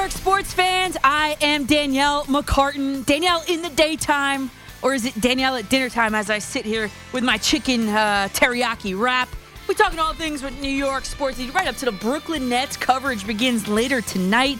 [0.00, 0.96] York sports fans?
[1.04, 3.04] I am Danielle McCartan.
[3.04, 6.90] Danielle in the daytime, or is it Danielle at dinner time as I sit here
[7.12, 9.28] with my chicken uh, teriyaki wrap?
[9.68, 12.78] We're talking all things with New York sports, right up to the Brooklyn Nets.
[12.78, 14.58] Coverage begins later tonight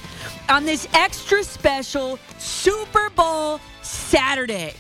[0.51, 4.75] on this extra special Super Bowl Saturday.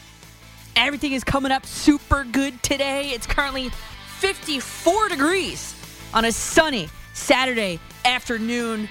[0.77, 3.13] Everything is coming up super good today.
[3.13, 3.71] It's currently
[4.18, 5.74] 54 degrees
[6.13, 8.90] on a sunny Saturday afternoon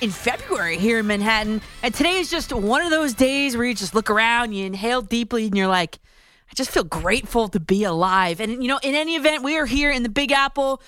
[0.00, 1.60] in February here in Manhattan.
[1.82, 5.02] And today is just one of those days where you just look around, you inhale
[5.02, 5.98] deeply, and you're like,
[6.50, 8.40] I just feel grateful to be alive.
[8.40, 10.82] And, you know, in any event, we are here in the Big Apple.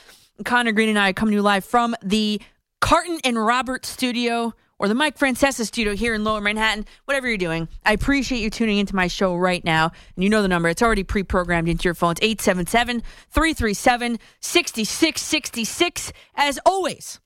[0.45, 2.41] Connor Green and I come to you live from the
[2.81, 7.37] Carton and Robert studio or the Mike Francesa studio here in Lower Manhattan, whatever you're
[7.37, 7.69] doing.
[7.85, 9.91] I appreciate you tuning into my show right now.
[10.15, 16.13] And you know the number, it's already pre programmed into your phones 877 337 6666.
[16.37, 17.19] As always,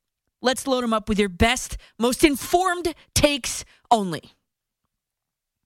[0.42, 4.22] let's load them up with your best, most informed takes only.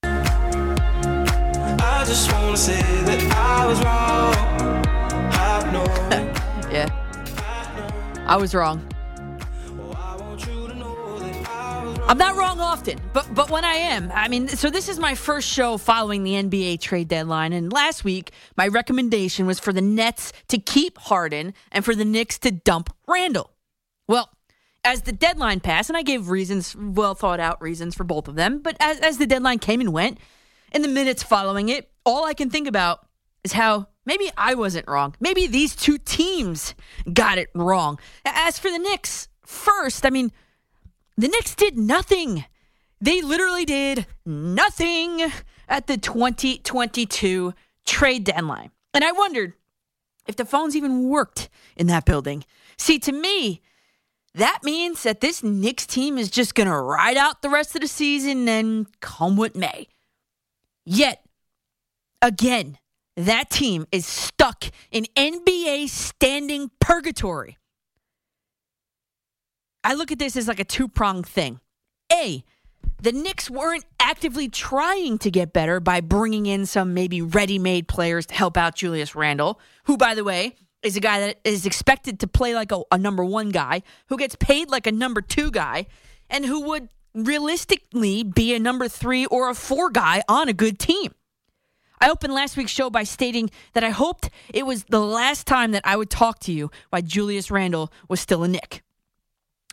[0.03, 4.35] I just wanna say that I was wrong.
[5.33, 6.33] I know.
[6.71, 6.89] Yeah.
[8.27, 8.87] I was wrong.
[9.95, 12.11] I want you to know that I was wrong.
[12.11, 15.15] I'm not wrong often, but but when I am, I mean, so this is my
[15.15, 19.81] first show following the NBA trade deadline, and last week my recommendation was for the
[19.81, 23.51] Nets to keep Harden and for the Knicks to dump Randle.
[24.09, 24.29] Well,
[24.87, 28.37] as the deadline passed, and I gave reasons, well thought out reasons for both of
[28.37, 30.19] them, but as as the deadline came and went,
[30.73, 33.07] in the minutes following it, all I can think about
[33.45, 35.15] is how maybe I wasn't wrong.
[35.21, 36.75] Maybe these two teams
[37.13, 37.99] got it wrong.
[38.25, 40.33] As for the Knicks, first, I mean,
[41.17, 42.45] the Knicks did nothing.
[43.01, 45.33] They literally did nothing
[45.69, 48.71] at the 2022 trade deadline.
[48.95, 49.55] And I wondered
[50.27, 52.45] if the phones even worked in that building.
[52.79, 53.63] See, to me,
[54.37, 57.81] that means that this Knicks team is just going to ride out the rest of
[57.81, 59.89] the season and come what may.
[60.85, 61.25] Yet,
[62.21, 62.77] again,
[63.17, 67.57] that team is stuck in NBA standing purgatory.
[69.83, 71.61] I look at this as like a two pronged thing.
[72.13, 72.45] A,
[73.01, 77.89] the Knicks weren't actively trying to get better by bringing in some maybe ready made
[77.89, 81.67] players to help out Julius Randle, who, by the way, is a guy that is
[81.67, 85.21] expected to play like a, a number one guy, who gets paid like a number
[85.21, 85.87] two guy,
[86.31, 90.79] and who would realistically be a number three or a four guy on a good
[90.79, 91.13] team.
[91.99, 95.73] I opened last week's show by stating that I hoped it was the last time
[95.73, 98.83] that I would talk to you while Julius Randle was still a Knick.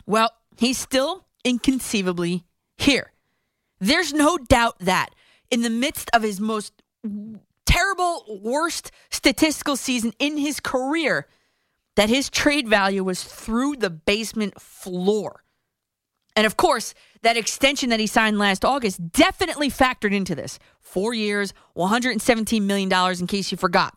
[0.06, 2.46] Well, he's still inconceivably
[2.78, 3.12] here.
[3.80, 5.10] There's no doubt that
[5.52, 6.82] in the midst of his most
[7.74, 11.28] terrible, worst statistical season in his career,
[11.96, 15.44] that his trade value was through the basement floor.
[16.36, 20.60] And of course, that extension that he signed last August definitely factored into this.
[20.82, 23.96] Four years, $117 million, in case you forgot.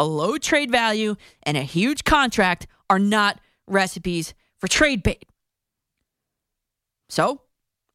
[0.00, 1.14] A low trade value
[1.44, 5.24] and a huge contract are not recipes for trade bait.
[7.08, 7.42] So,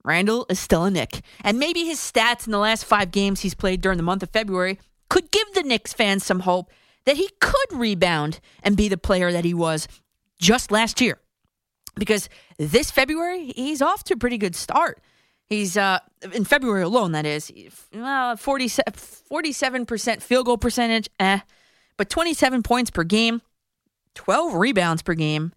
[0.05, 1.21] Randle is still a Knick.
[1.41, 4.29] And maybe his stats in the last five games he's played during the month of
[4.29, 6.71] February could give the Knicks fans some hope
[7.05, 9.87] that he could rebound and be the player that he was
[10.39, 11.19] just last year.
[11.95, 15.01] Because this February, he's off to a pretty good start.
[15.45, 15.99] He's uh,
[16.33, 17.51] in February alone, that is,
[17.93, 21.39] well, 47% field goal percentage, eh,
[21.97, 23.41] but 27 points per game,
[24.13, 25.51] 12 rebounds per game.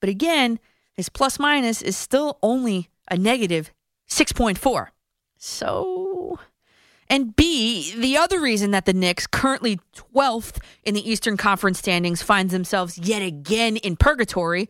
[0.00, 0.58] But again,
[0.94, 3.70] his plus minus is still only a negative
[4.08, 4.88] 6.4.
[5.36, 6.13] So,
[7.14, 12.22] and B, the other reason that the Knicks, currently 12th in the Eastern Conference standings,
[12.22, 14.68] finds themselves yet again in purgatory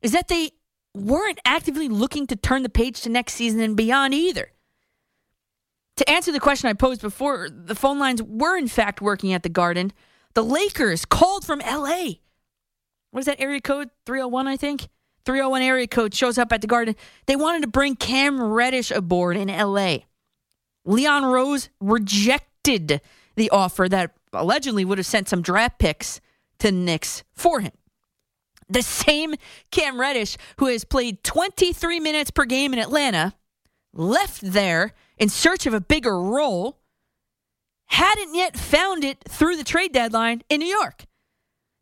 [0.00, 0.52] is that they
[0.94, 4.50] weren't actively looking to turn the page to next season and beyond either.
[5.98, 9.42] To answer the question I posed before, the phone lines were in fact working at
[9.42, 9.92] the Garden.
[10.32, 12.12] The Lakers called from LA.
[13.10, 13.90] What is that area code?
[14.06, 14.88] 301, I think?
[15.26, 16.96] 301 area code shows up at the Garden.
[17.26, 19.98] They wanted to bring Cam Reddish aboard in LA.
[20.84, 23.00] Leon Rose rejected
[23.36, 26.20] the offer that allegedly would have sent some draft picks
[26.58, 27.72] to Knicks for him.
[28.68, 29.34] The same
[29.70, 33.34] Cam Reddish, who has played 23 minutes per game in Atlanta,
[33.92, 36.78] left there in search of a bigger role,
[37.86, 41.04] hadn't yet found it through the trade deadline in New York.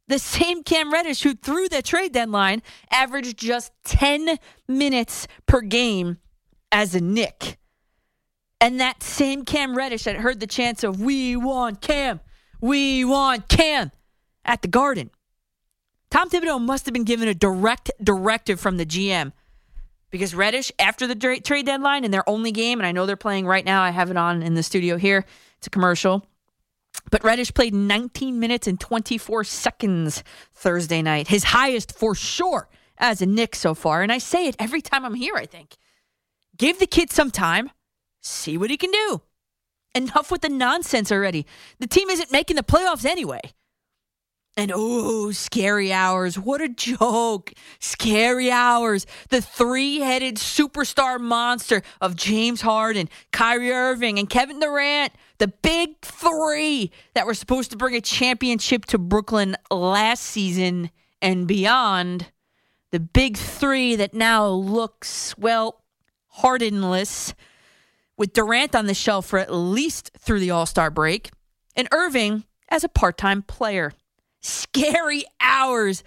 [0.08, 6.19] The same Cam Reddish, who through the trade deadline averaged just 10 minutes per game
[6.73, 7.59] as a Knick.
[8.60, 12.20] And that same Cam Reddish that heard the chants of, We want Cam,
[12.60, 13.90] we want Cam
[14.44, 15.10] at the Garden.
[16.10, 19.32] Tom Thibodeau must have been given a direct directive from the GM.
[20.10, 23.46] because Reddish, after the trade deadline and their only game, and I know they're playing
[23.46, 25.24] right now, I have it on in the studio here.
[25.58, 26.26] It's a commercial.
[27.12, 32.68] But Reddish played 19 minutes and 24 seconds Thursday night, his highest for sure
[32.98, 34.02] as a Knick so far.
[34.02, 35.76] And I say it every time I'm here, I think.
[36.56, 37.70] Give the kid some time,
[38.20, 39.22] see what he can do.
[39.94, 41.46] Enough with the nonsense already.
[41.78, 43.40] The team isn't making the playoffs anyway.
[44.56, 46.38] And oh, scary hours.
[46.38, 47.52] What a joke.
[47.78, 49.06] Scary hours.
[49.31, 55.12] The three headed superstar monster of James Harden, Kyrie Irving, and Kevin Durant.
[55.38, 60.90] The big three that were supposed to bring a championship to Brooklyn last season
[61.23, 62.31] and beyond.
[62.90, 65.81] The big three that now looks, well,
[66.32, 67.34] Hardenless,
[68.20, 71.31] with Durant on the shelf for at least through the All Star break,
[71.75, 73.93] and Irving as a part time player
[74.43, 76.05] scary hours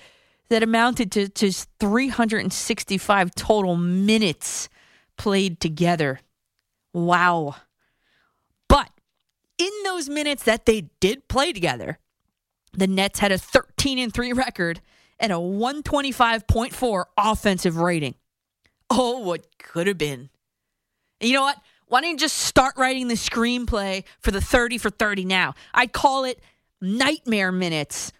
[0.49, 4.69] that amounted to just 365 total minutes
[5.17, 6.19] played together.
[6.93, 7.55] Wow.
[8.69, 8.91] But
[9.57, 11.97] in those minutes that they did play together,
[12.73, 14.81] the Nets had a 13 and 3 record
[15.19, 18.13] and a 125.4 offensive rating.
[18.91, 20.29] Oh, what could have been.
[21.19, 21.57] And you know what?
[21.93, 25.53] Why don't you just start writing the screenplay for the 30 for 30 now?
[25.75, 26.39] I'd call it
[26.81, 28.11] Nightmare Minutes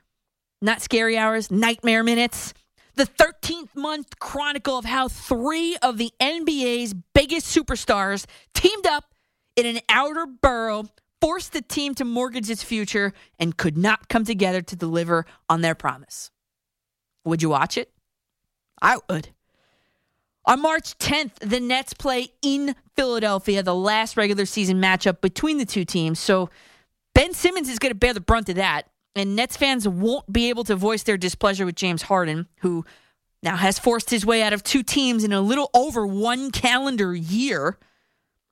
[0.63, 2.53] not scary hours, nightmare minutes.
[2.95, 9.13] The 13th month chronicle of how three of the NBA's biggest superstars teamed up
[9.57, 10.85] in an outer borough,
[11.19, 15.61] forced the team to mortgage its future, and could not come together to deliver on
[15.61, 16.31] their promise.
[17.25, 17.91] Would you watch it?
[18.81, 19.29] I would.
[20.45, 25.65] On March 10th, the Nets play in Philadelphia, the last regular season matchup between the
[25.65, 26.19] two teams.
[26.19, 26.49] So
[27.15, 30.49] Ben Simmons is going to bear the brunt of that and Nets fans won't be
[30.49, 32.85] able to voice their displeasure with James Harden, who
[33.41, 37.15] now has forced his way out of two teams in a little over one calendar
[37.15, 37.77] year.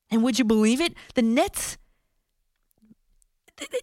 [0.10, 0.94] And would you believe it?
[1.16, 1.78] The Nets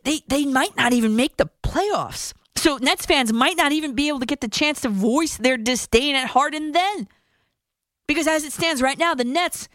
[0.02, 2.34] they they might not even make the playoffs.
[2.56, 5.56] So Nets fans might not even be able to get the chance to voice their
[5.56, 7.08] disdain at Harden then.
[8.08, 9.68] Because as it stands right now, the Nets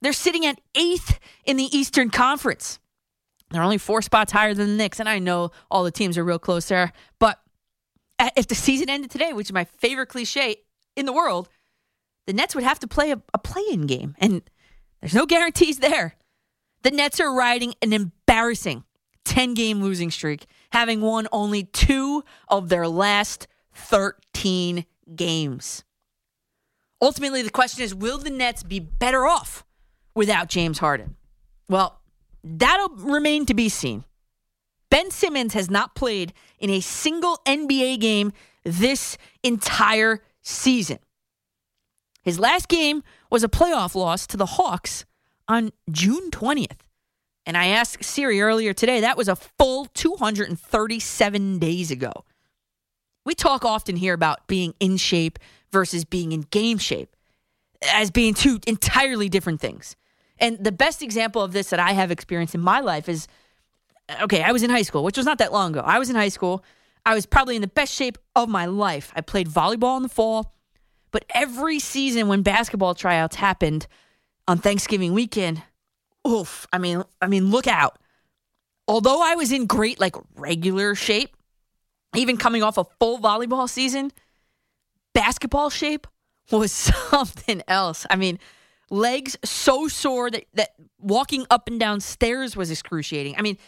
[0.00, 2.78] they're sitting at 8th in the Eastern Conference.
[3.50, 6.24] They're only four spots higher than the Knicks, and I know all the teams are
[6.24, 6.92] real close there.
[7.18, 7.40] But
[8.36, 10.56] if the season ended today, which is my favorite cliche
[10.96, 11.48] in the world,
[12.26, 14.42] the Nets would have to play a, a play-in game, and
[15.00, 16.14] there's no guarantees there.
[16.82, 18.84] The Nets are riding an embarrassing
[19.24, 24.84] 10-game losing streak, having won only two of their last 13
[25.16, 25.84] games.
[27.00, 29.64] Ultimately, the question is will the Nets be better off
[30.14, 31.16] without James Harden?
[31.68, 31.98] Well,
[32.44, 34.04] That'll remain to be seen.
[34.90, 38.32] Ben Simmons has not played in a single NBA game
[38.64, 40.98] this entire season.
[42.22, 45.04] His last game was a playoff loss to the Hawks
[45.46, 46.80] on June 20th.
[47.44, 52.12] And I asked Siri earlier today, that was a full 237 days ago.
[53.24, 55.38] We talk often here about being in shape
[55.72, 57.14] versus being in game shape
[57.92, 59.96] as being two entirely different things.
[60.38, 63.28] And the best example of this that I have experienced in my life is
[64.22, 65.82] okay, I was in high school, which was not that long ago.
[65.84, 66.64] I was in high school.
[67.04, 69.12] I was probably in the best shape of my life.
[69.14, 70.54] I played volleyball in the fall,
[71.10, 73.86] but every season when basketball tryouts happened
[74.46, 75.62] on Thanksgiving weekend,
[76.26, 77.98] oof, I mean, I mean, look out.
[78.86, 81.36] Although I was in great like regular shape,
[82.14, 84.10] even coming off a full volleyball season,
[85.14, 86.06] basketball shape
[86.50, 86.72] was
[87.10, 88.06] something else.
[88.10, 88.38] I mean,
[88.90, 93.36] legs so sore that, that walking up and down stairs was excruciating.
[93.36, 93.58] I mean,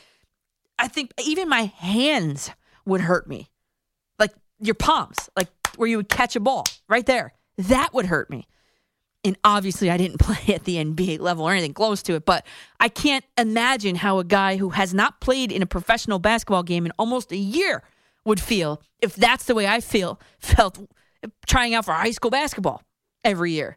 [0.79, 2.51] I think even my hands
[2.87, 3.51] would hurt me.
[4.19, 7.35] Like your palms, like where you would catch a ball right there.
[7.59, 8.47] That would hurt me.
[9.23, 12.47] And obviously, I didn't play at the NBA level or anything close to it, but
[12.79, 16.87] I can't imagine how a guy who has not played in a professional basketball game
[16.87, 17.83] in almost a year
[18.25, 20.79] would feel if that's the way I feel felt
[21.47, 22.83] trying out for high school basketball
[23.25, 23.77] every year.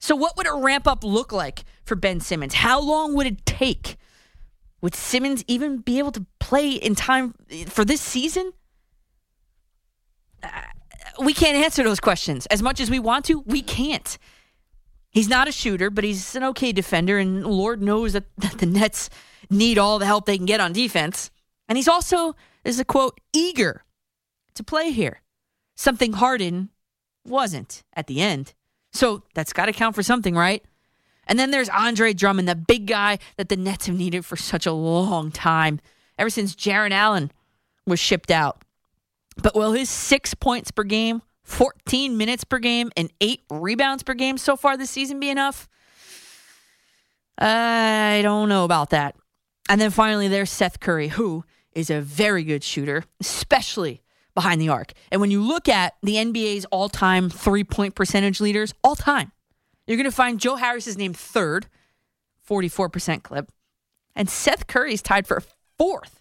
[0.00, 2.54] So, what would a ramp up look like for Ben Simmons?
[2.54, 3.96] How long would it take?
[4.82, 7.34] Would Simmons even be able to play in time
[7.66, 8.52] for this season?
[10.42, 10.48] Uh,
[11.20, 12.46] we can't answer those questions.
[12.46, 14.18] As much as we want to, we can't.
[15.10, 18.66] He's not a shooter, but he's an okay defender, and Lord knows that, that the
[18.66, 19.08] Nets
[19.48, 21.30] need all the help they can get on defense.
[21.68, 23.82] And he's also, is a quote, eager
[24.54, 25.22] to play here.
[25.76, 26.70] Something Harden
[27.24, 28.54] wasn't at the end.
[28.92, 30.64] So that's got to count for something, right?
[31.26, 34.64] And then there's Andre Drummond, the big guy that the Nets have needed for such
[34.66, 35.80] a long time,
[36.18, 37.30] ever since Jarrett Allen
[37.86, 38.62] was shipped out.
[39.36, 44.14] But will his six points per game 14 minutes per game and eight rebounds per
[44.14, 45.68] game so far this season be enough?
[47.38, 49.14] I don't know about that.
[49.68, 54.00] And then finally, there's Seth Curry, who is a very good shooter, especially
[54.36, 54.92] behind the arc.
[55.10, 59.32] And when you look at the NBA's all time three point percentage leaders, all time,
[59.88, 61.66] you're going to find Joe Harris is named third,
[62.48, 63.50] 44% clip.
[64.14, 65.42] And Seth Curry is tied for
[65.76, 66.16] fourth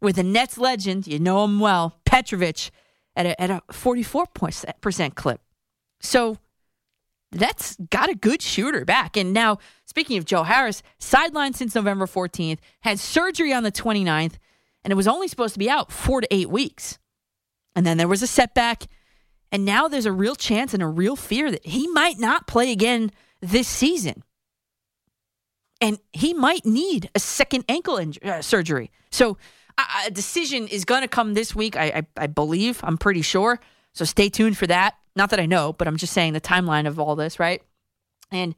[0.00, 2.70] with the Nets legend, you know him well, Petrovic,
[3.16, 5.40] at a, at a 44% clip.
[6.00, 6.38] So
[7.32, 9.16] that's got a good shooter back.
[9.16, 14.34] And now, speaking of Joe Harris, sidelined since November 14th, had surgery on the 29th,
[14.84, 16.98] and it was only supposed to be out four to eight weeks.
[17.78, 18.88] And then there was a setback.
[19.52, 22.72] And now there's a real chance and a real fear that he might not play
[22.72, 24.24] again this season.
[25.80, 28.90] And he might need a second ankle uh, surgery.
[29.12, 29.38] So
[29.78, 32.80] uh, a decision is going to come this week, I, I, I believe.
[32.82, 33.60] I'm pretty sure.
[33.92, 34.96] So stay tuned for that.
[35.14, 37.62] Not that I know, but I'm just saying the timeline of all this, right?
[38.32, 38.56] And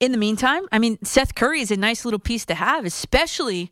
[0.00, 3.70] in the meantime, I mean, Seth Curry is a nice little piece to have, especially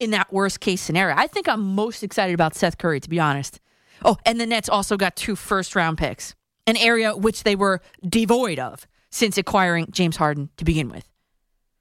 [0.00, 1.14] in that worst case scenario.
[1.14, 3.60] I think I'm most excited about Seth Curry, to be honest.
[4.04, 6.34] Oh, and the Nets also got two first round picks,
[6.66, 11.08] an area which they were devoid of since acquiring James Harden to begin with.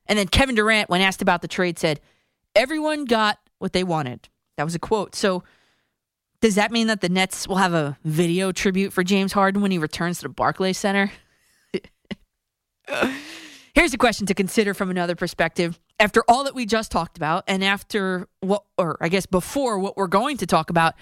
[0.06, 2.00] And then Kevin Durant, when asked about the trade, said,
[2.56, 4.30] Everyone got what they wanted.
[4.58, 5.16] That was a quote.
[5.16, 5.44] So
[6.42, 9.72] does that mean that the Nets will have a video tribute for James Harden when
[9.72, 11.12] he returns to the Barclays Center?
[13.74, 15.80] Here's a question to consider from another perspective.
[16.00, 19.96] After all that we just talked about, and after what, or I guess before what
[19.98, 20.96] we're going to talk about,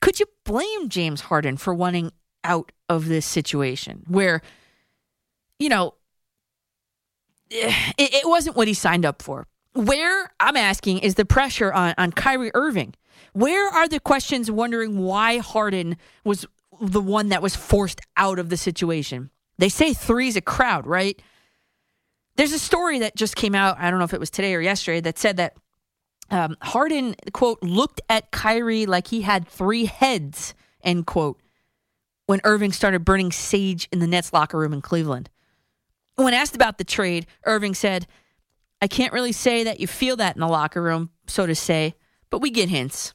[0.00, 2.12] could you blame James Harden for wanting
[2.44, 4.42] out of this situation where,
[5.58, 5.94] you know,
[7.50, 9.46] it, it wasn't what he signed up for?
[9.72, 12.94] Where I'm asking is the pressure on, on Kyrie Irving
[13.32, 16.46] where are the questions wondering why Harden was
[16.80, 19.30] the one that was forced out of the situation?
[19.58, 21.20] They say three's a crowd, right?
[22.36, 23.76] There's a story that just came out.
[23.78, 25.56] I don't know if it was today or yesterday that said that
[26.30, 31.40] um, Harden, quote, looked at Kyrie like he had three heads, end quote,
[32.26, 35.28] when Irving started burning sage in the Nets locker room in Cleveland.
[36.14, 38.06] When asked about the trade, Irving said,
[38.80, 41.94] I can't really say that you feel that in the locker room, so to say,
[42.30, 43.14] but we get hints.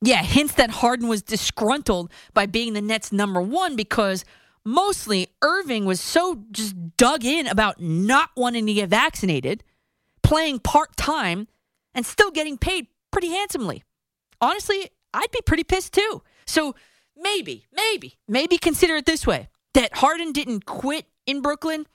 [0.00, 4.24] Yeah, hints that Harden was disgruntled by being the Nets' number one because
[4.64, 9.64] mostly Irving was so just dug in about not wanting to get vaccinated,
[10.22, 11.48] playing part time,
[11.94, 13.84] and still getting paid pretty handsomely.
[14.40, 16.22] Honestly, I'd be pretty pissed too.
[16.46, 16.74] So
[17.16, 21.86] maybe, maybe, maybe consider it this way that Harden didn't quit in Brooklyn.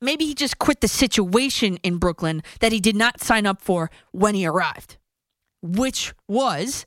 [0.00, 3.90] Maybe he just quit the situation in Brooklyn that he did not sign up for
[4.12, 4.96] when he arrived,
[5.62, 6.84] which was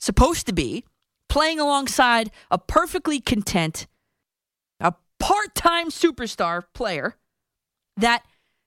[0.00, 0.84] supposed to be
[1.28, 3.86] playing alongside a perfectly content,
[4.80, 7.16] a part time superstar player
[7.96, 8.22] that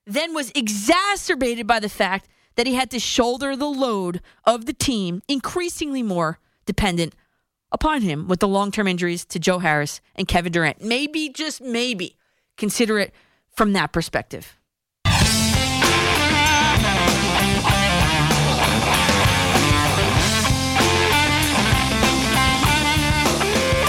[0.06, 4.74] then was exacerbated by the fact that he had to shoulder the load of the
[4.74, 7.15] team, increasingly more dependent
[7.72, 10.84] upon him with the long term injuries to Joe Harris and Kevin Durant.
[10.84, 12.17] Maybe, just maybe,
[12.58, 13.13] consider it
[13.55, 14.58] from that perspective.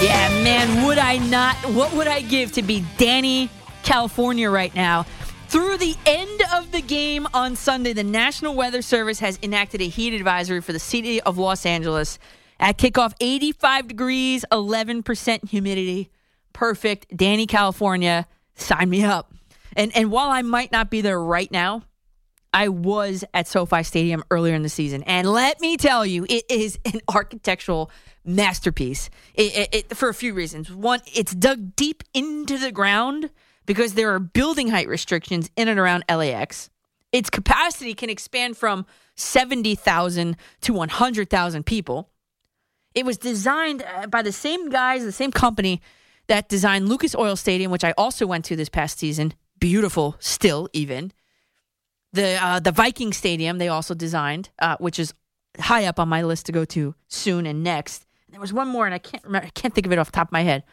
[0.03, 1.55] Yeah, man, would I not?
[1.73, 3.47] What would I give to be Dani
[3.83, 5.05] California right now?
[5.53, 9.87] Through the end of the game on Sunday, the National Weather Service has enacted a
[9.87, 12.17] heat advisory for the city of Los Angeles.
[12.59, 16.09] At kickoff, 85 degrees, 11% humidity.
[16.53, 17.15] Perfect.
[17.15, 19.31] Dani California, sign me up.
[19.75, 21.83] And and while I might not be there right now,
[22.51, 25.03] I was at SoFi Stadium earlier in the season.
[25.03, 27.91] And let me tell you, it is an architectural
[28.25, 30.71] masterpiece it, it, it, for a few reasons.
[30.71, 33.29] One, it's dug deep into the ground
[33.65, 36.69] because there are building height restrictions in and around LAX.
[37.11, 42.09] Its capacity can expand from 70,000 to 100,000 people.
[42.95, 45.81] It was designed uh, by the same guys, the same company
[46.27, 49.33] that designed Lucas Oil Stadium, which I also went to this past season.
[49.59, 51.11] Beautiful, still even.
[52.11, 55.13] The uh, the Viking Stadium they also designed, uh, which is
[55.59, 58.05] high up on my list to go to soon and next.
[58.29, 59.47] There was one more, and I can't remember.
[59.47, 60.63] I can't think of it off the top of my head.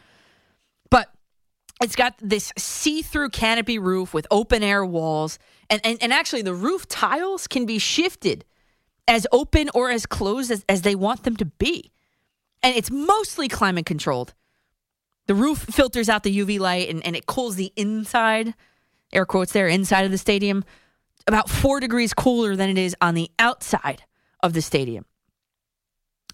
[1.81, 6.53] It's got this see-through canopy roof with open air walls, and and, and actually the
[6.53, 8.45] roof tiles can be shifted
[9.07, 11.91] as open or as closed as, as they want them to be,
[12.61, 14.33] and it's mostly climate controlled.
[15.27, 18.53] The roof filters out the UV light and, and it cools the inside,
[19.13, 20.63] air quotes there, inside of the stadium,
[21.27, 24.03] about four degrees cooler than it is on the outside
[24.43, 25.05] of the stadium.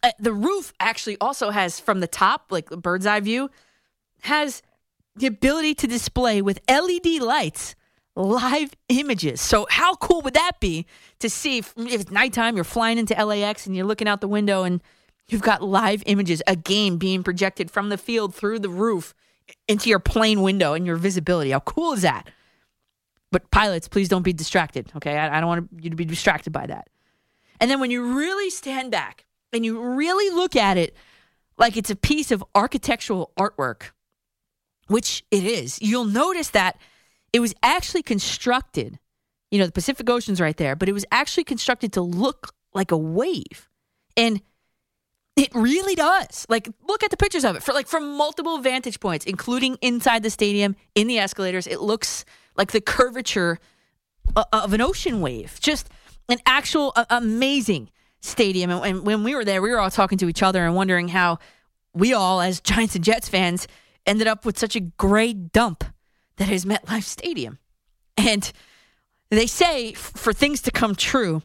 [0.04, 3.50] Uh, the roof actually also has from the top, like bird's eye view,
[4.22, 4.62] has
[5.20, 7.76] the ability to display with LED lights
[8.16, 9.42] live images.
[9.42, 10.86] So how cool would that be
[11.20, 14.28] to see if, if it's nighttime, you're flying into LAX and you're looking out the
[14.28, 14.82] window and
[15.28, 19.14] you've got live images, a game being projected from the field through the roof
[19.68, 21.52] into your plane window and your visibility.
[21.52, 22.30] How cool is that?
[23.32, 24.92] But pilots, please don't be distracted.
[24.96, 26.90] Okay, I, I don't want you to be distracted by that.
[27.60, 30.96] And then when you really stand back and you really look at it
[31.58, 33.92] like it's a piece of architectural artwork,
[34.88, 36.78] which it is, you'll notice that
[37.34, 39.00] it was actually constructed.
[39.52, 42.92] You know, the Pacific Ocean's right there, but it was actually constructed to look like
[42.92, 43.70] a wave.
[44.16, 44.42] And
[45.36, 46.46] it really does.
[46.50, 50.24] Like, look at the pictures of it for like from multiple vantage points, including inside
[50.24, 51.68] the stadium, in the escalators.
[51.68, 52.26] It looks
[52.56, 53.60] like the curvature
[54.52, 55.60] of an ocean wave.
[55.62, 55.90] Just
[56.28, 57.90] an actual uh, amazing
[58.20, 58.72] stadium.
[58.72, 61.08] And, and when we were there, we were all talking to each other and wondering
[61.08, 61.40] how
[61.94, 63.68] we all, as Giants and Jets fans,
[64.08, 65.84] ended up with such a great dump
[66.38, 67.60] that is MetLife Stadium.
[68.16, 68.52] And
[69.30, 71.44] they say f- for things to come true,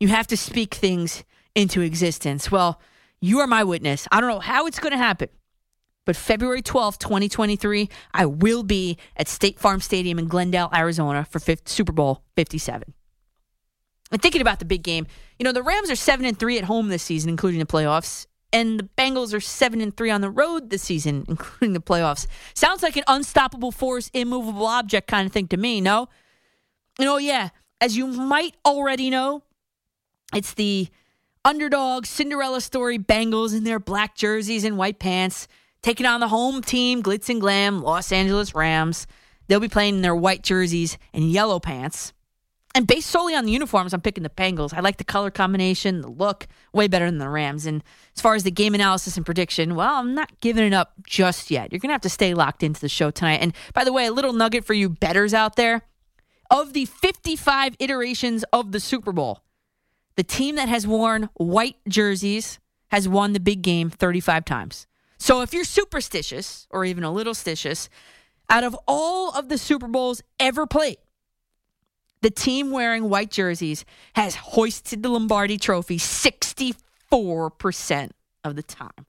[0.00, 2.50] you have to speak things into existence.
[2.50, 2.80] Well,
[3.20, 4.08] you are my witness.
[4.10, 5.28] I don't know how it's going to happen,
[6.06, 11.40] but February 12th, 2023, I will be at State Farm Stadium in Glendale, Arizona for
[11.66, 12.94] Super Bowl 57.
[14.12, 15.06] And thinking about the big game,
[15.38, 18.26] you know, the Rams are 7 and 3 at home this season, including the playoffs,
[18.52, 22.26] and the Bengals are 7 and 3 on the road this season, including the playoffs.
[22.54, 26.08] Sounds like an unstoppable force, immovable object kind of thing to me, no?
[26.98, 29.42] And oh, yeah, as you might already know,
[30.34, 30.88] it's the
[31.44, 35.48] underdog Cinderella story Bengals in their black jerseys and white pants
[35.82, 39.06] taking on the home team, glitz and glam, Los Angeles Rams.
[39.46, 42.12] They'll be playing in their white jerseys and yellow pants.
[42.74, 44.72] And based solely on the uniforms, I'm picking the Bengals.
[44.72, 47.66] I like the color combination, the look, way better than the Rams.
[47.66, 47.82] And
[48.14, 51.50] as far as the game analysis and prediction, well, I'm not giving it up just
[51.50, 51.72] yet.
[51.72, 53.40] You're going to have to stay locked into the show tonight.
[53.40, 55.82] And by the way, a little nugget for you betters out there.
[56.48, 59.42] Of the 55 iterations of the Super Bowl,
[60.16, 64.86] the team that has worn white jerseys has won the big game 35 times.
[65.18, 67.88] So if you're superstitious or even a little stitious,
[68.48, 70.96] out of all of the Super Bowls ever played,
[72.22, 78.10] the team wearing white jerseys has hoisted the Lombardi trophy 64%
[78.44, 79.06] of the time.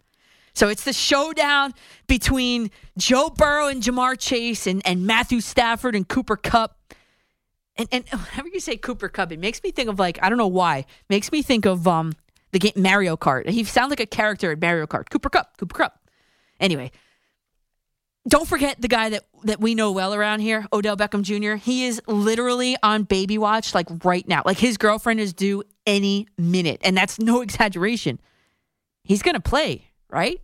[0.53, 1.73] So it's the showdown
[2.07, 6.77] between Joe Burrow and Ja'Marr Chase and, and Matthew Stafford and Cooper Kupp.
[7.77, 10.37] And, and whenever you say Cooper Kupp, it makes me think of like, I don't
[10.37, 12.13] know why, makes me think of um
[12.51, 13.47] the game Mario Kart.
[13.49, 15.09] He sounds like a character in Mario Kart.
[15.09, 15.99] Cooper Kupp, Cooper Kupp.
[16.59, 16.91] Anyway,
[18.27, 21.55] don't forget the guy that that we know well around here, Odell Beckham Jr.
[21.55, 24.43] He is literally on baby watch like right now.
[24.45, 28.19] Like his girlfriend is due any minute, and that's no exaggeration.
[29.03, 30.39] He's going to play, right?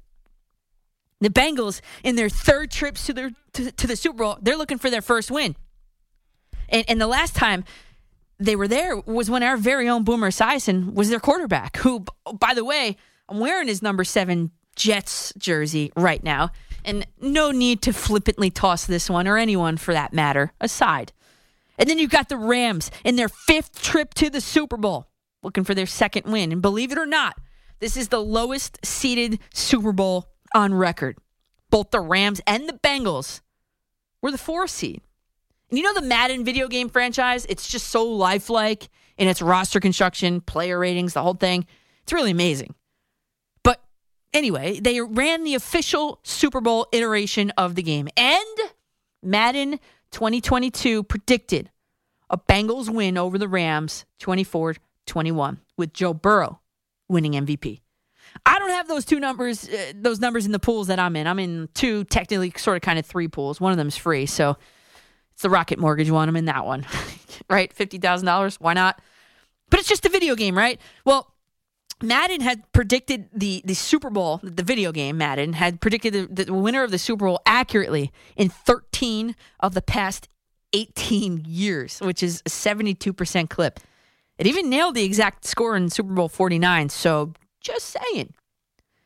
[1.22, 4.78] The Bengals in their third trips to their to, to the Super Bowl, they're looking
[4.80, 5.56] for their first win.
[6.70, 7.64] And and the last time
[8.40, 12.06] they were there was when our very own Boomer Esiason was their quarterback, who
[12.40, 12.98] by the way,
[13.30, 16.52] I'm wearing his number 7 Jets jersey right now.
[16.88, 21.12] And no need to flippantly toss this one or anyone for that matter aside.
[21.78, 25.10] And then you've got the Rams in their fifth trip to the Super Bowl,
[25.44, 26.54] looking for their second win.
[26.54, 27.38] And believe it or not,
[27.80, 31.18] this is the lowest seeded Super Bowl on record.
[31.70, 33.42] Both the Rams and the Bengals
[34.22, 35.02] were the four seed.
[35.70, 37.46] And you know the Madden video game franchise?
[37.50, 41.66] It's just so lifelike in its roster construction, player ratings, the whole thing.
[42.04, 42.74] It's really amazing.
[44.34, 48.08] Anyway, they ran the official Super Bowl iteration of the game.
[48.18, 48.60] And
[49.24, 49.80] Madden
[50.12, 51.70] 2022 predicted
[52.30, 56.60] a Bengals win over the Rams 24 21 with Joe Burrow
[57.08, 57.82] winning MVP.
[58.46, 61.28] I don't have those two numbers, uh, those numbers in the pools that I'm in.
[61.28, 63.60] I'm in two, technically, sort of kind of three pools.
[63.62, 64.26] One of them's free.
[64.26, 64.58] So
[65.32, 66.30] it's the Rocket Mortgage one.
[66.30, 66.86] I'm in that one,
[67.50, 67.74] right?
[67.74, 68.56] $50,000.
[68.60, 69.02] Why not?
[69.70, 70.80] But it's just a video game, right?
[71.06, 71.34] Well,
[72.02, 76.54] Madden had predicted the, the Super Bowl, the video game Madden had predicted the, the
[76.54, 80.30] winner of the Super Bowl accurately in 13 of the past
[80.74, 83.80] 18 years, which is a 72% clip.
[84.38, 86.90] It even nailed the exact score in Super Bowl 49.
[86.90, 88.34] So just saying.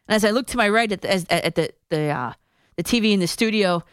[0.08, 2.34] And as I look to my right at the, as, at the the, uh,
[2.76, 3.84] the TV in the studio,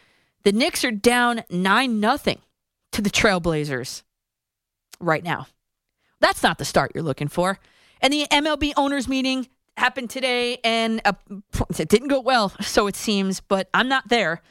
[0.43, 2.39] the Knicks are down nine nothing
[2.91, 4.03] to the Trailblazers
[4.99, 5.47] right now.
[6.19, 7.59] That's not the start you're looking for.
[8.01, 11.13] And the MLB owners meeting happened today, and uh,
[11.77, 13.39] it didn't go well, so it seems.
[13.39, 14.41] But I'm not there.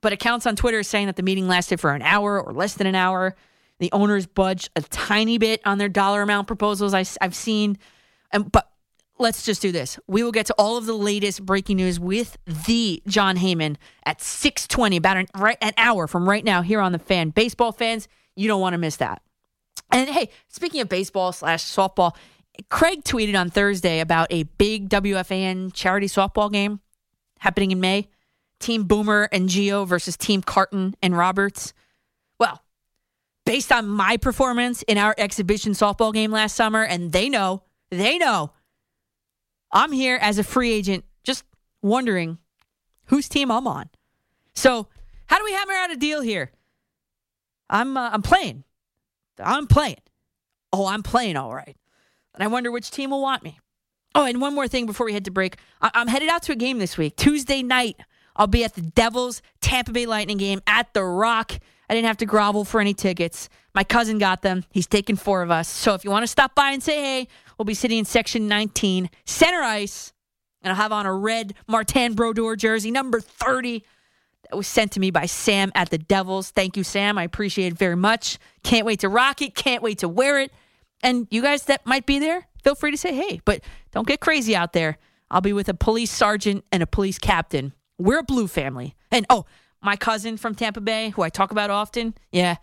[0.00, 2.86] But accounts on Twitter saying that the meeting lasted for an hour or less than
[2.86, 3.34] an hour.
[3.78, 7.78] The owners budged a tiny bit on their dollar amount proposals I, have seen,
[8.32, 8.70] and but
[9.18, 9.98] let's just do this.
[10.06, 14.20] We will get to all of the latest breaking news with the Jon Heyman at
[14.20, 17.30] 6:20, about an, right, an hour from right now here on the Fan.
[17.30, 19.22] Baseball fans, you don't want to miss that.
[19.90, 22.14] And hey, speaking of baseball slash softball,
[22.70, 26.80] Craig tweeted on Thursday about a big WFAN charity softball game
[27.38, 28.08] happening in May.
[28.58, 31.74] Team Boomer and Gio versus Team Carton and Roberts.
[32.40, 32.62] Well,
[33.44, 38.18] based on my performance in our exhibition softball game last summer, and they know, they
[38.18, 38.52] know,
[39.72, 41.44] I'm here as a free agent, just
[41.82, 42.38] wondering
[43.06, 43.90] whose team I'm on.
[44.54, 44.88] So,
[45.26, 46.52] how do we hammer out a deal here?
[47.68, 48.64] I'm uh, I'm playing.
[49.38, 49.98] I'm playing.
[50.72, 51.76] Oh, I'm playing all right.
[52.36, 53.58] And I wonder which team will want me.
[54.14, 55.56] Oh, and one more thing before we head to break.
[55.82, 57.16] I- I'm headed out to a game this week.
[57.16, 57.96] Tuesday night,
[58.36, 61.52] I'll be at the Devils Tampa Bay Lightning game at the Rock.
[61.88, 63.48] I didn't have to grovel for any tickets.
[63.74, 64.64] My cousin got them.
[64.70, 65.68] He's taken four of us.
[65.68, 68.48] So if you want to stop by and say hey, we'll be sitting in section
[68.48, 70.12] 19, center ice,
[70.62, 73.84] and I'll have on a red Martin Brodeur jersey, number 30.
[74.50, 76.50] That was sent to me by Sam at the Devils.
[76.50, 77.18] Thank you, Sam.
[77.18, 78.38] I appreciate it very much.
[78.62, 79.54] Can't wait to rock it.
[79.54, 80.52] Can't wait to wear it.
[81.02, 84.20] And you guys that might be there, feel free to say hey, but don't get
[84.20, 84.98] crazy out there.
[85.30, 87.72] I'll be with a police sergeant and a police captain.
[87.98, 88.94] We're a blue family.
[89.10, 89.46] And oh,
[89.82, 92.56] my cousin from Tampa Bay, who I talk about often, yeah,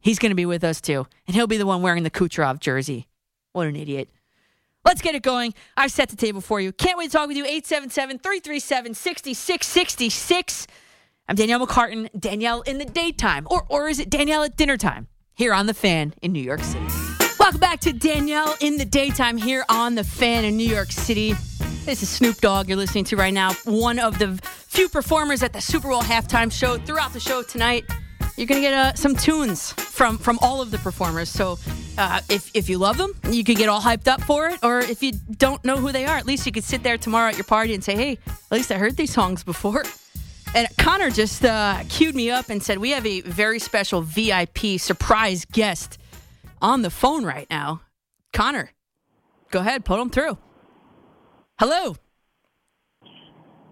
[0.00, 1.06] he's going to be with us too.
[1.26, 3.08] And he'll be the one wearing the Kucherov jersey.
[3.52, 4.10] What an idiot.
[4.84, 5.54] Let's get it going.
[5.76, 6.72] I've set the table for you.
[6.72, 7.44] Can't wait to talk with you.
[7.44, 10.66] 877 337 6666.
[11.26, 13.46] I'm Danielle McCartan, Danielle in the daytime.
[13.50, 15.08] Or, or is it Danielle at dinner time?
[15.36, 17.13] Here on The Fan in New York City.
[17.44, 21.34] Welcome back to Danielle in the daytime here on The Fan in New York City.
[21.84, 23.52] This is Snoop Dogg you're listening to right now.
[23.66, 26.78] One of the few performers at the Super Bowl halftime show.
[26.78, 27.84] Throughout the show tonight,
[28.38, 31.28] you're going to get uh, some tunes from, from all of the performers.
[31.28, 31.58] So
[31.98, 34.60] uh, if, if you love them, you could get all hyped up for it.
[34.62, 37.28] Or if you don't know who they are, at least you could sit there tomorrow
[37.28, 39.84] at your party and say, hey, at least I heard these songs before.
[40.54, 44.78] And Connor just uh, queued me up and said, We have a very special VIP
[44.78, 45.98] surprise guest
[46.64, 47.82] on the phone right now.
[48.32, 48.72] Connor,
[49.50, 50.38] go ahead, put him through.
[51.58, 51.94] Hello.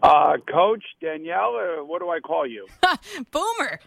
[0.02, 2.66] Uh, Coach Danielle, uh, what do I call you?
[3.30, 3.80] Boomer.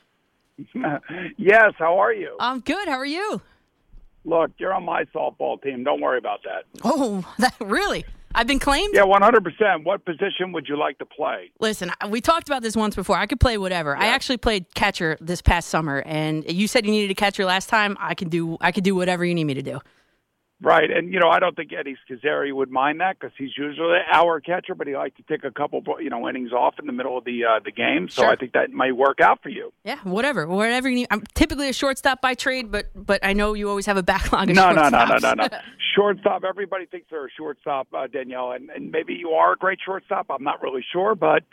[1.37, 2.35] yes, how are you?
[2.39, 2.87] I'm good.
[2.87, 3.41] How are you?
[4.23, 5.83] Look, you're on my softball team.
[5.83, 6.63] Don't worry about that.
[6.83, 8.05] Oh, that really?
[8.36, 8.93] I've been claimed?
[8.93, 9.84] Yeah, 100%.
[9.84, 11.52] What position would you like to play?
[11.60, 13.17] Listen, we talked about this once before.
[13.17, 13.95] I could play whatever.
[13.95, 17.69] I actually played catcher this past summer, and you said you needed a catcher last
[17.69, 17.98] time.
[18.00, 18.58] I can do.
[18.62, 19.80] I could do whatever you need me to do.
[20.62, 23.98] Right, and you know I don't think Eddie Scozzare would mind that because he's usually
[24.10, 26.93] our catcher, but he likes to take a couple, you know, innings off in the
[26.93, 28.08] middle of the uh, the game.
[28.08, 28.32] So Sure.
[28.32, 29.74] I think that might work out for you.
[29.84, 31.08] Yeah, whatever, whatever you need.
[31.12, 34.50] I'm typically a shortstop by trade, but but I know you always have a backlog
[34.50, 35.48] of No, no, no, no, no, no.
[35.95, 36.43] shortstop.
[36.43, 40.27] Everybody thinks they're a shortstop, uh, Danielle, and, and maybe you are a great shortstop.
[40.29, 41.43] I'm not really sure, but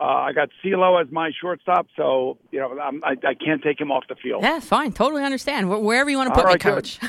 [0.00, 3.80] uh, I got CeeLo as my shortstop, so you know I'm, I, I can't take
[3.80, 4.42] him off the field.
[4.42, 4.92] Yeah, fine.
[4.92, 5.68] Totally understand.
[5.70, 6.74] Wherever you want to put me, right, good.
[6.74, 6.98] coach.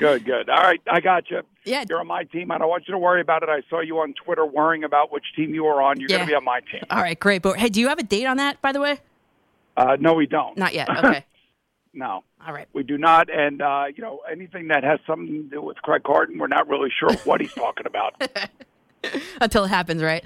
[0.00, 0.48] Good, good.
[0.48, 1.42] All right, I got you.
[1.66, 1.84] Yeah.
[1.86, 2.50] You're on my team.
[2.50, 3.50] I don't want you to worry about it.
[3.50, 6.00] I saw you on Twitter worrying about which team you were on.
[6.00, 6.16] You're Yeah.
[6.16, 6.80] going to be on my team.
[6.88, 7.42] All right, great.
[7.42, 8.98] But hey, do you have a date on that, by the way?
[9.76, 10.56] Uh, no, we don't.
[10.56, 10.88] Not yet.
[10.88, 11.22] Okay.
[11.92, 12.68] No, All right.
[12.72, 13.28] we do not.
[13.30, 16.68] And, uh, you know, anything that has something to do with Craig Carton, we're not
[16.68, 18.14] really sure what he's talking about.
[19.40, 20.24] Until it happens, right?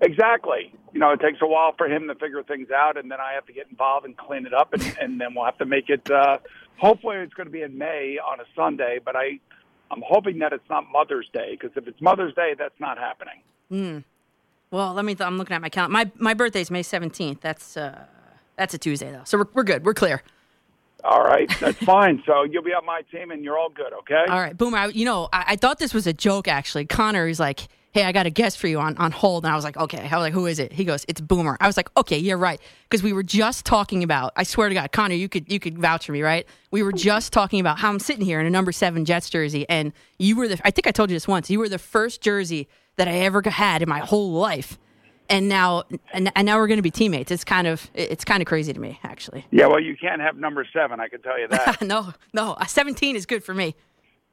[0.00, 0.72] exactly.
[0.92, 3.32] You know, it takes a while for him to figure things out, and then I
[3.34, 5.88] have to get involved and clean it up, and, and then we'll have to make
[5.90, 6.10] it.
[6.10, 6.38] Uh,
[6.78, 9.38] hopefully, it's going to be in May on a Sunday, but I,
[9.90, 14.02] I'm hoping that it's not Mother's Day because if it's Mother's Day, that's not happening.
[14.70, 15.14] Well, let me.
[15.14, 15.92] Th- I'm looking at my calendar.
[15.92, 17.40] My my birthday's May 17th.
[17.40, 18.04] That's uh,
[18.56, 19.84] that's a Tuesday though, so we're we're good.
[19.84, 20.22] We're clear.
[21.04, 22.22] All right, that's fine.
[22.26, 23.92] So you'll be on my team, and you're all good.
[23.92, 24.24] Okay.
[24.28, 24.78] All right, Boomer.
[24.78, 26.86] I, you know, I, I thought this was a joke actually.
[26.86, 29.56] Connor is like, "Hey, I got a guest for you on on hold," and I
[29.56, 31.76] was like, "Okay." I was like, "Who is it?" He goes, "It's Boomer." I was
[31.76, 34.32] like, "Okay, you're right," because we were just talking about.
[34.36, 36.46] I swear to God, Connor, you could you could vouch for me, right?
[36.70, 39.66] We were just talking about how I'm sitting here in a number seven Jets jersey,
[39.68, 40.60] and you were the.
[40.64, 41.50] I think I told you this once.
[41.50, 44.78] You were the first jersey that I ever had in my whole life.
[45.28, 47.30] And now, and, and now we're going to be teammates.
[47.30, 49.44] It's kind of, it's kind of crazy to me, actually.
[49.50, 49.66] Yeah.
[49.66, 51.00] Well, you can't have number seven.
[51.00, 51.82] I can tell you that.
[51.82, 53.74] no, no, uh, 17 is good for me.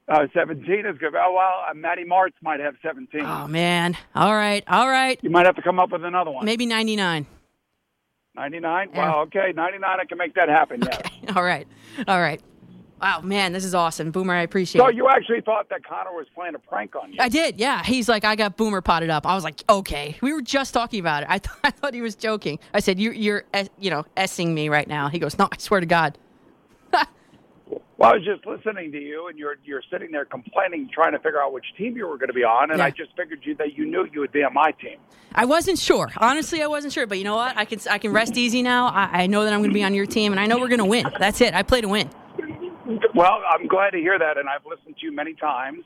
[0.08, 1.16] uh, Seventeen is good.
[1.16, 3.26] Oh well, uh, Matty Martz might have seventeen.
[3.26, 3.96] Oh man.
[4.14, 5.18] All right, all right.
[5.24, 6.44] You might have to come up with another one.
[6.46, 7.26] Maybe 99.
[8.36, 8.90] Ninety-nine.
[8.94, 8.98] Yeah.
[8.98, 9.22] Wow.
[9.24, 10.00] Okay, ninety-nine.
[10.00, 10.82] I can make that happen.
[10.84, 11.02] Yes.
[11.36, 11.68] All right.
[12.08, 12.42] All right.
[13.04, 14.12] Wow, man, this is awesome.
[14.12, 14.96] Boomer, I appreciate So it.
[14.96, 17.18] you actually thought that Connor was playing a prank on you?
[17.20, 17.84] I did, yeah.
[17.84, 19.26] He's like, I got Boomer potted up.
[19.28, 20.18] I was like, okay.
[20.22, 21.30] We were just talking about it.
[21.30, 22.60] I, th- I thought he was joking.
[22.74, 23.44] I said, you're, you're,
[23.78, 25.10] you know, essing me right now.
[25.10, 26.18] He goes, no, I swear to God.
[26.94, 27.06] Well,
[27.98, 31.20] Well, I was just listening to you, and you're you're sitting there complaining, trying to
[31.20, 32.86] figure out which team you were going to be on, and Yeah.
[32.86, 34.98] I just figured you that you knew you would be on my team.
[35.34, 36.12] I wasn't sure.
[36.18, 37.06] Honestly, I wasn't sure.
[37.08, 37.56] But you know what?
[37.56, 38.88] I can I can rest easy now.
[38.88, 40.68] I, I know that I'm going to be on your team, and I know we're
[40.70, 41.06] going to win.
[41.20, 41.54] That's it.
[41.54, 42.10] I play to win.
[43.14, 45.84] Well, I'm glad to hear that, and I've listened to you many times,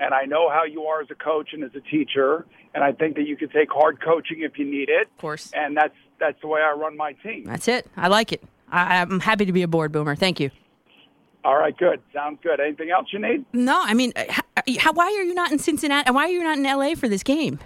[0.00, 2.92] and I know how you are as a coach and as a teacher, and I
[2.92, 5.08] think that you could take hard coaching if you need it.
[5.08, 5.50] Of course.
[5.52, 7.44] And that's that's the way I run my team.
[7.44, 7.86] That's it.
[7.96, 8.42] I like it.
[8.70, 10.16] I, I'm happy to be a board Boomer.
[10.16, 10.50] Thank you.
[11.44, 12.00] All right, good.
[12.12, 12.60] Sounds good.
[12.60, 13.44] Anything else you need?
[13.52, 14.42] No, I mean, how,
[14.78, 16.06] how, why are you not in Cincinnati?
[16.06, 17.60] And why are you not in LA for this game?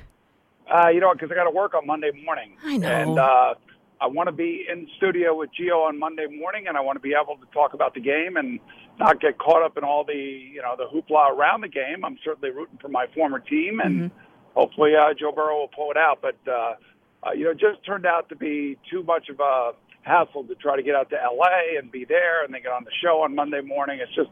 [0.72, 2.56] Uh, you know, because I got to work on Monday morning.
[2.64, 2.88] I know.
[2.88, 3.54] And uh,
[4.02, 7.00] I want to be in studio with Gio on Monday morning, and I want to
[7.00, 8.58] be able to talk about the game and
[8.98, 12.04] not get caught up in all the you know the hoopla around the game.
[12.04, 14.18] I'm certainly rooting for my former team, and Mm-hmm.
[14.54, 16.18] hopefully uh, Joe Burrow will pull it out.
[16.20, 16.74] But uh,
[17.22, 20.54] uh, you know, it just turned out to be too much of a hassle to
[20.56, 23.22] try to get out to LA and be there, and then get on the show
[23.22, 24.00] on Monday morning.
[24.02, 24.30] It's just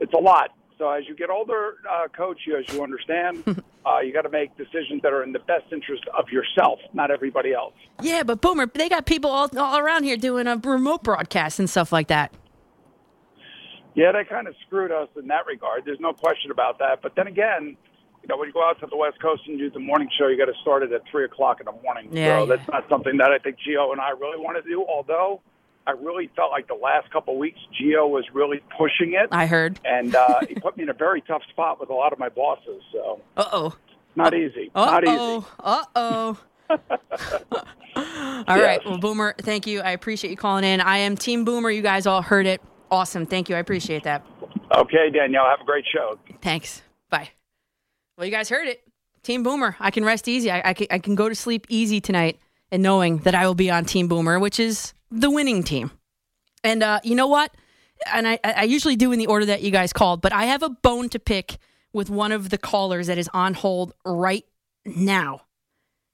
[0.00, 0.50] it's a lot.
[0.78, 3.42] So as you get older, uh, coach, you as you understand,
[3.86, 7.10] uh, you got to make decisions that are in the best interest of yourself, not
[7.10, 7.74] everybody else.
[8.02, 11.68] Yeah, but Boomer, they got people all, all around here doing a remote broadcast and
[11.68, 12.34] stuff like that.
[13.94, 15.84] Yeah, they kind of screwed us in that regard.
[15.86, 17.00] There's no question about that.
[17.00, 17.78] But then again,
[18.22, 20.28] you know, when you go out to the West Coast and do the morning show,
[20.28, 22.08] you got to start it at three o'clock in the morning.
[22.12, 22.56] Yeah, so yeah.
[22.56, 24.84] that's not something that I think Gio and I really want to do.
[24.86, 25.40] Although
[25.86, 29.46] I really felt like the last couple of weeks, Gio was really pushing it, I
[29.46, 29.78] heard.
[29.84, 32.28] and uh, he put me in a very tough spot with a lot of my
[32.28, 32.82] bosses.
[32.92, 33.76] So Uh oh.
[34.16, 34.70] not easy.
[34.74, 35.16] Uh Not easy.
[35.18, 35.52] oh.
[35.60, 36.38] Uh oh.
[38.48, 38.80] All right.
[38.84, 39.80] Well, Boomer, thank you.
[39.80, 40.80] I appreciate you calling in.
[40.80, 41.70] I am Team Boomer.
[41.70, 42.60] You guys all heard it.
[42.90, 43.26] Awesome.
[43.26, 43.56] Thank you.
[43.56, 44.24] I appreciate that.
[44.76, 46.18] Okay, Danielle, have a great show.
[46.42, 46.82] Thanks.
[47.10, 47.30] Bye.
[48.16, 48.82] Well, you guys heard it.
[49.22, 49.76] Team Boomer.
[49.80, 50.50] I can rest easy.
[50.50, 52.38] I, I, can, I can go to sleep easy tonight
[52.70, 55.90] and knowing that I will be on Team Boomer, which is the winning team.
[56.64, 57.54] And uh, you know what?
[58.12, 60.62] And I, I usually do in the order that you guys called, but I have
[60.62, 61.58] a bone to pick
[61.92, 64.44] with one of the callers that is on hold right
[64.84, 65.42] now.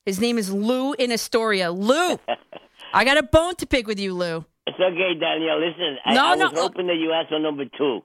[0.06, 1.72] His name is Lou in Astoria.
[1.72, 2.18] Lou,
[2.94, 4.44] I got a bone to pick with you, Lou.
[4.66, 5.58] It's okay, Danielle.
[5.60, 8.00] Listen, I, No, I no, was hoping that you asked for number two.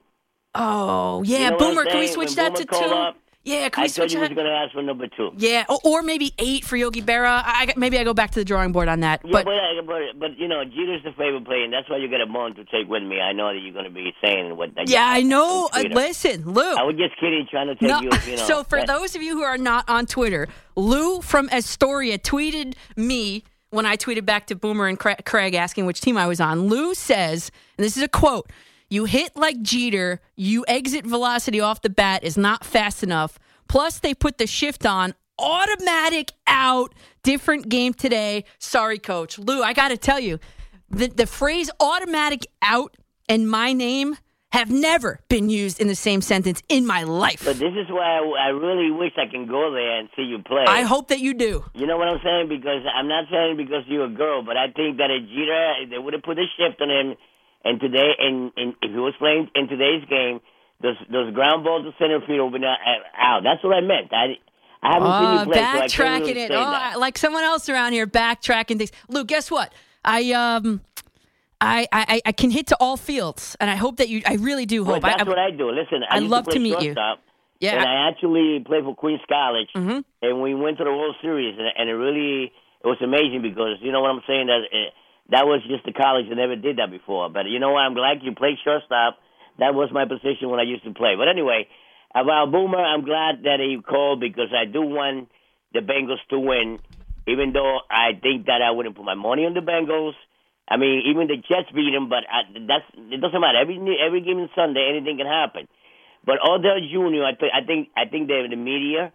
[0.54, 1.84] Oh, yeah, You know Boomer.
[1.84, 2.94] Can we switch When that Boomer to two?
[2.94, 3.16] up,
[3.48, 5.30] yeah, can I told switch you was going to ask for number two.
[5.36, 7.42] Yeah, or, or maybe eight for Yogi Berra.
[7.44, 9.20] I, I- maybe I go back to the drawing board on that.
[9.24, 12.10] Yeah, but but, but but you know, Jeter's the favorite player, and that's why you
[12.10, 13.20] got a bone to take with me.
[13.20, 14.74] I know that you're going to be saying what.
[14.74, 15.68] That yeah, I know.
[15.72, 16.62] Uh, listen, Lou.
[16.74, 18.10] I was just kidding, trying to take No, you.
[18.26, 18.42] You know.
[18.44, 22.74] so for that- those of you who are not on Twitter, Lou from Astoria tweeted
[22.96, 26.40] me when I tweeted back to Boomer and Cra- Craig asking which team I was
[26.40, 26.68] on.
[26.68, 28.50] Lou says, and this is a quote:
[28.88, 33.38] "You hit like Jeter, you exit velocity off the bat is not fast enough.
[33.68, 38.44] Plus, they put the shift on." Automatic out, different game today.
[38.58, 39.38] Sorry, coach.
[39.38, 40.40] Lou, I got to tell you,
[40.90, 42.96] the, the phrase automatic out
[43.28, 44.16] and my name
[44.50, 47.44] have never been used in the same sentence in my life.
[47.44, 50.38] But this is why I, I really wish I can go there and see you
[50.38, 50.64] play.
[50.66, 51.64] I hope that you do.
[51.74, 52.48] You know what I'm saying?
[52.48, 55.98] Because I'm not saying because you're a girl, but I think that a Jeter, they
[55.98, 57.16] would have put a shift on him.
[57.64, 60.40] And today, and, and if he was playing in today's game,
[60.80, 62.78] those those ground balls to center field would be not
[63.16, 63.42] out.
[63.42, 64.12] That's what I meant.
[64.12, 64.38] I
[64.80, 66.50] I haven't seen Oh, you play, so I backtracking really it.
[66.54, 66.92] Oh.
[66.98, 68.92] Like someone else around here backtracking things.
[69.08, 69.72] Luke, guess what?
[70.04, 70.80] I um,
[71.60, 74.22] I, I I can hit to all fields, and I hope that you.
[74.24, 75.02] I really do Well, hope.
[75.02, 75.70] that's I, what I do.
[75.72, 76.94] Listen, I I'd used love to, to meet you.
[77.60, 77.86] Yeah, and I- Mm-hmm.
[77.88, 81.90] I actually played for Queens College, and we went to the World Series, and, and
[81.90, 82.52] it really
[82.84, 84.90] it was amazing because you know what I'm saying that uh,
[85.30, 87.28] that was just the college that never did that before.
[87.28, 87.80] But you know what?
[87.84, 89.18] I'm glad you played shortstop.
[89.58, 91.14] That was my position when I used to play.
[91.18, 91.68] But anyway,
[92.14, 95.28] about Boomer, I'm glad that he called because I do want
[95.72, 96.78] the Bengals to win,
[97.26, 100.14] even though I think that I wouldn't put my money on the Bengals.
[100.68, 103.58] I mean, even the Jets beat them, but I, that's it doesn't matter.
[103.60, 105.68] Every every given Sunday, anything can happen.
[106.24, 109.12] But Odell Jr., I, th- I think I think the the media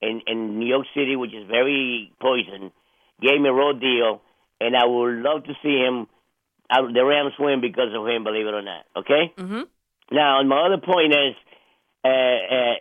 [0.00, 2.70] in in New York City, which is very poison,
[3.20, 4.22] gave me a raw deal,
[4.66, 6.06] and I would love to see him.
[6.70, 8.84] I, the Rams win because of him, believe it or not.
[8.96, 9.32] Okay.
[9.36, 9.66] Mhm.
[10.10, 11.34] Now, my other point is,
[12.04, 12.74] uh, uh,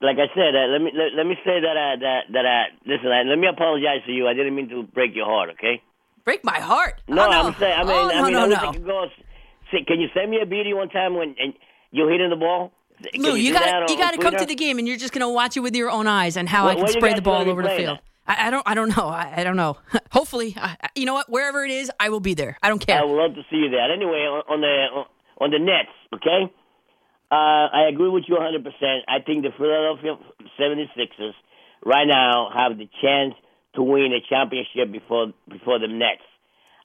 [0.00, 2.64] like I said, uh, let me let, let me say that uh, that that uh,
[2.86, 3.06] listen.
[3.12, 4.26] Uh, let me apologize to you.
[4.26, 5.50] I didn't mean to break your heart.
[5.50, 5.82] Okay.
[6.24, 7.00] break my heart.
[7.08, 7.40] No, oh, no.
[7.48, 7.74] I'm saying.
[7.76, 8.56] I mean, oh, I mean, no, I no.
[8.56, 9.06] I go.
[9.70, 11.52] See, can you send me a beating one time when and
[11.90, 12.72] you hitting the ball?
[13.14, 15.20] Lou, you do gotta you got to come to the game, and you're just going
[15.20, 17.48] to watch it with your own eyes and how Where- I can spray the ball
[17.48, 17.98] over the field.
[17.98, 18.02] at?
[18.26, 18.62] I, I don't.
[18.66, 19.08] I don't know.
[19.08, 19.78] I, I don't know.
[20.10, 21.30] Hopefully, I, you know what?
[21.30, 22.58] Wherever it is, I will be there.
[22.62, 23.00] I don't care.
[23.00, 23.92] I would love to see you there.
[23.92, 25.04] Anyway, on, the
[25.38, 26.52] on the Nets, okay?
[27.30, 28.62] Uh, I agree with you 100%.
[29.08, 30.16] I think the Philadelphia
[30.60, 31.34] 76ers
[31.84, 33.34] right now have the chance
[33.74, 36.22] to win a championship before before the Nets.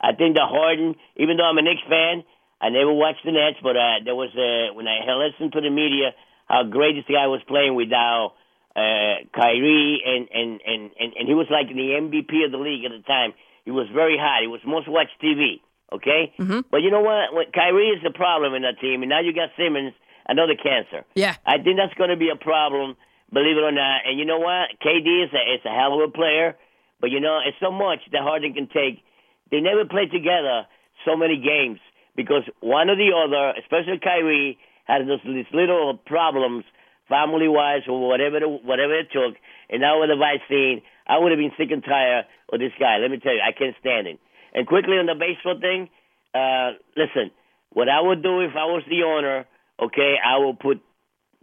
[0.02, 2.24] I think the Harden, even though I'm a Knicks fan,
[2.60, 5.70] I never watched the Nets, but uh, there was uh, when I listened to the
[5.70, 6.14] media
[6.48, 8.34] how great this guy was playing without
[8.76, 12.86] uh, Kyrie, and, and and and and he was like the MVP of the league
[12.86, 13.34] at the time.
[13.66, 14.42] He was very hot.
[14.42, 15.60] He was most watched TV.
[15.92, 16.62] Okay, mm-hmm.
[16.72, 17.34] but you know what?
[17.34, 19.94] When Kyrie is the problem in that team, and now you got Simmons,
[20.28, 21.04] another cancer.
[21.16, 22.96] Yeah, I think that's going to be a problem.
[23.34, 24.72] Believe it or not, and you know what?
[24.80, 26.56] KD is a, is a hell of a player,
[27.00, 29.04] but you know it's so much that Harden can take.
[29.52, 30.64] They never played together
[31.04, 31.80] so many games
[32.16, 36.64] because one or the other, especially Kyrie, had those these little problems,
[37.08, 39.36] family wise or whatever it, whatever it took.
[39.70, 42.98] And now with the vaccine, I would have been sick and tired of this guy.
[42.98, 44.18] Let me tell you, I can't stand him.
[44.54, 45.90] And quickly on the baseball thing,
[46.34, 47.32] uh, listen,
[47.74, 49.46] what I would do if I was the owner,
[49.80, 50.82] okay, I will put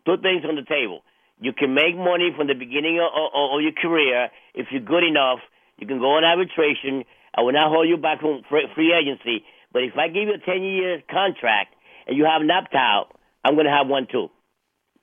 [0.05, 1.01] two things on the table.
[1.41, 5.05] You can make money from the beginning of, of, of your career if you're good
[5.05, 5.39] enough.
[5.79, 7.05] You can go on arbitration.
[7.35, 9.45] I will not hold you back from free agency.
[9.73, 11.75] But if I give you a 10 year contract
[12.07, 13.09] and you have an opt out,
[13.45, 14.29] I'm going to have one too.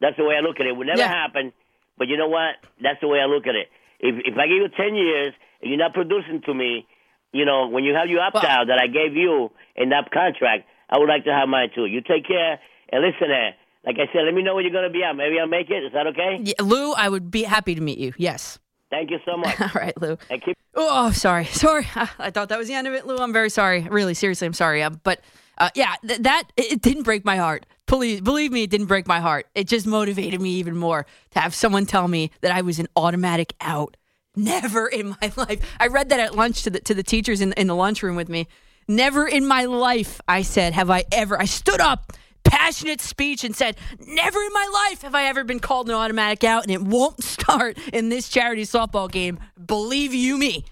[0.06, 0.70] That's the way I look at it.
[0.70, 1.10] It would never yeah.
[1.10, 1.52] happen.
[1.98, 2.62] But you know what?
[2.80, 3.74] That's the way I look at it.
[4.00, 6.86] If if I give you 10 years and you're not producing to me,
[7.34, 10.12] you know, when you have your opt out well, that I gave you in that
[10.12, 11.88] contract, I would like to have mine too.
[11.88, 12.60] You take care
[12.91, 13.56] and listen there.
[13.84, 15.13] Like I said, let me know where you're going to be at.
[15.13, 15.84] Maybe I'll make it.
[15.84, 16.38] Is that okay?
[16.41, 18.13] Yeah, Lou, I would be happy to meet you.
[18.18, 18.60] Yes.
[18.91, 19.60] Thank you so much.
[19.62, 20.18] All right, Lou.
[20.30, 21.46] Keep- oh, sorry.
[21.65, 21.88] Sorry.
[21.96, 23.18] I thought that was the end of it, Lou.
[23.18, 23.82] I'm very sorry.
[23.82, 24.84] Really, seriously, I'm sorry.
[24.84, 25.22] Um, but
[25.58, 27.65] uh, yeah, th- that it didn't break my heart.
[27.88, 29.48] Please believe me, it didn't break my heart.
[29.54, 32.88] It just motivated me even more to have someone tell me that I was an
[32.96, 33.96] automatic out.
[34.36, 35.76] Never in my life.
[35.80, 38.30] I read that at lunch to the to the teachers in in the lunchroom with
[38.30, 38.48] me.
[38.88, 41.39] Never in my life, I said, have I ever.
[41.39, 42.13] I stood up
[42.46, 46.44] passionate speech and said, Never in my life have I ever been called an automatic
[46.46, 49.39] out, and it won't start in this charity softball game.
[49.65, 50.63] Believe you me.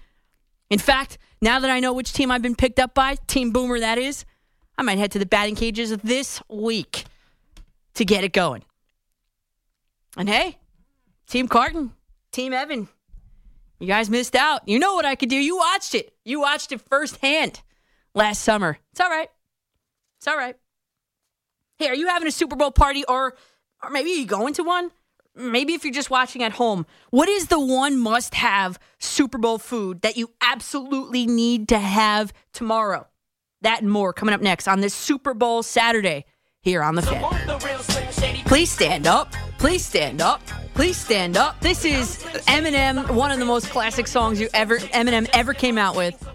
[0.70, 3.80] In fact, now that I know which team I've been picked up by, Team Boomer
[3.80, 4.24] that is,
[4.76, 7.04] I might head to the batting cages this week
[7.94, 8.64] to get it going.
[10.16, 10.58] And hey,
[11.28, 11.92] Team Carton,
[12.32, 12.88] Team Evan,
[13.78, 14.66] you guys missed out.
[14.68, 15.36] You know what I could do.
[15.36, 16.12] You watched it.
[16.24, 17.60] You watched it firsthand
[18.14, 18.78] last summer.
[18.92, 19.28] It's all right.
[20.18, 20.56] It's all right.
[21.78, 23.36] Hey, are you having a Super Bowl party or
[23.82, 24.90] or maybe you going to one?
[25.36, 29.58] Maybe if you're just watching at home, what is the one must have Super Bowl
[29.58, 33.08] food that you absolutely need to have tomorrow?
[33.64, 36.26] That and more coming up next on this Super Bowl Saturday
[36.60, 37.22] here on the Fan.
[38.44, 39.32] Please stand up.
[39.56, 40.42] Please stand up.
[40.74, 41.58] Please stand up.
[41.60, 45.96] This is Eminem, one of the most classic songs you ever Eminem ever came out
[45.96, 46.28] with.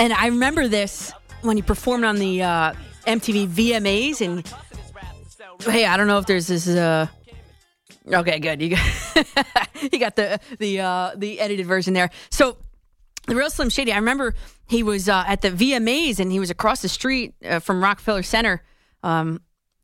[0.00, 2.72] And I remember this when he performed on the uh,
[3.06, 4.44] MTV VMAs, and
[5.62, 6.66] hey, I don't know if there's this.
[6.66, 7.06] Uh,
[8.12, 8.60] okay, good.
[8.60, 12.10] You got you got the the uh, the edited version there.
[12.30, 12.56] So
[13.26, 13.92] the real Slim Shady.
[13.92, 14.34] I remember
[14.66, 18.22] he was uh, at the VMAs, and he was across the street uh, from Rockefeller
[18.22, 18.62] Center.
[19.02, 19.40] Um,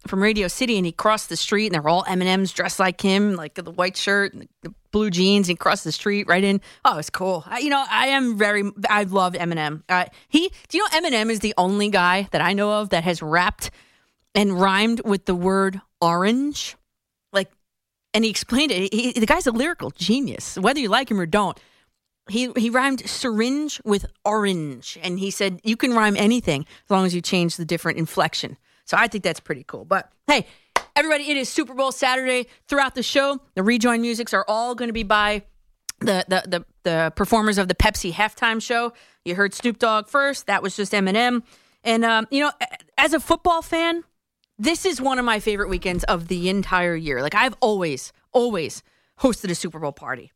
[0.06, 2.78] from Radio City, and he crossed the street, and they're all M and M's dressed
[2.78, 5.48] like him, like the white shirt and the blue jeans.
[5.48, 6.60] And crossed the street right in.
[6.84, 7.42] Oh, it's cool.
[7.46, 8.70] I, you know, I am very.
[8.88, 9.82] I love Eminem.
[9.88, 13.04] Uh, he, do you know, Eminem is the only guy that I know of that
[13.04, 13.70] has rapped
[14.34, 16.76] and rhymed with the word orange.
[17.32, 17.50] Like,
[18.14, 18.92] and he explained it.
[18.92, 21.58] He, the guy's a lyrical genius, whether you like him or don't.
[22.28, 27.06] He he rhymed syringe with orange, and he said you can rhyme anything as long
[27.06, 28.56] as you change the different inflection.
[28.84, 29.84] So I think that's pretty cool.
[29.84, 30.46] But hey,
[30.96, 32.46] everybody, it is Super Bowl Saturday.
[32.68, 35.42] Throughout the show, the rejoin musics are all going to be by
[36.00, 38.92] the, the the the performers of the Pepsi halftime show.
[39.24, 40.46] You heard Snoop Dogg first.
[40.46, 41.42] That was just Eminem.
[41.84, 42.52] And um, you know,
[42.96, 44.04] as a football fan,
[44.58, 47.22] this is one of my favorite weekends of the entire year.
[47.22, 48.82] Like I've always, always
[49.20, 50.32] hosted a Super Bowl party.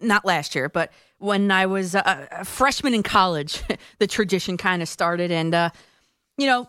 [0.00, 3.62] Not last year, but when I was a, a freshman in college,
[3.98, 5.30] the tradition kind of started.
[5.30, 5.70] And uh,
[6.36, 6.68] you know,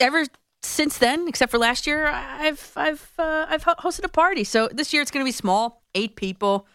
[0.00, 0.24] ever
[0.62, 4.44] since then, except for last year, I've I've uh, I've hosted a party.
[4.44, 6.66] So this year it's going to be small, eight people,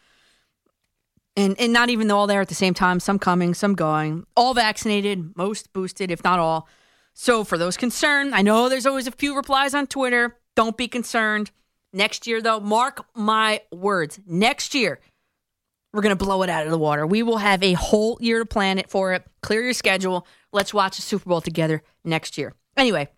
[1.36, 3.00] and and not even all there at the same time.
[3.00, 6.68] Some coming, some going, all vaccinated, most boosted, if not all.
[7.14, 10.38] So for those concerned, I know there's always a few replies on Twitter.
[10.56, 11.52] Don't be concerned.
[11.92, 14.20] Next year, though, mark my words.
[14.28, 15.00] Next year,
[15.94, 17.06] we're going to blow it out of the water.
[17.08, 19.24] We will have a whole year to plan it for it.
[19.42, 20.28] Clear your schedule.
[20.52, 22.54] Let's watch the Super Bowl together next year.
[22.78, 23.10] Anyway,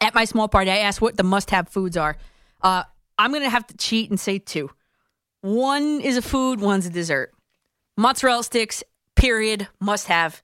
[0.00, 2.16] at my small party, I asked what the must have foods are.
[2.62, 2.84] Uh,
[3.18, 4.70] I'm going to have to cheat and say two.
[5.40, 7.32] One is a food, one's a dessert.
[7.96, 8.84] Mozzarella sticks,
[9.16, 10.42] period, must have.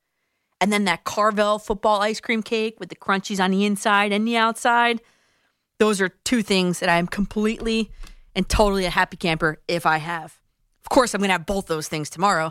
[0.60, 4.26] And then that Carvel football ice cream cake with the crunchies on the inside and
[4.26, 5.00] the outside.
[5.78, 7.92] Those are two things that I am completely
[8.34, 10.40] and totally a happy camper if I have.
[10.90, 12.50] Of course, I'm going to have both those things tomorrow.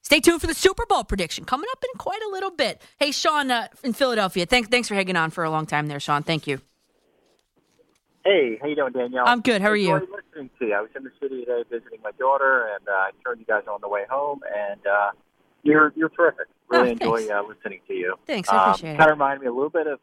[0.00, 2.80] Stay tuned for the Super Bowl prediction coming up in quite a little bit.
[2.98, 6.00] Hey, Sean uh, in Philadelphia, thanks thanks for hanging on for a long time there,
[6.00, 6.22] Sean.
[6.22, 6.58] Thank you.
[8.24, 9.24] Hey, how you doing, Danielle?
[9.26, 9.60] I'm good.
[9.60, 9.92] How are you?
[9.94, 10.74] Listening to you.
[10.74, 13.64] I was in the city today visiting my daughter, and uh, I turned you guys
[13.70, 15.10] on the way home, and uh,
[15.62, 16.46] you're you're terrific.
[16.70, 18.14] Really Oh, enjoy uh, listening to you.
[18.26, 19.12] Thanks, I appreciate Kind it.
[19.12, 20.00] of reminded me a little bit of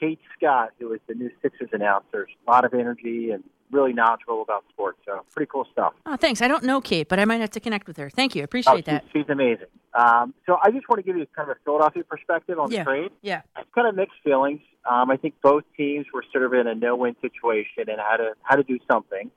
[0.00, 2.26] Kate Scott, who was the new Sixers announcer.
[2.46, 4.98] A lot of energy and really knowledgeable about sports.
[5.04, 5.94] So pretty cool stuff.
[6.06, 6.40] Oh, thanks.
[6.42, 8.08] I don't know Kate, but I might have to connect with her.
[8.10, 8.42] Thank you.
[8.42, 9.04] Oh, Appreciate she's, that.
[9.12, 9.66] she's amazing.
[9.94, 12.84] Um, so I just want to give you kind of a Philadelphia perspective on Yeah.
[12.84, 13.10] the trade.
[13.22, 13.42] Yeah.
[13.58, 14.60] It's kind of mixed feelings.
[14.88, 18.32] Um, I think both teams were sort of in a no-win situation and had to
[18.42, 19.30] had to do something.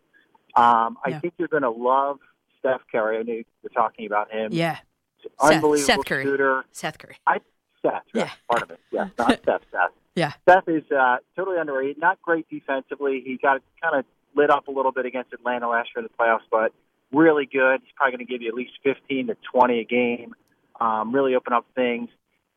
[0.55, 1.19] Um, I Yeah.
[1.19, 2.19] think you're going to love
[2.59, 3.17] Steph Curry.
[3.19, 4.49] I know you were talking about him.
[4.51, 4.77] Yeah.
[5.17, 6.23] He's Seth- unbelievable Seth Curry.
[6.23, 6.65] shooter.
[6.71, 7.17] Seth Curry.
[7.25, 7.39] I
[7.81, 8.03] Seth, right?
[8.13, 8.29] Yeah.
[8.49, 8.79] part of it.
[8.91, 9.61] Yeah, not Steph.
[9.71, 9.91] Seth.
[10.15, 10.33] Yeah.
[10.47, 11.97] Seth is uh, totally underrated.
[11.97, 13.21] Not great defensively.
[13.25, 14.05] He got kind of
[14.35, 16.71] lit up a little bit against Atlanta last year in the playoffs, but
[17.11, 17.81] really good.
[17.83, 20.35] He's probably going to give you at least 15 to 20 a game.
[20.79, 22.09] Um, really open up things.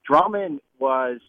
[0.07, 1.21] Drummond was,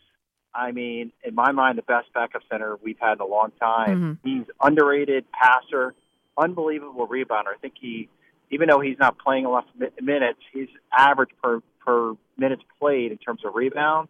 [0.54, 4.20] I mean, in my mind, the best backup center we've had in a long time.
[4.24, 5.96] He's underrated passer,
[6.38, 7.54] unbelievable rebounder.
[7.56, 8.10] I think he,
[8.52, 13.12] even though he's not playing a lot of minutes, his average per per minutes played
[13.12, 14.10] in terms of rebounds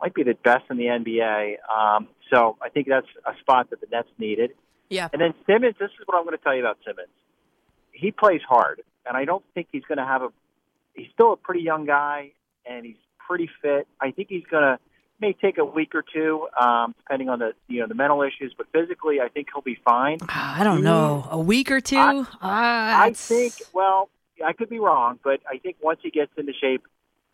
[0.00, 1.54] might be the best in the NBA.
[1.70, 4.50] Um, so I think that's a spot that the Nets needed.
[4.90, 5.08] Yeah.
[5.12, 7.08] And then Simmons, this is what I'm going to tell you about Simmons.
[7.92, 10.28] He plays hard, and I don't think he's going to have a.
[10.94, 12.32] He's still a pretty young guy,
[12.66, 13.86] and he's pretty fit.
[14.00, 14.78] I think he's going to
[15.20, 18.52] may take a week or two, um, depending on the you know the mental issues,
[18.56, 20.18] but physically, I think he'll be fine.
[20.28, 21.26] Ah, I don't know.
[21.30, 21.96] A week or two?
[21.96, 23.54] I- Ah, I think.
[23.72, 24.08] Well,
[24.44, 26.82] I could be wrong, but I think once he gets into shape,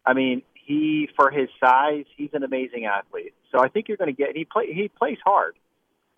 [0.05, 3.32] I mean, he for his size, he's an amazing athlete.
[3.51, 4.36] So I think you're going to get.
[4.36, 4.72] He play.
[4.72, 5.57] He plays hard.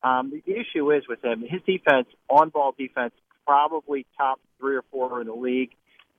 [0.05, 3.15] Um, the, issue is with him, his defense, on-ball defense,
[3.47, 5.71] probably top three or four in the league.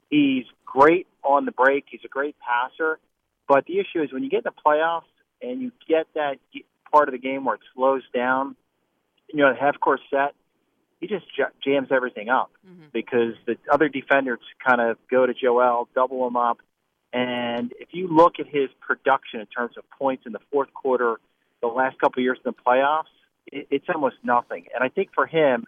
[0.09, 1.85] He's great on the break.
[1.89, 2.99] He's a great passer.
[3.47, 5.03] But the issue is when you get in the playoffs
[5.41, 6.37] and you get that
[6.91, 8.55] part of the game where it slows down,
[9.27, 10.33] you know, the half-court set,
[11.01, 11.25] he just
[11.65, 12.51] jams everything up
[12.93, 16.59] because the other defenders kind of go to Joel, double him up.
[17.11, 21.17] And if you look at his production in terms of points in the fourth quarter,
[21.61, 23.12] the last couple of years in the playoffs,
[23.47, 24.65] it, it's almost nothing.
[24.73, 25.65] And I think for him,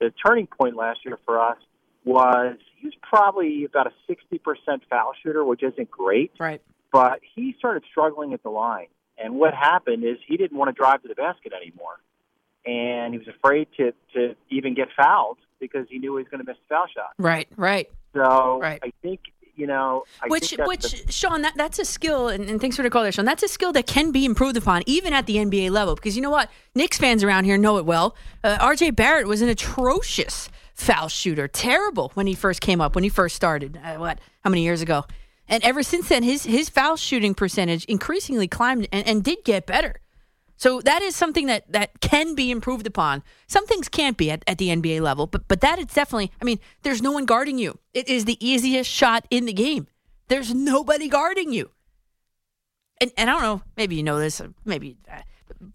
[0.00, 1.58] the turning point last year for us
[2.04, 4.38] was he was probably about a 60%
[4.88, 6.62] foul shooter, which isn't great, Right.
[6.92, 8.86] but he started struggling at the line.
[9.22, 12.00] And what happened is he didn't want to drive to the basket anymore.
[12.64, 16.42] And he was afraid to, to even get fouled because he knew he was going
[16.42, 17.12] to miss the foul shot.
[17.18, 17.48] Right.
[17.56, 17.90] Right.
[18.14, 18.80] So Right.
[18.82, 19.20] I think,
[19.56, 22.82] you know, I which, which, the- Sean, that, that's a skill, and, and thanks for
[22.82, 23.24] the call there, Sean.
[23.24, 25.94] That's a skill that can be improved upon, even at the NBA level.
[25.94, 28.16] Because you know what, Knicks fans around here know it well.
[28.42, 28.90] Uh, R.J.
[28.92, 33.36] Barrett was an atrocious foul shooter, terrible when he first came up, when he first
[33.36, 33.78] started.
[33.82, 34.18] Uh, what?
[34.44, 35.04] How many years ago?
[35.48, 39.66] And ever since then, his his foul shooting percentage increasingly climbed and, and did get
[39.66, 40.00] better.
[40.60, 43.22] So that is something that, that can be improved upon.
[43.46, 46.30] Some things can't be at, at the NBA level, but but that is definitely.
[46.38, 47.78] I mean, there's no one guarding you.
[47.94, 49.86] It is the easiest shot in the game.
[50.28, 51.70] There's nobody guarding you.
[53.00, 53.62] And and I don't know.
[53.78, 54.42] Maybe you know this.
[54.66, 55.22] Maybe uh,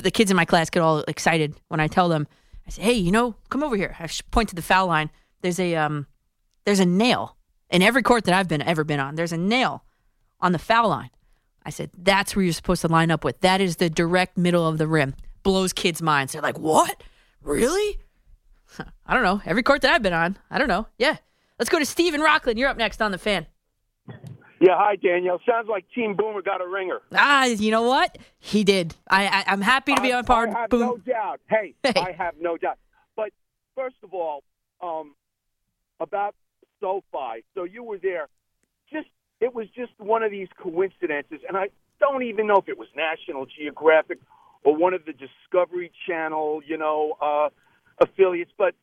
[0.03, 2.27] the kids in my class get all excited when I tell them.
[2.67, 5.09] I say, "Hey, you know, come over here." I point to the foul line.
[5.41, 6.05] There's a um,
[6.63, 7.37] there's a nail
[7.71, 9.15] in every court that I've been ever been on.
[9.15, 9.83] There's a nail
[10.39, 11.09] on the foul line.
[11.65, 13.39] I said, that's where you're supposed to line up with.
[13.41, 15.15] That is the direct middle of the rim.
[15.43, 16.33] Blows kids' minds.
[16.33, 17.01] They're like, what?
[17.41, 17.97] Really?
[19.05, 19.41] I don't know.
[19.45, 20.87] Every court that I've been on, I don't know.
[20.97, 21.17] Yeah.
[21.59, 22.59] Let's go to Steven Rockland.
[22.59, 23.47] You're up next on the fan.
[24.61, 25.39] Yeah, hi Danielle.
[25.47, 27.01] Sounds like Team Boomer got a ringer.
[27.13, 28.17] Ah, you know what?
[28.39, 28.95] He did.
[29.09, 30.47] I, I I'm happy to be I, on par.
[30.47, 30.79] I have Boom.
[30.79, 31.41] no doubt.
[31.49, 31.93] Hey, Hey.
[31.95, 32.77] I have no doubt.
[33.15, 33.31] But
[33.75, 34.43] first of all,
[34.81, 35.13] um,
[35.99, 36.35] about
[36.79, 37.43] SoFi.
[37.53, 38.27] So you were there.
[39.41, 41.67] It was just one of these coincidences, and I
[41.99, 44.19] don't even know if it was National Geographic
[44.63, 47.49] or one of the Discovery Channel, you know, uh,
[48.01, 48.51] affiliates.
[48.57, 48.75] But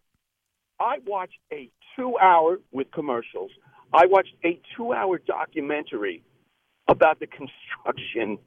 [0.79, 3.51] I watched a two-hour with commercials.
[3.93, 6.23] I watched a two-hour documentary
[6.89, 8.39] about the construction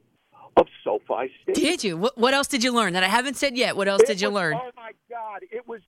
[0.56, 1.70] of SoFi Stadium.
[1.70, 1.96] Did you?
[1.96, 3.76] What, what else did you learn that I haven't said yet?
[3.76, 4.54] What else It did you was- learn?
[4.54, 5.40] Oh my God!
[5.50, 5.80] It was,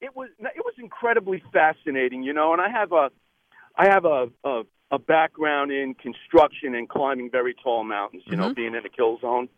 [0.00, 2.52] it was, it was incredibly fascinating, you know.
[2.52, 3.10] And I have a,
[3.76, 4.62] I have a a,
[4.92, 8.40] a background in construction and climbing very tall mountains, you Mm-hmm.
[8.48, 9.48] know, being in the kill zone.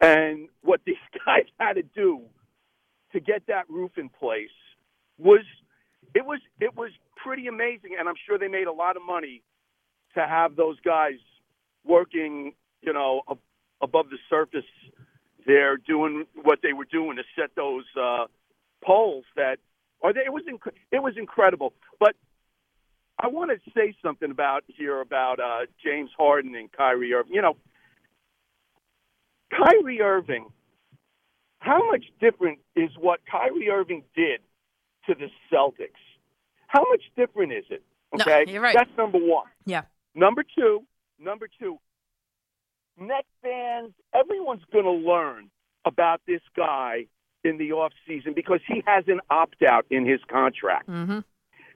[0.00, 2.22] And what these guys had to do
[3.12, 4.50] to get that roof in place
[5.18, 5.44] was,
[6.14, 7.96] it was, it was pretty amazing.
[7.98, 9.42] And I'm sure they made a lot of money
[10.14, 11.18] to have those guys
[11.84, 12.52] working,
[12.82, 13.38] you know, ab-
[13.80, 14.64] above the surface
[15.46, 18.26] there doing what they were doing to set those uh,
[18.84, 19.58] poles that
[20.02, 22.14] are they, it was inc- it was incredible but
[23.18, 27.32] I want to say something about here about uh, James Harden and Kyrie Irving.
[27.34, 27.56] You know,
[29.50, 30.46] Kyrie Irving.
[31.58, 34.40] How much different is what Kyrie Irving did
[35.06, 35.98] to the Celtics?
[36.68, 37.82] How much different is it?
[38.14, 38.76] No, Okay, you're right.
[38.76, 39.46] That's number one.
[39.64, 39.82] Yeah.
[40.14, 40.84] Number two,
[41.18, 41.78] number two,
[42.98, 45.50] Net fans, everyone's going to learn
[45.84, 47.06] about this guy
[47.44, 50.88] in the off season because he has an opt out in his contract.
[50.88, 51.18] Mm-hmm.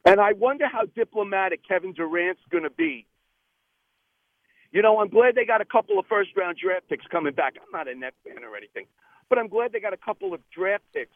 [0.05, 3.07] And I wonder how diplomatic Kevin Durant's going to be.
[4.73, 7.55] You know, I'm glad they got a couple of first round draft picks coming back.
[7.61, 8.87] I'm not a Net fan or anything,
[9.29, 11.11] but I'm glad they got a couple of draft picks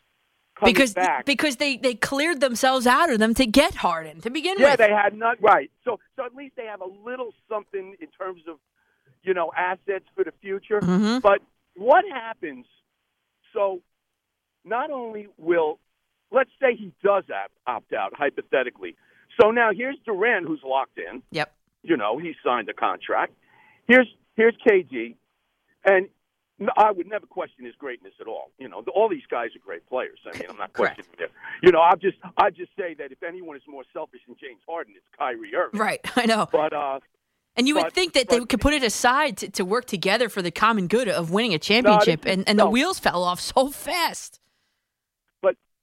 [0.58, 1.24] coming Because back.
[1.24, 4.80] because they, they cleared themselves out of them to get Harden to begin Yeah, with.
[4.80, 5.70] Yeah, they had not right.
[5.84, 8.56] So so at least they have a little something in terms of
[9.22, 10.80] you know assets for the future.
[10.80, 11.22] Mhm.
[11.22, 11.40] But
[11.76, 12.66] what happens?
[13.52, 13.82] So
[14.64, 15.78] not only will
[16.34, 17.24] let's say he does
[17.66, 18.96] opt, out hypothetically.
[19.40, 21.22] So now here's Durant who's locked in.
[21.30, 21.52] Yep.
[21.82, 23.32] You know he signed the contract.
[23.88, 25.14] Here's here's KG,
[25.84, 26.08] and
[26.76, 28.50] I would never question his greatness at all.
[28.58, 30.18] You know, all these guys are great players.
[30.26, 30.96] I mean, I'm not Correct.
[30.96, 31.32] questioning it.
[31.62, 34.60] You know, I'll just I just say that if anyone is more selfish than James
[34.68, 35.80] Harden, it's Kyrie Irving.
[35.80, 36.00] Right.
[36.16, 36.48] I know.
[36.50, 37.00] But uh,
[37.56, 40.28] And you would But- think that they could put it aside to, to work together
[40.28, 43.40] for the common good of winning a championship, is- and, and the wheels fell off
[43.40, 44.40] so fast.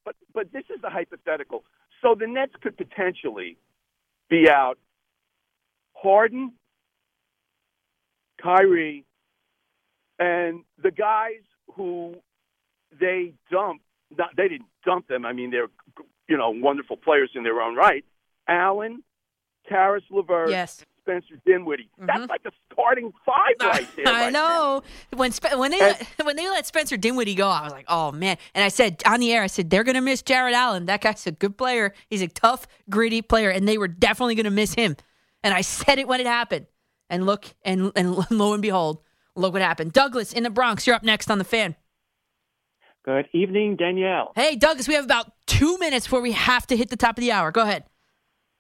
[0.06, 1.64] But but this is the hypothetical.
[2.02, 3.58] So the Nets could potentially
[4.30, 4.78] be out
[5.94, 6.54] Harden,
[8.42, 9.06] Kyrie,
[10.20, 11.44] and the guys
[11.76, 12.16] who
[13.00, 13.84] they dumped.
[14.18, 15.26] Not, they didn't dump them.
[15.26, 15.70] I mean, they're
[16.28, 18.04] you know wonderful players in their own right.
[18.48, 19.04] Allen,
[19.70, 20.86] Caris LeVert, Yes.
[21.04, 21.90] Spencer Dinwiddie.
[22.00, 22.06] Mm-hmm.
[22.06, 24.08] That's like a starting five right there.
[24.08, 24.40] I right now.
[24.40, 24.84] know
[25.18, 25.98] when Spe- when they And-
[26.28, 28.38] when they let Spencer Dinwiddie go, I was like, oh man.
[28.54, 30.86] And I said on the air, I said they're gonna miss Jarrett Allen.
[30.86, 31.94] That guy's a good player.
[32.10, 34.96] He's a tough, gritty player, and they were definitely gonna miss him.
[35.44, 36.68] And I said it when it happened.
[37.10, 39.00] And look, and and lo and behold,
[39.36, 39.94] look what happened.
[39.94, 41.76] Douglas in the Bronx, you're up next on the fan.
[43.04, 44.32] Good evening, Danielle.
[44.36, 47.22] Hey, Douglas, we have about two minutes before we have to hit the top of
[47.22, 47.52] the hour.
[47.52, 47.86] Go ahead.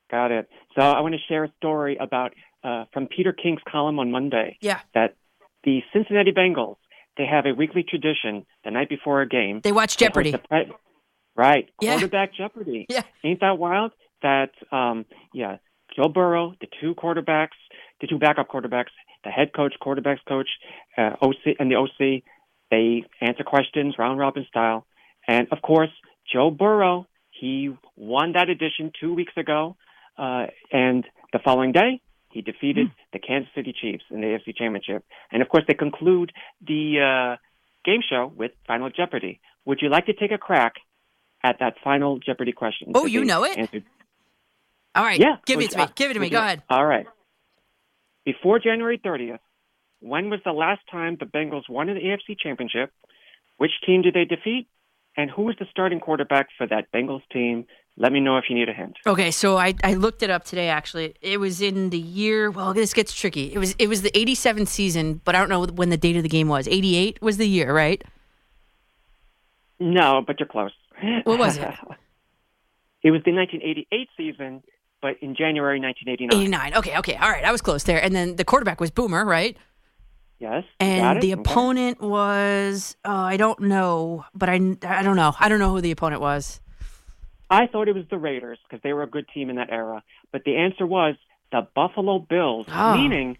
[0.09, 0.49] Got it.
[0.75, 4.57] So I want to share a story about uh, from Peter King's column on Monday
[4.61, 5.15] Yeah, that
[5.63, 6.75] the Cincinnati Bengals
[7.17, 9.59] they have a weekly tradition the night before a game.
[9.63, 10.31] they watch Jeopardy.
[10.31, 10.71] the pre-
[11.35, 11.91] right, Yeah.
[11.93, 12.85] quarterback Jeopardy.
[12.89, 13.01] Yeah.
[13.23, 13.91] Ain't that wild?
[14.21, 15.57] That um, yeah,
[15.95, 17.57] Joe Burrow, the two quarterbacks,
[17.99, 18.91] the two backup quarterbacks,
[19.23, 20.47] the head coach, quarterbacks coach,
[20.97, 22.23] uh, OC, and the OC,
[22.69, 24.85] they answer questions round robin style,
[25.27, 25.89] and of course
[26.31, 29.75] Joe Burrow, he won that edition two weeks ago,
[30.17, 32.01] uh, and the following day
[32.31, 36.31] he defeated the Kansas City Chiefs in the AFC Championship, and of course they conclude
[36.65, 37.37] the uh,
[37.83, 39.39] game show with Final Jeopardy.
[39.65, 40.73] Would you like to take a crack
[41.43, 42.91] at that Final Jeopardy question?
[42.95, 43.57] Oh, you know it?
[43.57, 43.83] answered?
[44.95, 45.37] All right, Yeah.
[45.45, 45.83] give would- it to me.
[45.83, 46.29] uh, Give it to me.
[46.29, 46.63] Go you- ahead.
[46.69, 47.05] All right.
[48.25, 49.39] Before January 30th,
[49.99, 52.91] when was the last time the Bengals won an AFC championship?
[53.57, 54.67] Which team did they defeat?
[55.17, 57.65] And who was the starting quarterback for that Bengals team?
[57.97, 58.97] Let me know if you need a hint.
[59.05, 60.69] Okay, so I, I looked it up today.
[60.69, 62.49] Actually, it was in the year.
[62.49, 63.53] Well, this gets tricky.
[63.53, 66.23] It was it was the '87 season, but I don't know when the date of
[66.23, 66.67] the game was.
[66.67, 68.01] '88 was the year, right?
[69.79, 70.71] No, but you're close.
[71.25, 71.63] What was it?
[73.03, 74.63] it was the 1988 season,
[75.01, 76.39] but in January 1989.
[76.39, 76.73] '89.
[76.75, 77.43] Okay, okay, all right.
[77.43, 78.01] I was close there.
[78.01, 79.57] And then the quarterback was Boomer, right?
[80.41, 80.63] Yes.
[80.79, 81.41] And the Okay.
[81.41, 85.33] opponent was oh, I don't know, but I I don't know.
[85.39, 86.59] I don't know who the opponent was.
[87.51, 90.01] I thought it was the Raiders because they were a good team in that era,
[90.31, 91.15] but the answer was
[91.51, 92.93] the Buffalo Bills, Oh.
[92.97, 93.37] meaning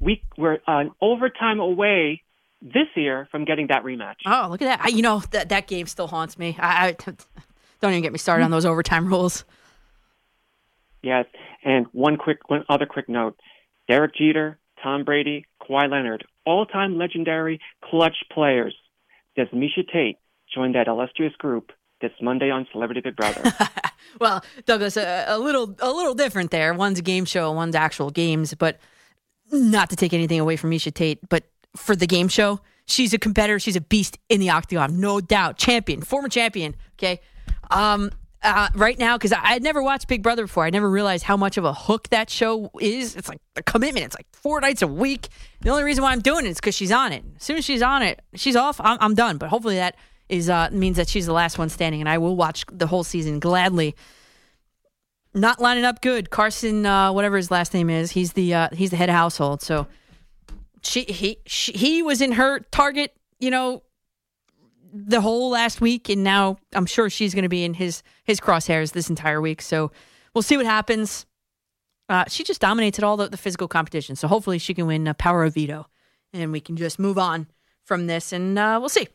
[0.00, 2.22] we were an overtime away
[2.62, 4.16] this year from getting that rematch.
[4.24, 4.80] Oh, look at that!
[4.84, 6.56] I, you know that that game still haunts me.
[6.60, 6.92] I, I
[7.80, 9.44] don't even get me started on those overtime rules.
[11.02, 11.26] Yes,
[11.64, 13.36] and one quick, one other quick note:
[13.88, 18.74] Derek Jeter, Tom Brady, Kawhi Leonard, all-time legendary clutch players.
[19.36, 20.18] Does Miesha Tate
[20.54, 23.42] join that illustrious group this Monday on Celebrity Big Brother?
[24.20, 26.72] Well, Douglas, a, a little a little different there.
[26.74, 28.78] One's a game show, one's actual games, but
[29.50, 31.44] not to take anything away from Miesha Tate, but
[31.76, 33.58] for the game show, she's a competitor.
[33.58, 35.56] She's a beast in the octagon, no doubt.
[35.56, 36.76] Champion, former champion.
[36.98, 37.20] Okay.
[37.70, 38.10] Um,
[38.44, 41.36] uh, right now, because I had never watched Big Brother before, I never realized how
[41.36, 43.16] much of a hook that show is.
[43.16, 44.06] It's like a commitment.
[44.06, 45.28] It's like four nights a week.
[45.62, 47.24] The only reason why I'm doing it is because she's on it.
[47.36, 48.80] As soon as she's on it, she's off.
[48.80, 49.38] I'm, I'm done.
[49.38, 49.96] But hopefully that
[50.28, 53.04] is uh, means that she's the last one standing, and I will watch the whole
[53.04, 53.94] season gladly
[55.34, 56.30] not lining up good.
[56.30, 59.60] Carson, uh, whatever his last name is, he's the uh, he's the head of household.
[59.62, 59.86] So
[60.82, 63.82] she he she, he was in her target, you know,
[64.94, 68.40] the whole last week, and now I'm sure she's going to be in his his
[68.40, 69.60] crosshairs this entire week.
[69.60, 69.90] So
[70.32, 71.26] we'll see what happens.
[72.08, 74.14] Uh, she just dominates at all the, the physical competition.
[74.14, 75.88] So hopefully she can win uh, Power of Veto,
[76.32, 77.48] and we can just move on
[77.84, 79.08] from this, and uh, we'll see.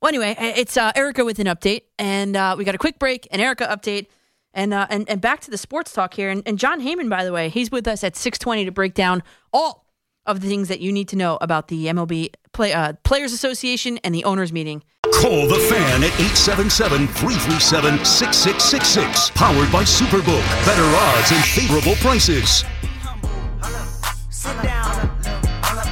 [0.00, 3.28] Well, anyway, it's uh, Erica with an update, and uh, we got a quick break,
[3.30, 4.06] an Erica update,
[4.54, 6.30] and uh, and and back to the sports talk here.
[6.30, 8.94] And, and Jon Heyman, by the way, he's with us at six twenty to break
[8.94, 9.22] down
[9.52, 9.84] all
[10.24, 13.98] of the things that you need to know about the MLB play, uh, Players Association
[14.04, 14.82] and the owners meeting.
[15.14, 19.30] Call the fan at 877 337 6666.
[19.30, 20.42] Powered by Superbook.
[20.64, 22.64] Better odds and favorable prices.
[24.30, 25.18] Sit down.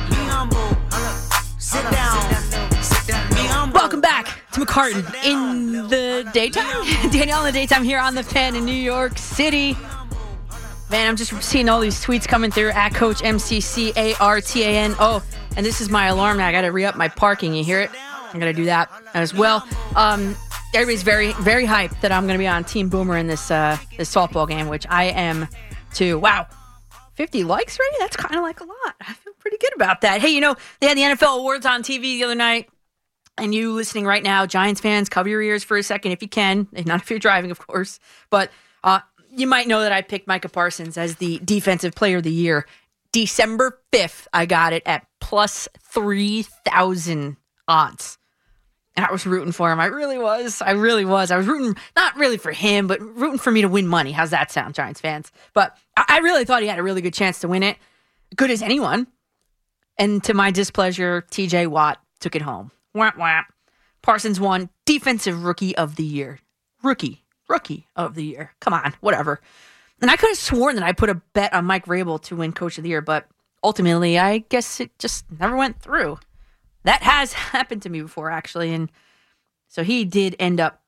[0.09, 0.77] Be humble.
[1.59, 2.31] Sit down.
[3.73, 6.65] Welcome back to McCartan in the daytime.
[7.11, 9.77] Danielle in the daytime here on the fan in New York City.
[10.91, 14.15] Man, I'm just seeing all these tweets coming through at Coach M C C A
[14.17, 14.97] R T A N.
[14.99, 15.23] Oh,
[15.57, 16.49] and this is my alarm now.
[16.49, 17.55] I got to re up my parking.
[17.55, 17.91] You hear it?
[18.33, 19.67] I'm gonna do that as well.
[19.95, 20.37] Um,
[20.75, 24.13] everybody's very, very hyped that I'm gonna be on Team Boomer in this uh, this
[24.13, 25.47] softball game, which I am
[25.95, 26.19] too.
[26.19, 26.49] Wow,
[27.15, 27.97] 50 likes already?
[28.01, 28.95] That's kind of like a lot.
[29.01, 30.21] I feel pretty good about that.
[30.21, 32.69] Hey, you know they had the NFL awards on TV the other night.
[33.39, 36.29] And you listening right now, Giants fans, cover your ears for a second if you
[36.29, 36.67] can.
[36.85, 37.99] Not if you're driving, of course.
[38.29, 38.51] But
[39.35, 42.67] you might know that I picked Micah Parsons as the defensive player of the year.
[43.13, 48.19] December 5th, I got it at plus 3,000 odds.
[48.97, 49.81] And I was rooting for him.
[49.81, 50.61] I really was.
[50.61, 51.31] I really was.
[51.31, 54.13] I was rooting, not really for him, but rooting for me to win money.
[54.13, 55.31] How's that sound, Giants fans?
[55.55, 57.77] But I really thought he had a really good chance to win it.
[58.37, 59.07] Good as anyone.
[59.97, 62.73] And to my displeasure, TJ Watt took it home.
[62.93, 63.53] Whap, whap.
[64.03, 66.41] Parsons won Defensive Rookie of the Year.
[66.83, 67.20] Rookie.
[67.51, 68.53] Rookie of the Year.
[68.61, 69.41] Come on, whatever.
[70.01, 72.53] And I could have sworn that I put a bet on Mike Vrabel to win
[72.53, 73.29] Coach of the Year, but
[73.63, 76.19] ultimately, I guess it just never went through.
[76.85, 78.73] That has happened to me before, actually.
[78.73, 78.91] And
[79.69, 80.83] so he did end up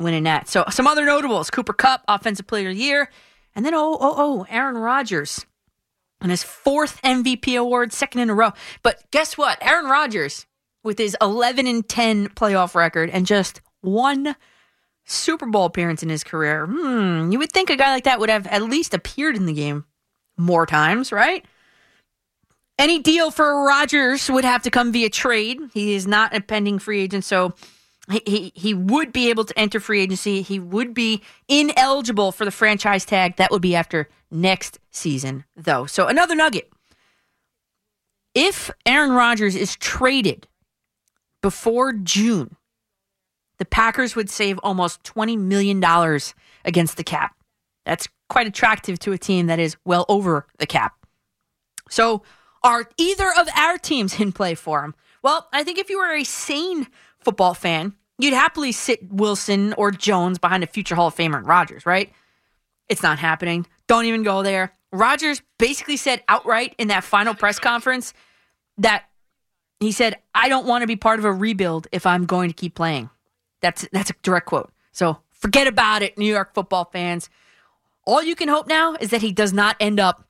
[0.00, 0.48] winning that.
[0.48, 3.10] So some other notables Cooper Kupp, Offensive Player of the Year.
[3.54, 5.46] And then, oh, oh, oh, Aaron Rodgers
[6.20, 8.52] and his fourth MVP award, second in a row.
[8.82, 9.58] But guess what?
[9.62, 10.46] Aaron Rodgers,
[10.82, 14.36] with his 11 and 10 playoff record and just one
[15.06, 18.28] Super Bowl appearance in his career, hmm, you would think a guy like that would
[18.28, 19.84] have at least appeared in the game
[20.36, 21.44] more times, right?
[22.78, 25.60] Any deal for Rodgers would have to come via trade.
[25.72, 27.54] He is not a pending free agent, so
[28.10, 30.42] he, he, he would be able to enter free agency.
[30.42, 33.36] He would be ineligible for the franchise tag.
[33.36, 35.86] That would be after next season, though.
[35.86, 36.70] So another nugget.
[38.34, 40.46] If Aaron Rodgers is traded
[41.42, 42.56] before June,
[43.58, 45.82] the Packers would save almost $20 million
[46.64, 47.34] against the cap.
[47.84, 50.94] That's quite attractive to a team that is well over the cap.
[51.88, 52.22] So,
[52.62, 54.94] are either of our teams in play for him?
[55.22, 56.88] Well, I think if you were a sane
[57.20, 61.46] football fan, you'd happily sit Wilson or Jones behind a future Hall of Famer and
[61.46, 62.12] Rodgers, right?
[62.88, 63.66] It's not happening.
[63.86, 64.72] Don't even go there.
[64.92, 68.14] Rodgers basically said outright in that final press conference
[68.78, 69.04] that
[69.80, 72.54] he said, "I don't want to be part of a rebuild if I'm going to
[72.54, 73.10] keep playing."
[73.66, 74.70] That's that's a direct quote.
[74.92, 77.28] So forget about it, New York football fans.
[78.06, 80.28] All you can hope now is that he does not end up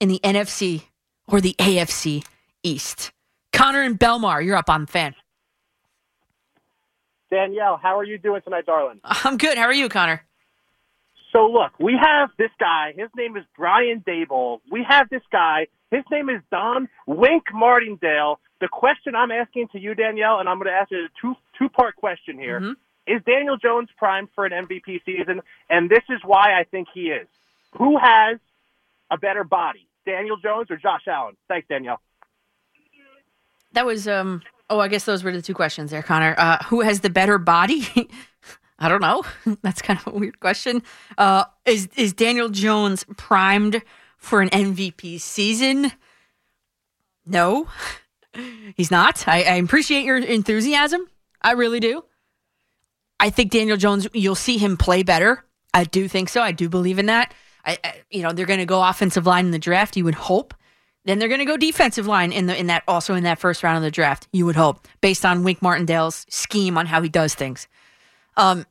[0.00, 0.82] in the NFC
[1.28, 2.24] or the AFC
[2.64, 3.12] East.
[3.52, 5.14] Connor and Belmar, you're up on the fan.
[7.30, 8.98] Danielle, how are you doing tonight, darling?
[9.04, 9.56] I'm good.
[9.56, 10.22] How are you, Connor?
[11.32, 12.92] So look, we have this guy.
[12.96, 14.58] His name is Brian Daboll.
[14.70, 15.68] We have this guy.
[15.92, 18.40] His name is Don Wink Martindale.
[18.60, 21.34] The question I'm asking to you, Danielle, and I'm going to ask you a two
[21.58, 23.14] two part question here: Mm-hmm.
[23.16, 25.42] Is Daniel Jones primed for an MVP season?
[25.68, 27.26] And this is why I think he is.
[27.76, 28.38] Who has
[29.10, 31.36] a better body, Daniel Jones or Josh Allen?
[31.48, 32.00] Thanks, Danielle.
[33.72, 34.42] That was um.
[34.70, 36.34] Oh, I guess those were the two questions there, Connor.
[36.38, 37.86] Uh, who has the better body?
[38.78, 39.24] I don't know.
[39.62, 40.82] That's kind of a weird question.
[41.18, 43.82] Uh, is is Daniel Jones primed
[44.16, 45.92] for an MVP season?
[47.26, 47.68] No,
[48.76, 49.26] he's not.
[49.26, 51.06] I, I appreciate your enthusiasm.
[51.42, 52.04] I really do.
[53.20, 54.08] I think Daniel Jones.
[54.12, 55.44] You'll see him play better.
[55.72, 56.40] I do think so.
[56.40, 57.34] I do believe in that.
[57.64, 59.96] I, I you know, they're going to go offensive line in the draft.
[59.96, 60.54] You would hope.
[61.04, 63.62] Then they're going to go defensive line in the in that also in that first
[63.62, 64.28] round of the draft.
[64.32, 67.68] You would hope, based on Wink Martindale's scheme on how he does things.
[68.36, 68.66] Um,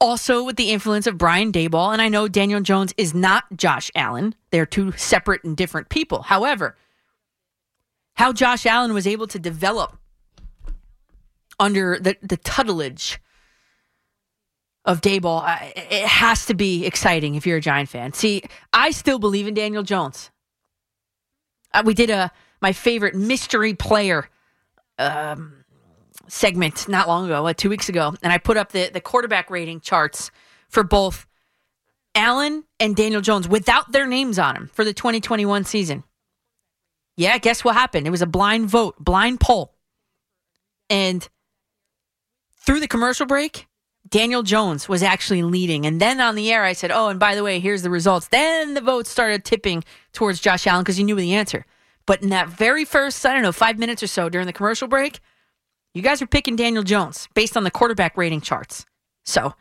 [0.00, 3.90] also with the influence of Brian Daboll, and I know Daniel Jones is not Josh
[3.94, 4.34] Allen.
[4.50, 6.22] They're two separate and different people.
[6.22, 6.76] However,
[8.18, 9.96] how Josh Allen was able to develop
[11.60, 13.20] under the, the tutelage
[14.84, 15.44] of Daboll,
[15.76, 18.12] it has to be exciting if you're a Giant fan.
[18.12, 18.42] See,
[18.72, 20.32] I still believe in Daniel Jones.
[21.72, 24.28] Uh, we did a my favorite mystery player
[24.98, 25.64] um,
[26.26, 29.48] segment not long ago, uh, two weeks ago, and I put up the the quarterback
[29.48, 30.32] rating charts
[30.68, 31.24] for both
[32.16, 36.02] Allen and Daniel Jones without their names on them for the 2021 season.
[37.18, 38.06] Yeah, guess what happened?
[38.06, 39.74] It was a blind vote, blind poll.
[40.88, 41.28] And
[42.64, 43.66] through the commercial break,
[44.08, 45.84] Daniel Jones was actually leading.
[45.84, 48.28] And then on the air, I said, Oh, and by the way, here's the results.
[48.28, 51.66] Then the votes started tipping towards Josh Allen because he knew the answer.
[52.06, 54.86] But in that very first, I don't know, five minutes or so during the commercial
[54.86, 55.18] break,
[55.94, 58.86] you guys were picking Daniel Jones based on the quarterback rating charts.
[59.24, 59.54] So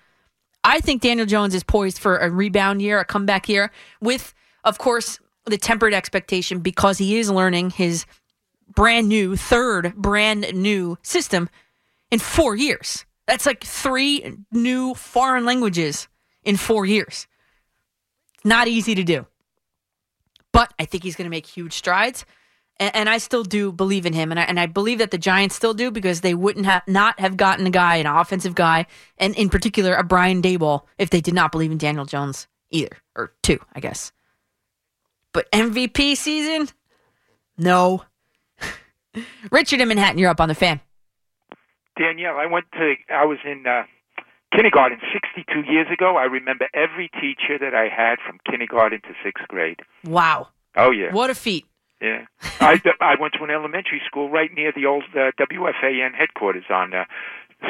[0.64, 4.78] I think Daniel Jones is poised for a rebound year, a comeback year, with, of
[4.78, 5.20] course,
[5.50, 8.06] the tempered expectation because he is learning his
[8.74, 11.50] brand new, third brand new system
[12.12, 13.06] in four years.
[13.26, 16.08] That's like three new foreign languages
[16.44, 17.28] in four years.
[18.44, 19.26] Not easy to do.
[20.54, 22.26] But I think he's going to make huge strides.
[22.80, 24.30] And, I still do believe in him.
[24.32, 27.20] And I, and I believe that the Giants still do because they wouldn't have not
[27.20, 28.86] have gotten a guy, an offensive guy,
[29.18, 32.98] and in particular a Brian Daboll, if they did not believe in Daniel Jones either.
[33.16, 34.12] Or two, I guess.
[35.34, 36.70] But MVP season?
[37.58, 38.04] No.
[39.52, 40.80] Richard in Manhattan, you're up on the fan.
[41.98, 43.84] Danielle, I went to, I was in uh,
[44.54, 46.16] kindergarten 62 years ago.
[46.16, 49.80] I remember every teacher that I had from kindergarten to sixth grade.
[50.06, 50.50] Wow.
[50.76, 51.12] Oh, yeah.
[51.12, 51.66] What a feat.
[52.00, 52.26] Yeah.
[52.60, 56.94] I, I went to an elementary school right near the old uh, WFAN headquarters on,
[56.94, 57.06] uh,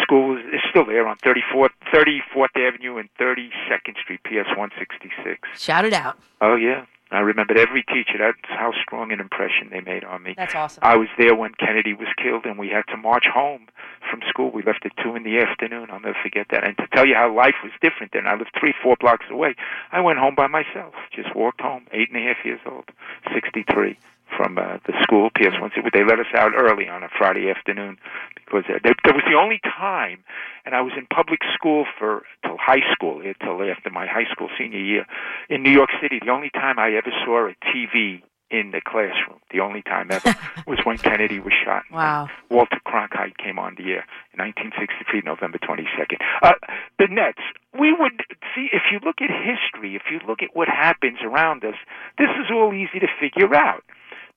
[0.02, 5.40] school is, still there on 34th, 34th Avenue and 32nd Street, PS 166.
[5.56, 6.18] Shout it out.
[6.42, 6.86] Oh, yeah.
[7.12, 8.18] I remembered every teacher.
[8.20, 10.34] That's how strong an impression they made on me.
[10.36, 10.84] That's awesome.
[10.84, 13.68] I was there when Kennedy was killed, and we had to march home
[14.10, 14.52] from school.
[14.52, 15.88] We left at two in the afternoon.
[15.92, 16.68] I'll never forget that.
[16.68, 19.56] And to tell you how life was different then, I lived three, four blocks away.
[19.92, 20.94] I went home by myself.
[21.16, 21.88] Just walked home.
[21.92, 22.90] Eight and a half years old.
[23.34, 23.98] Sixty-three
[24.36, 25.30] from uh, the school.
[25.36, 25.72] PS One.
[25.94, 27.98] They let us out early on a Friday afternoon
[28.36, 30.24] because uh, there, there was the only time,
[30.66, 34.50] and I was in public school for till high school, till after my high school
[34.58, 35.06] senior year
[35.50, 36.20] in New York City.
[36.24, 39.40] The only time I ever saw a TV in the classroom.
[39.52, 40.36] The only time ever
[40.68, 41.84] was when Kennedy was shot.
[41.92, 42.30] Wow.
[42.50, 46.18] Walter Cronkite came on the air in 1963, November 22nd.
[46.42, 46.54] Uh,
[46.98, 47.42] the Nets.
[47.78, 48.24] We would
[48.56, 51.76] see if you look at history, if you look at what happens around us,
[52.18, 53.84] this is all easy to figure out.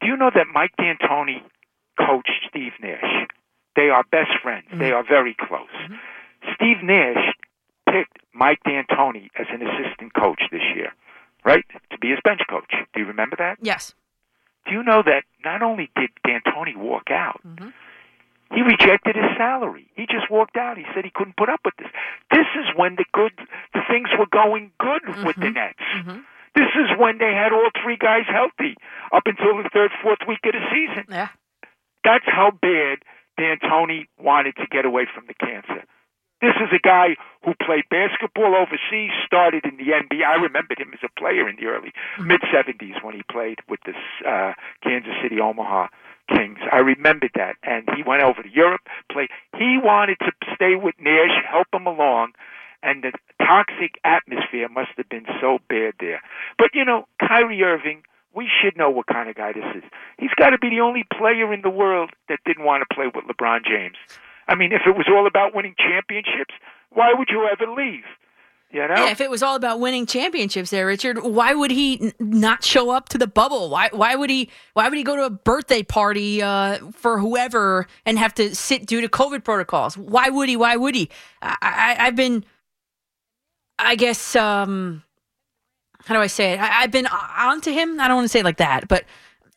[0.01, 1.43] Do you know that Mike D'Antoni
[1.99, 3.29] coached Steve Nash?
[3.77, 4.67] They are best friends.
[4.69, 4.81] Mm-hmm.
[4.81, 5.69] They are very close.
[5.85, 6.55] Mm-hmm.
[6.55, 7.35] Steve Nash
[7.87, 10.93] picked Mike D'Antoni as an assistant coach this year,
[11.45, 11.65] right?
[11.93, 12.73] To be his bench coach.
[12.95, 13.59] Do you remember that?
[13.61, 13.95] Yes.
[14.67, 17.69] Do you know that not only did D'Antoni walk out, mm-hmm.
[18.55, 19.89] he rejected his salary.
[19.97, 20.77] He just walked out.
[20.77, 21.89] He said he couldn't put up with this.
[22.31, 23.33] This is when the good,
[23.75, 25.81] the things were going good with the Nets.
[26.55, 28.75] This is when they had all three guys healthy
[29.13, 31.05] up until the third, fourth week of the season.
[31.09, 31.29] Yeah.
[32.03, 32.99] That's how bad
[33.39, 35.85] D'Antoni wanted to get away from the cancer.
[36.41, 40.25] This is a guy who played basketball overseas, started in the NBA.
[40.25, 43.81] I remembered him as a player in the early mid '70s when he played with
[43.85, 43.93] the
[44.27, 45.89] uh, Kansas City Omaha
[46.29, 46.59] Kings.
[46.73, 48.81] I remembered that, and he went over to Europe.
[49.13, 49.29] Played.
[49.59, 52.33] He wanted to stay with Nash, help him along,
[52.83, 56.23] and the toxic atmosphere must have been so bad there.
[56.57, 57.60] But you know, Kyrie
[58.33, 59.83] We should know what kind of guy this is.
[60.19, 63.07] He's got to be the only player in the world that didn't want to play
[63.13, 63.97] with LeBron James.
[64.47, 66.55] I mean, if it was all about winning championships,
[66.91, 68.05] why would you ever leave?
[68.73, 68.95] You know?
[68.95, 72.63] Yeah, if it was all about winning championships, there, Richard, why would he n- not
[72.63, 73.69] show up to the bubble?
[73.69, 73.89] Why?
[73.93, 74.49] Why would he?
[74.75, 78.87] Why would he go to a birthday party uh, for whoever and have to sit
[78.87, 79.99] due to COVID protocols?
[79.99, 80.57] Why would he?
[80.57, 81.11] Why would he?
[81.43, 82.45] I, I, I've been,
[83.77, 85.03] I guess, um,
[86.05, 86.61] how do I say it?
[86.61, 88.01] I, I've been on to him.
[88.01, 89.05] I don't want to say it like that, but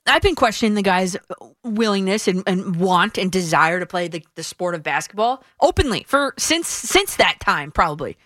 [0.05, 1.15] I've been questioning the guy's
[1.63, 6.33] willingness and, and want and desire to play the, the sport of basketball openly for
[6.37, 8.17] since since that time, probably.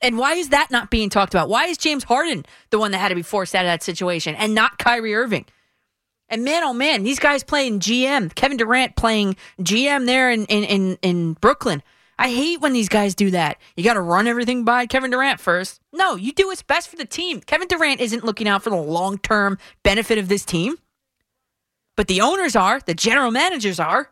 [0.00, 1.48] And why is that not being talked about?
[1.48, 4.34] Why is James Harden the one that had to be forced out of that situation
[4.36, 5.44] and not Kyrie Irving?
[6.28, 8.34] And man, oh man, these guys playing GM.
[8.34, 11.82] Kevin Durant playing GM there in, in, in, in Brooklyn.
[12.18, 13.58] I hate when these guys do that.
[13.76, 15.80] You got to run everything by Kevin Durant first.
[15.92, 17.40] No, you do what's best for the team.
[17.40, 20.76] Kevin Durant isn't looking out for the long term benefit of this team,
[21.96, 24.10] but the owners are, the general managers are.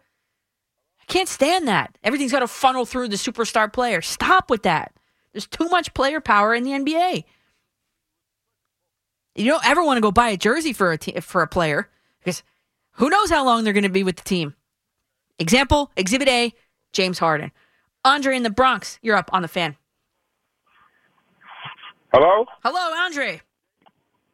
[1.01, 1.99] I can't stand that.
[2.05, 4.01] Everything's got to funnel through the superstar player.
[4.01, 4.93] Stop with that.
[5.33, 7.25] There's too much player power in the NBA.
[9.35, 11.91] You don't ever want to go buy a jersey for a te- for a player
[12.21, 12.43] because
[12.93, 14.55] who knows how long they're going to be with the team.
[15.39, 16.55] Example, Exhibit A,
[16.93, 17.53] James Harden.
[18.07, 19.75] Andre in the Bronx, you're up on the fan.
[22.15, 22.47] Hello?
[22.63, 23.43] Hello, Andre.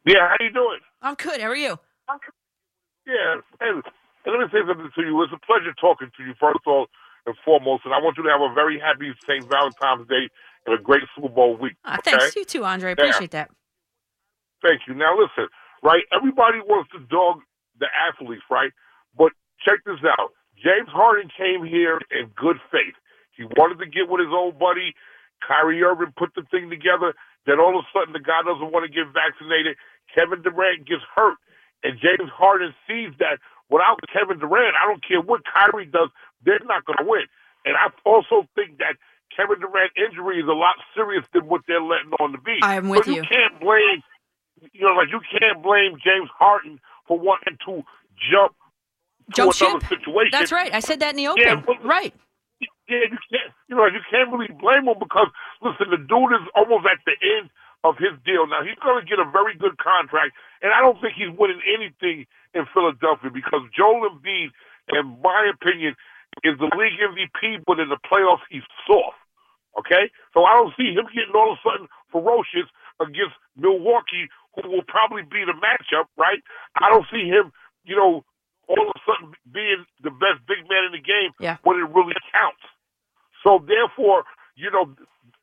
[0.05, 0.77] Yeah, how you doing?
[1.01, 1.41] I'm good.
[1.41, 1.79] How are you?
[3.07, 5.19] Yeah, and, and let me say something to you.
[5.23, 6.85] It's a pleasure talking to you, first of all
[7.25, 9.47] and foremost, and I want you to have a very happy St.
[9.49, 10.29] Valentine's Day
[10.67, 11.73] and a great Super Bowl week.
[11.83, 12.11] Ah, okay?
[12.11, 12.35] thanks.
[12.35, 12.91] You too, Andre.
[12.91, 13.49] Appreciate that.
[14.61, 14.93] Thank you.
[14.93, 15.49] Now listen,
[15.81, 16.03] right?
[16.15, 17.39] Everybody wants to dog
[17.79, 18.71] the athletes, right?
[19.17, 19.31] But
[19.65, 20.31] check this out.
[20.61, 22.93] James Harden came here in good faith.
[23.35, 24.93] He wanted to get with his old buddy.
[25.41, 27.13] Kyrie Irving put the thing together.
[27.45, 29.75] Then all of a sudden, the guy doesn't want to get vaccinated.
[30.13, 31.37] Kevin Durant gets hurt.
[31.83, 36.09] And James Harden sees that without Kevin Durant, I don't care what Kyrie does,
[36.45, 37.27] they're not going to win.
[37.65, 38.95] And I also think that
[39.35, 42.59] Kevin Durant injury is a lot serious than what they're letting on to be.
[42.61, 43.17] I'm with so you.
[43.17, 43.23] you.
[43.23, 43.99] can't blame,
[44.71, 47.83] you know, like you can't blame James Harden for wanting to
[48.31, 48.55] jump
[49.33, 49.81] Jump ship.
[49.87, 50.29] situation.
[50.31, 50.73] That's right.
[50.73, 51.43] I said that in the open.
[51.43, 52.13] Yeah, but- right.
[52.87, 53.51] Yeah, you can't.
[53.69, 55.27] You know, you can't really blame him because
[55.63, 57.49] listen, the dude is almost at the end
[57.83, 58.47] of his deal.
[58.47, 61.63] Now he's going to get a very good contract, and I don't think he's winning
[61.63, 64.51] anything in Philadelphia because Joel Embiid,
[64.91, 65.95] in my opinion,
[66.43, 69.17] is the league MVP, but in the playoffs he's soft.
[69.79, 72.69] Okay, so I don't see him getting all of a sudden ferocious
[73.01, 76.05] against Milwaukee, who will probably be the matchup.
[76.17, 76.43] Right?
[76.77, 77.51] I don't see him,
[77.83, 78.23] you know,
[78.67, 81.57] all of a sudden being the best big man in the game Yeah.
[81.63, 82.61] when it really counts.
[83.43, 84.23] So therefore,
[84.55, 84.89] you know,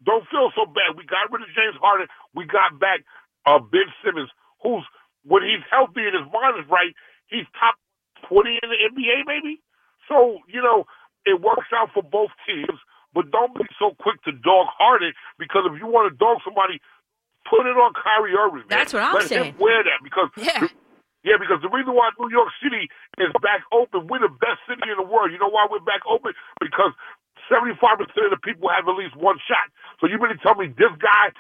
[0.05, 0.97] don't feel so bad.
[0.97, 2.09] We got rid of James Harden.
[2.35, 3.05] We got back
[3.47, 4.31] uh, Ben Simmons,
[4.63, 4.85] who's
[5.25, 6.97] when he's healthy and his mind is right,
[7.29, 7.77] he's top
[8.25, 9.61] twenty in the NBA, maybe.
[10.09, 10.85] So you know,
[11.27, 12.79] it works out for both teams.
[13.13, 16.79] But don't be so quick to dog Harden because if you want to dog somebody,
[17.43, 18.71] put it on Kyrie Irving.
[18.71, 18.71] Man.
[18.71, 19.55] That's what I'm Let saying.
[19.55, 20.71] Him wear that because Yeah.
[21.27, 22.87] yeah, because the reason why New York City
[23.19, 25.35] is back open, we're the best city in the world.
[25.35, 26.39] You know why we're back open?
[26.63, 26.95] Because
[27.51, 29.69] 75% of the people have at least one shot.
[30.01, 31.35] So you really tell me this guy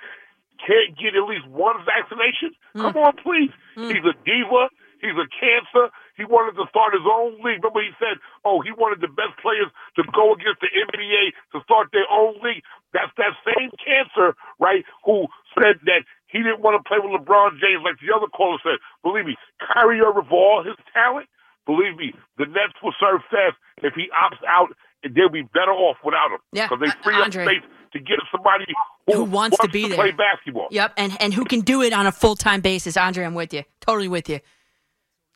[0.60, 2.52] can't get at least one vaccination?
[2.74, 2.90] Hmm.
[2.90, 3.54] Come on, please.
[3.78, 3.88] Hmm.
[3.88, 4.68] He's a diva.
[5.00, 5.88] He's a cancer.
[6.20, 7.64] He wanted to start his own league.
[7.64, 11.64] Remember, he said, "Oh, he wanted the best players to go against the NBA to
[11.64, 12.60] start their own league."
[12.92, 14.84] That's that same cancer, right?
[15.08, 15.24] Who
[15.56, 18.78] said that he didn't want to play with LeBron James, like the other caller said.
[19.02, 21.28] Believe me, Kyrie Irving, all his talent,
[21.66, 24.70] believe me, the Nets will serve fast if he opts out.
[25.02, 27.44] They'll be better off without him Yeah, because they uh, free Andre.
[27.44, 28.64] up space to get somebody
[29.06, 29.96] who, Who wants to be there.
[29.96, 30.68] play basketball.
[30.70, 32.96] Yep, and and who can do it on a full time basis?
[32.96, 34.40] Andre, I'm with you, totally with you.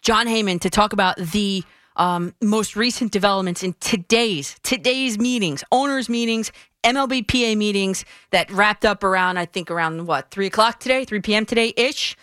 [0.02, 1.64] Jon Heyman to talk about the
[1.96, 6.52] um, most recent developments in today's today's meetings, owners meetings,
[6.84, 11.46] MLBPA meetings that wrapped up around I think around what three o'clock today, three p.m.
[11.46, 12.16] today ish.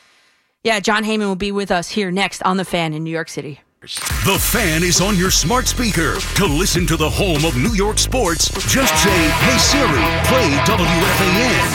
[0.64, 3.30] Yeah, Jon Heyman will be with us here next on the Fan in New York
[3.30, 3.62] City.
[3.82, 6.20] The fan is on your smart speaker.
[6.36, 9.88] To listen to the home of New York sports, just say, Hey Siri,
[10.30, 11.66] play WFAN.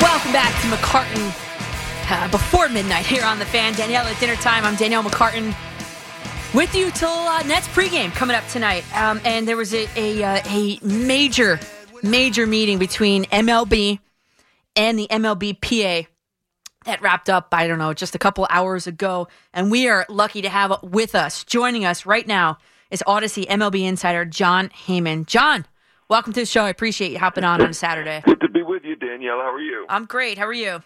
[0.00, 1.32] Welcome back to McCartan
[2.12, 3.72] uh, before midnight here on the fan.
[3.72, 4.64] Danielle at dinner time.
[4.64, 5.56] I'm Danielle McCartan
[6.54, 8.84] with you till uh, Nets pregame coming up tonight.
[8.96, 11.58] Um, and there was a a, uh, a major
[12.04, 13.98] major meeting between MLB
[14.76, 16.06] and the MLBPA
[16.86, 17.48] that wrapped up.
[17.52, 19.28] I don't know, just a couple hours ago.
[19.52, 22.58] And we are lucky to have with us, joining us right now,
[22.90, 25.26] is Audacy MLB insider Jon Heyman.
[25.26, 25.66] John,
[26.08, 26.62] welcome to the show.
[26.64, 28.22] I appreciate you hopping on on a Saturday.
[28.24, 29.38] Good to be with you, Danielle.
[29.38, 29.86] How are you?
[29.88, 30.38] I'm great.
[30.38, 30.82] How are you?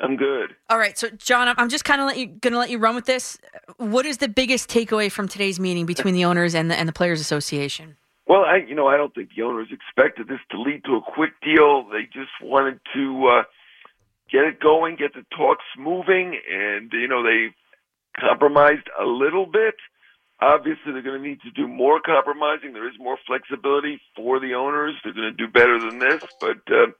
[0.00, 0.54] I'm good.
[0.70, 2.78] All right, so John, I'm- I'm just kind of let you going to let you
[2.78, 3.36] run with this.
[3.78, 6.92] What is the biggest takeaway from today's meeting between the owners and the and the
[6.92, 7.96] players association?
[8.28, 11.00] Well, I, you know, I don't think the owners expected this to lead to a
[11.00, 11.88] quick deal.
[11.88, 13.42] They just wanted to uh,
[14.30, 17.54] get it going, get the talks moving, and you know, they
[18.20, 19.76] compromised a little bit.
[20.40, 22.74] Obviously, they're going to need to do more compromising.
[22.74, 24.94] There is more flexibility for the owners.
[25.02, 26.92] They're going to do better than this, but uh,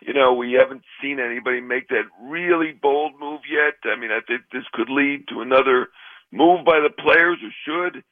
[0.00, 3.74] you know, we haven't seen anybody make that really bold move yet.
[3.84, 5.88] I mean, I think this could lead to another
[6.32, 8.02] move by the players, or should.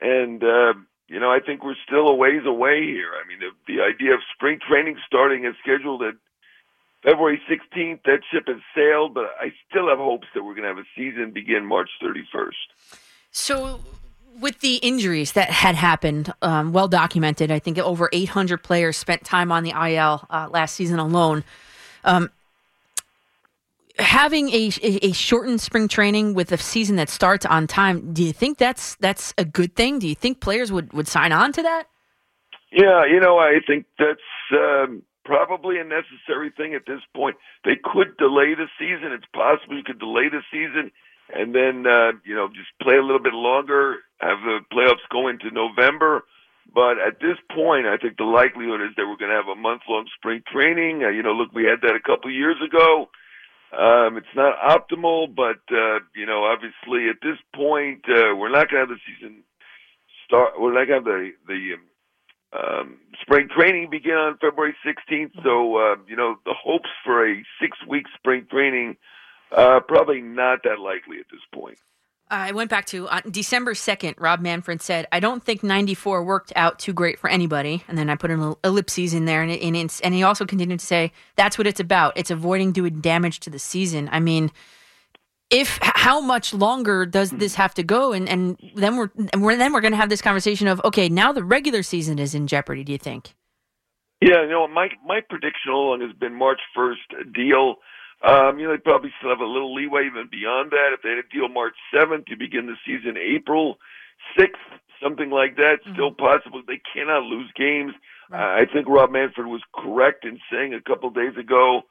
[0.00, 0.74] And uh,
[1.12, 3.10] you know, I think we're still a ways away here.
[3.22, 6.14] I mean, the, the idea of spring training starting is scheduled at
[7.02, 10.68] February 16th, that ship has sailed, but I still have hopes that we're going to
[10.68, 12.96] have a season begin March 31st.
[13.30, 13.80] So,
[14.40, 19.24] with the injuries that had happened, um, well documented, I think over 800 players spent
[19.24, 21.44] time on the IL uh, last season alone.
[22.04, 22.30] Um,
[23.98, 28.32] having a, a shortened spring training with a season that starts on time, do you
[28.32, 29.98] think that's that's a good thing?
[29.98, 31.84] Do you think players would, would sign on to that?
[32.70, 34.20] Yeah, you know, I think that's
[34.52, 37.36] um, probably a necessary thing at this point.
[37.64, 39.12] They could delay the season.
[39.12, 40.90] It's possible you could delay the season
[41.34, 45.28] and then, uh, you know, just play a little bit longer, have the playoffs go
[45.28, 46.24] into November.
[46.74, 49.56] But at this point, I think the likelihood is that we're going to have a
[49.56, 51.02] month long spring training.
[51.04, 53.08] Uh, you know, look, we had that a couple years ago.
[53.72, 58.70] Um, it's not optimal, but, uh, you know, obviously at this point, uh, we're not
[58.70, 59.44] going to have the season
[60.26, 60.60] start.
[60.60, 61.80] We're not going to have the, the, um,
[62.52, 65.32] um, spring training begin on February 16th.
[65.42, 68.96] So uh, you know the hopes for a six-week spring training
[69.56, 71.78] uh, probably not that likely at this point.
[72.32, 76.50] I went back to on December 2nd, Rob Manfred said, I don't think 94 worked
[76.56, 77.84] out too great for anybody.
[77.88, 79.42] And then I put an ellipses in there.
[79.42, 82.14] And, it, and, it's, and he also continued to say, that's what it's about.
[82.16, 84.08] It's avoiding doing damage to the season.
[84.10, 84.50] I mean,
[85.50, 88.14] if how much longer does this have to go?
[88.14, 91.10] And, and then we're, and we're then we're going to have this conversation of, okay,
[91.10, 93.34] now the regular season is in jeopardy, do you think?
[94.22, 97.00] Yeah, you know, my my prediction all along has been March first
[97.34, 97.76] deal.
[98.22, 100.94] Um, you know, they probably still have a little leeway even beyond that.
[100.94, 103.78] If they had a deal March seventh, you begin the season April
[104.38, 104.62] sixth,
[105.02, 105.80] something like that.
[105.92, 106.62] Still possible.
[106.66, 107.92] They cannot lose games.
[108.32, 111.82] Uh, I think Rob Manfred was correct in saying a couple of days ago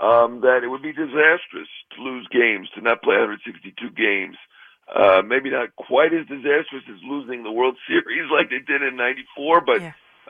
[0.00, 4.36] um, that it would be disastrous to lose games, to not play 162 games.
[4.86, 8.96] Uh, maybe not quite as disastrous as losing the World Series like they did in
[8.96, 9.82] '94, but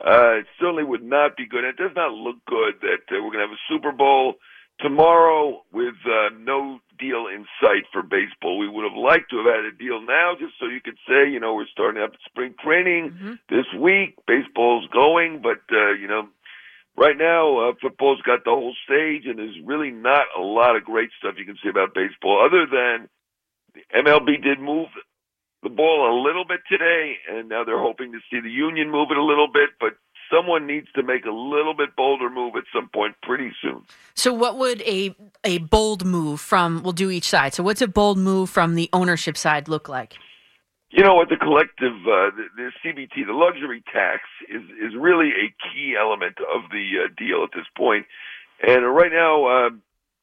[0.05, 1.63] uh, it certainly would not be good.
[1.63, 4.35] It does not look good that uh, we're going to have a Super Bowl
[4.79, 8.57] tomorrow with uh, no deal in sight for baseball.
[8.57, 11.29] We would have liked to have had a deal now, just so you could say,
[11.29, 13.17] you know, we're starting up spring training
[13.49, 14.15] this week.
[14.27, 16.27] Baseball's going, but uh, you know,
[16.95, 20.83] right now uh, football's got the whole stage, and there's really not a lot of
[20.83, 23.09] great stuff you can say about baseball, other than
[23.73, 24.87] the MLB did move
[25.63, 29.09] the ball a little bit today, and now they're hoping to see the union move
[29.11, 29.93] it a little bit, but.
[30.31, 33.83] Someone needs to make a little bit bolder move at some point pretty soon.
[34.13, 36.83] So, what would a a bold move from?
[36.83, 37.53] We'll do each side.
[37.53, 40.15] So, what's a bold move from the ownership side look like?
[40.89, 41.29] You know what?
[41.29, 46.37] The collective, uh, the, the CBT, the luxury tax, is is really a key element
[46.39, 48.05] of the uh, deal at this point.
[48.65, 49.69] And right now, uh,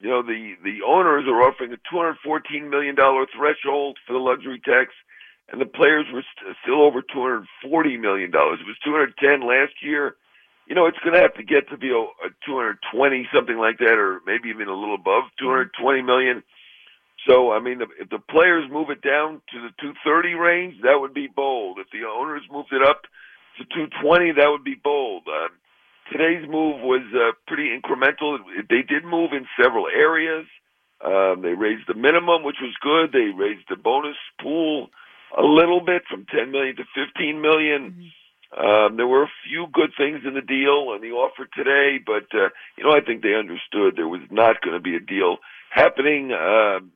[0.00, 4.60] you know, the the owners are offering a 214 million dollar threshold for the luxury
[4.64, 4.92] tax,
[5.50, 8.60] and the players were st- still over 240 million dollars.
[8.60, 10.16] It was 210 last year.
[10.66, 13.78] You know, it's going to have to get to be a, a 220 something like
[13.78, 16.42] that, or maybe even a little above 220 million.
[17.28, 21.14] So, I mean, if the players move it down to the 230 range, that would
[21.14, 21.78] be bold.
[21.78, 23.02] If the owners moved it up
[23.58, 25.24] to 220, that would be bold.
[25.28, 25.52] Um,
[26.10, 28.38] today's move was uh, pretty incremental.
[28.68, 30.46] They did move in several areas.
[31.04, 33.12] Um, they raised the minimum, which was good.
[33.12, 34.88] They raised the bonus pool
[35.36, 38.10] a little bit from 10 million to 15 million.
[38.56, 42.26] Um, there were a few good things in the deal and the offer today, but
[42.32, 45.38] uh, you know I think they understood there was not going to be a deal
[45.70, 46.92] happening um,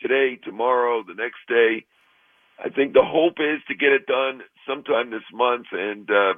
[0.00, 1.84] today, tomorrow, the next day.
[2.58, 6.34] I think the hope is to get it done sometime this month, and uh,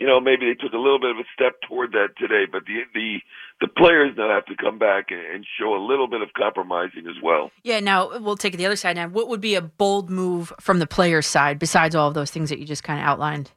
[0.00, 2.44] you know maybe they took a little bit of a step toward that today.
[2.50, 3.18] But the the
[3.60, 7.22] the players now have to come back and, show a little bit of compromising as
[7.22, 7.50] well.
[7.62, 7.80] Yeah.
[7.80, 8.96] Now we'll take it the other side.
[8.96, 12.30] Now, what would be a bold move from the players' side besides all of those
[12.30, 13.52] things that you just kind of outlined?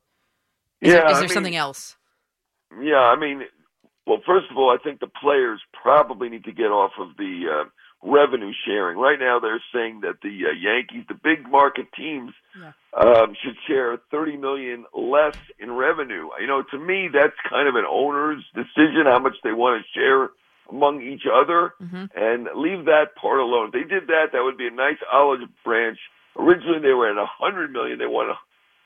[0.81, 1.95] Is yeah, there, is I there mean, something else?
[2.81, 3.43] Yeah, I mean,
[4.05, 7.43] well, first of all, I think the players probably need to get off of the
[7.49, 7.69] uh,
[8.03, 8.97] revenue sharing.
[8.97, 12.31] Right now, they're saying that the uh, Yankees, the big market teams,
[12.93, 16.27] um, should share 30 million less in revenue.
[16.39, 19.99] You know, to me, that's kind of an owner's decision how much they want to
[19.99, 20.29] share
[20.69, 21.73] among each other,
[22.15, 23.67] and leave that part alone.
[23.67, 25.97] If they did that, that would be a nice olive branch.
[26.37, 27.99] Originally, they were at 100 million.
[27.99, 28.35] They wanted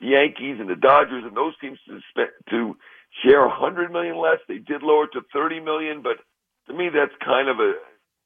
[0.00, 2.76] the Yankees and the Dodgers and those teams to spend, to
[3.24, 4.38] share 100 million less.
[4.48, 6.18] They did lower it to 30 million, but
[6.66, 7.74] to me, that's kind of a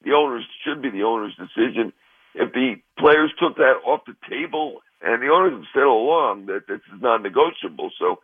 [0.04, 1.92] the owners should be the owner's decision.
[2.34, 6.46] If the players took that off the table, and the owners have said all along
[6.46, 8.20] that this is non-negotiable, so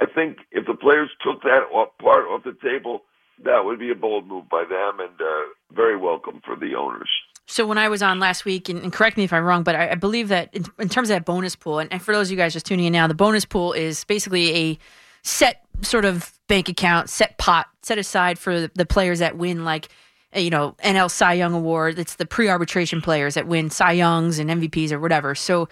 [0.00, 3.02] I think if the players took that off, part off the table,
[3.44, 7.10] that would be a bold move by them and uh, very welcome for the owners.
[7.46, 9.74] So when I was on last week, and, and correct me if I'm wrong, but
[9.74, 12.28] I, I believe that in, in terms of that bonus pool, and, and for those
[12.28, 14.78] of you guys just tuning in now, the bonus pool is basically a
[15.22, 19.64] set sort of bank account, set pot, set aside for the, the players that win,
[19.64, 19.88] like
[20.34, 21.98] you know NL Cy Young Award.
[21.98, 25.34] It's the pre-arbitration players that win Cy Youngs and MVPs or whatever.
[25.34, 25.68] So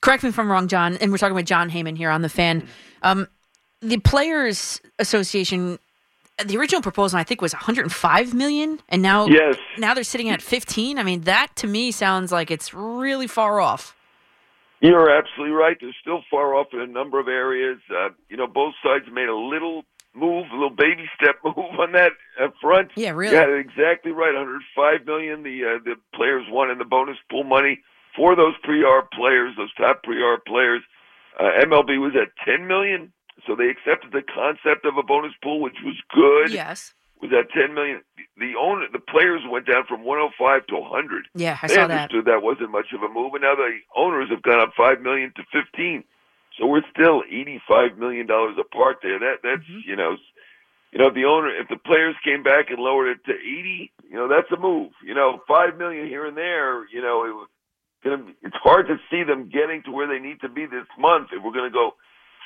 [0.00, 0.96] correct me if I'm wrong, Jon.
[0.96, 2.66] And we're talking with Jon Heyman here on the fan.
[3.02, 3.28] Um,
[3.80, 5.78] the Players Association.
[6.46, 9.56] The original proposal, I think, was 105 million, and now Yes.
[9.76, 10.98] now they're sitting at 15.
[10.98, 13.94] I mean, that to me sounds like it's really far off.
[14.80, 15.76] You're absolutely right.
[15.78, 17.78] They're still far off in a number of areas.
[17.90, 19.82] Uh, you know, both sides made a little
[20.14, 22.12] move, a little baby step move on that
[22.96, 23.36] Yeah, really.
[23.36, 24.34] It exactly right.
[24.34, 25.42] 105 million.
[25.42, 27.80] The uh, the players won in the bonus pool money
[28.16, 30.82] for those pre-arb players, those top pre-arb players.
[31.38, 33.12] Uh, MLB was at 10 million,
[33.46, 36.52] so they accepted the concept of a bonus pool, which was good.
[36.52, 36.92] Yes.
[37.22, 38.00] Was at 10 million.
[38.38, 41.28] The owner, the players went down from 105 to 100.
[41.34, 42.10] Yeah, I they saw that.
[42.10, 42.42] understood that.
[42.42, 45.42] wasn't much of a move, and now the owners have gone up five million to
[45.52, 46.02] 15.
[46.58, 49.18] So we're still eighty-five million dollars apart there.
[49.18, 50.16] That that's you know,
[50.92, 53.92] you know, if the owner, if the players came back and lowered it to eighty,
[54.08, 54.90] you know, that's a move.
[55.04, 56.88] You know, five million here and there.
[56.90, 57.48] You know, it, was
[58.02, 58.18] gonna.
[58.18, 61.28] be- It's hard to see them getting to where they need to be this month
[61.32, 61.92] if we're going to go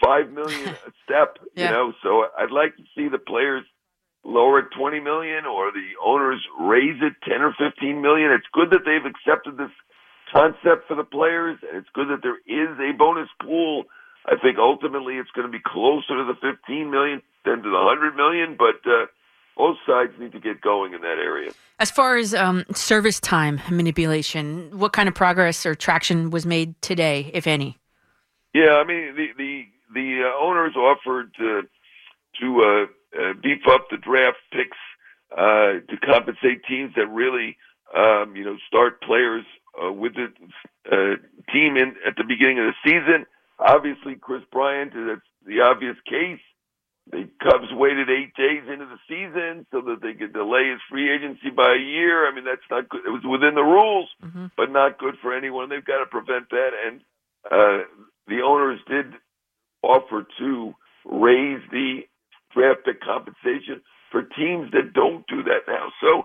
[0.02, 1.38] five million a step.
[1.54, 1.66] Yeah.
[1.66, 3.64] You know, so I'd like to see the players
[4.24, 8.30] lower it 20 million or the owners raise it 10 or 15 million.
[8.32, 9.70] It's good that they've accepted this
[10.32, 11.58] concept for the players.
[11.62, 13.84] and It's good that there is a bonus pool.
[14.26, 17.76] I think ultimately it's going to be closer to the 15 million than to the
[17.76, 19.06] 100 million, but uh,
[19.56, 21.52] both sides need to get going in that area.
[21.78, 26.80] As far as um, service time manipulation, what kind of progress or traction was made
[26.82, 27.78] today, if any?
[28.54, 31.62] Yeah, I mean the the the uh, owners offered uh,
[32.40, 34.76] to uh, uh, beef up the draft picks
[35.36, 37.56] uh, to compensate teams that really
[37.96, 39.44] um, you know start players
[39.82, 40.32] uh, with the
[40.90, 41.16] uh,
[41.52, 43.26] team in at the beginning of the season.
[43.58, 46.40] Obviously, Kris Bryant that's the obvious case.
[47.12, 51.12] The Cubs waited eight days into the season so that they could delay his free
[51.12, 52.26] agency by a year.
[52.26, 53.02] I mean, that's not good.
[53.06, 54.08] It was within the rules,
[54.56, 55.68] but not good for anyone.
[55.68, 56.70] They've got to prevent that.
[56.86, 57.00] And
[57.50, 57.84] uh,
[58.26, 59.12] the owners did
[59.82, 60.74] offer to
[61.04, 62.08] raise the
[62.54, 65.92] draft pick compensation for teams that don't do that now.
[66.00, 66.24] So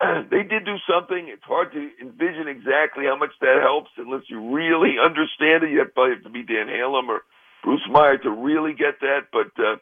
[0.00, 1.28] uh, they did do something.
[1.28, 5.70] It's hard to envision exactly how much that helps unless you really understand it.
[5.70, 7.22] You probably have to be Dan Halem or
[7.62, 9.30] Bruce Meyer to really get that.
[9.30, 9.76] But uh,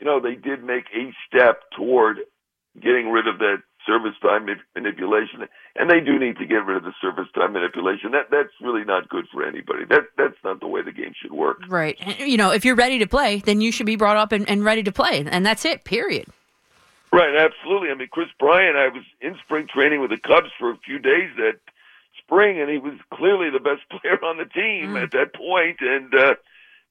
[0.00, 2.18] you know, they did make a step toward
[2.80, 5.46] getting rid of that service time manip- manipulation,
[5.76, 8.12] and they do need to get rid of the service time manipulation.
[8.12, 9.84] That that's really not good for anybody.
[9.88, 11.62] That that's not the way the game should work.
[11.68, 11.98] Right.
[12.18, 14.64] You know, if you're ready to play, then you should be brought up and, and
[14.64, 15.24] ready to play.
[15.26, 16.26] And that's it, period.
[17.12, 17.90] Right, absolutely.
[17.90, 21.00] I mean, Kris Bryant, I was in spring training with the Cubs for a few
[21.00, 21.58] days that
[22.22, 25.30] spring, and he was clearly the best player on the team at that.
[25.80, 26.34] And uh,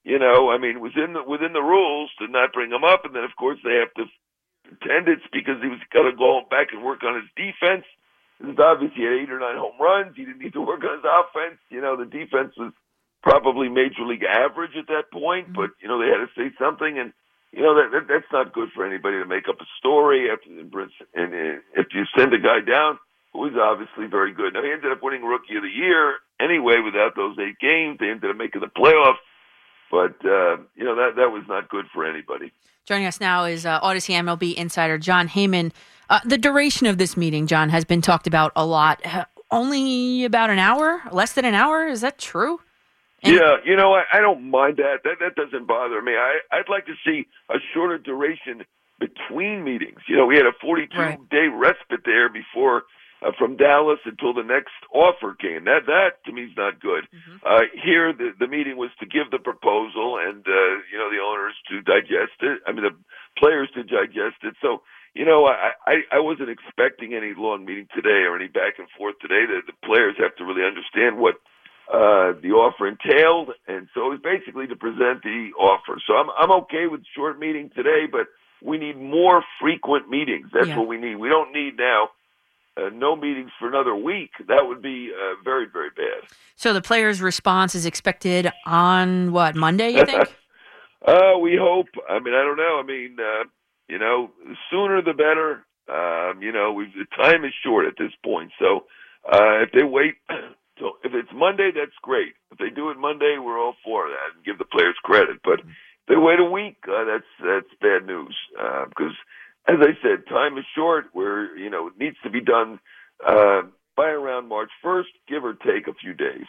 [0.04, 3.16] you know, I mean, within the within the rules to not bring him up, and
[3.16, 4.06] then of course they have to
[4.64, 7.86] pretend it's because he was got to go back and work on his defense.
[8.40, 10.16] Is obvious he had eight or nine home runs.
[10.16, 11.60] He didn't need to work on his offense.
[11.70, 12.72] You know, the defense was
[13.22, 16.98] probably major league average at that point, but you know they had to say something,
[16.98, 17.12] and
[17.52, 20.48] you know that, that that's not good for anybody to make up a story after
[20.48, 23.00] and, and uh, if you send a guy down
[23.34, 24.54] who is obviously very good.
[24.54, 27.98] Now he ended up winning Rookie of the Year anyway without those eight games.
[28.00, 29.22] They ended up making the playoffs,
[29.92, 32.52] but uh, you know that that was not good for anybody.
[32.86, 35.72] Joining us now is uh, Audacy MLB insider Jon Heyman.
[36.10, 39.06] Uh, the duration of this meeting, Jon, has been talked about a lot.
[39.06, 41.88] Uh, only about an hour, less than an hour.
[41.88, 42.60] Is that true?
[43.24, 45.04] yeah, you know, I, I don't mind that.
[45.04, 46.14] That that doesn't bother me.
[46.14, 48.64] I I'd like to see a shorter duration
[49.00, 50.00] between meetings.
[50.08, 52.84] You know, we had a 42 day respite there before
[53.22, 55.66] uh, from Dallas until the next offer came.
[55.66, 57.08] That that to me is not good.
[57.46, 61.22] Uh, here, the the meeting was to give the proposal and uh, you know the
[61.24, 62.60] owners to digest it.
[62.68, 62.96] I mean, the
[63.38, 64.56] players to digest it.
[64.62, 64.82] So.
[65.16, 68.88] You know, I, I I wasn't expecting any long meeting today or any back and
[68.96, 69.44] forth today.
[69.50, 71.42] The, the players have to really understand what
[71.92, 76.00] uh, the offer entailed, and so it was basically to present the offer.
[76.06, 78.28] So I'm I'm okay with short meeting today, but
[78.62, 80.50] we need more frequent meetings.
[80.54, 80.78] That's Yeah.
[80.78, 81.16] what we need.
[81.16, 82.10] We don't need now
[82.78, 84.32] uh, no meetings for another week.
[84.48, 86.30] That would be uh, very very bad.
[86.56, 89.92] So the player's response is expected on what Monday?
[89.92, 90.36] You think?
[91.08, 91.88] uh, we hope.
[92.10, 92.80] I mean, I don't know.
[92.82, 93.44] I mean, uh,
[93.88, 94.32] you know,
[94.70, 95.66] sooner the better.
[95.90, 98.52] Um, you know, we've, the time is short at this point.
[98.60, 98.86] So
[99.26, 100.16] uh, if they wait,
[100.80, 102.34] so if it's Monday, that's great.
[102.52, 105.40] If they do it Monday, we're all for that and give the players credit.
[105.44, 105.66] But if
[106.08, 109.14] they wait a week, uh, that's that's bad news uh, because,
[109.70, 111.06] as I said, time is short.
[111.14, 112.80] Where you know it needs to be done
[113.26, 113.62] uh,
[113.96, 116.46] by around March first, give or take a few days.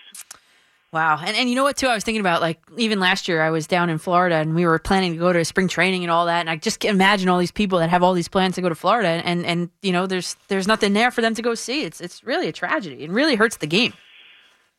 [0.93, 1.21] Wow.
[1.25, 1.87] And and you know what too?
[1.87, 4.67] I was thinking about like even last year I was down in Florida and we
[4.67, 7.29] were planning to go to spring training and all that and I just can imagine
[7.29, 9.93] all these people that have all these plans to go to Florida and and you
[9.93, 11.85] know there's there's nothing there for them to go see.
[11.85, 13.05] It's it's really a tragedy.
[13.05, 13.93] It really hurts the game.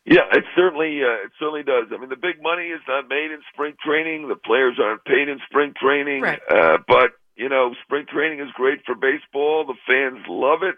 [0.04, 1.86] Yeah, it certainly uh, it certainly does.
[1.94, 4.28] I mean, the big money is not made in spring training.
[4.28, 6.24] The players aren't paid in spring training.
[6.24, 6.42] Right.
[6.50, 7.12] Uh, but
[7.42, 9.66] you know, spring training is great for baseball.
[9.66, 10.78] The fans love it.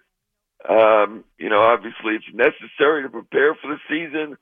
[0.63, 4.37] Um, you know, obviously it's necessary to prepare for the season.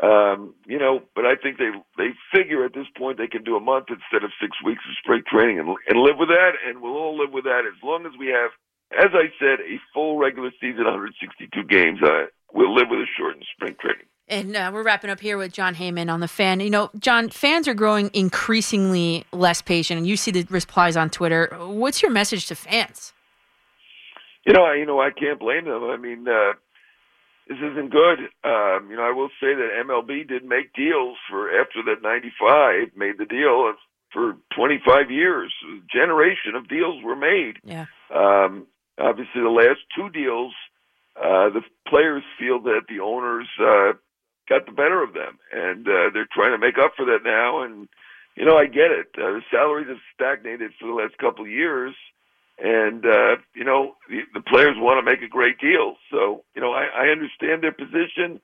[0.00, 3.56] Um, you know, but I think they they figure at this point they can do
[3.56, 6.80] a month instead of six weeks of spring training and and live with that, and
[6.80, 8.52] we'll all live with that as long as we have,
[8.92, 11.98] as I said, a full regular season, 162 games.
[12.00, 14.06] Uh, we'll live with a shortened spring training.
[14.28, 16.58] And uh, we're wrapping up here with Jon Heyman on the fan.
[16.58, 21.10] You know, Jon, fans are growing increasingly less patient, and you see the replies on
[21.10, 21.56] Twitter.
[21.60, 23.12] What's your message to fans?
[24.44, 25.84] You know, I, you know, I can't blame them.
[25.84, 26.54] I mean, uh,
[27.48, 28.18] this isn't good.
[28.42, 32.96] Um, you know, I will say that MLB did make deals for after that '95
[32.96, 33.74] made the deal
[34.12, 35.52] for 25 years.
[35.68, 37.58] A generation of deals were made.
[37.62, 37.86] Yeah.
[38.12, 38.66] Um,
[38.98, 40.52] obviously, the last two deals,
[41.16, 43.92] uh, the players feel that the owners uh,
[44.48, 47.62] got the better of them, and uh, they're trying to make up for that now.
[47.62, 47.88] And
[48.36, 49.08] you know, I get it.
[49.16, 51.94] Uh, the salaries have stagnated for the last couple of years,
[52.58, 55.96] and uh, you know, the, the players want to make a great deal.
[56.10, 58.40] So you know, I, I understand their position.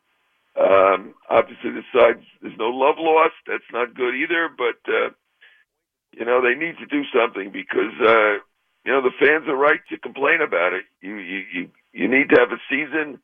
[0.59, 3.35] Um, obviously, the sides there's no love lost.
[3.47, 4.51] That's not good either.
[4.57, 5.11] But uh,
[6.13, 8.43] you know, they need to do something because uh,
[8.85, 10.85] you know the fans are right to complain about it.
[11.01, 13.19] You you you you need to have a season.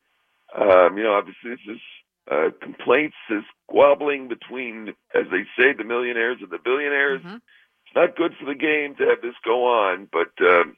[0.55, 1.81] Um, you know, obviously this is
[2.29, 7.21] uh, complaints is squabbling between, as they say, the millionaires and the billionaires.
[7.25, 10.75] It's not good for the game to have this go on, but um,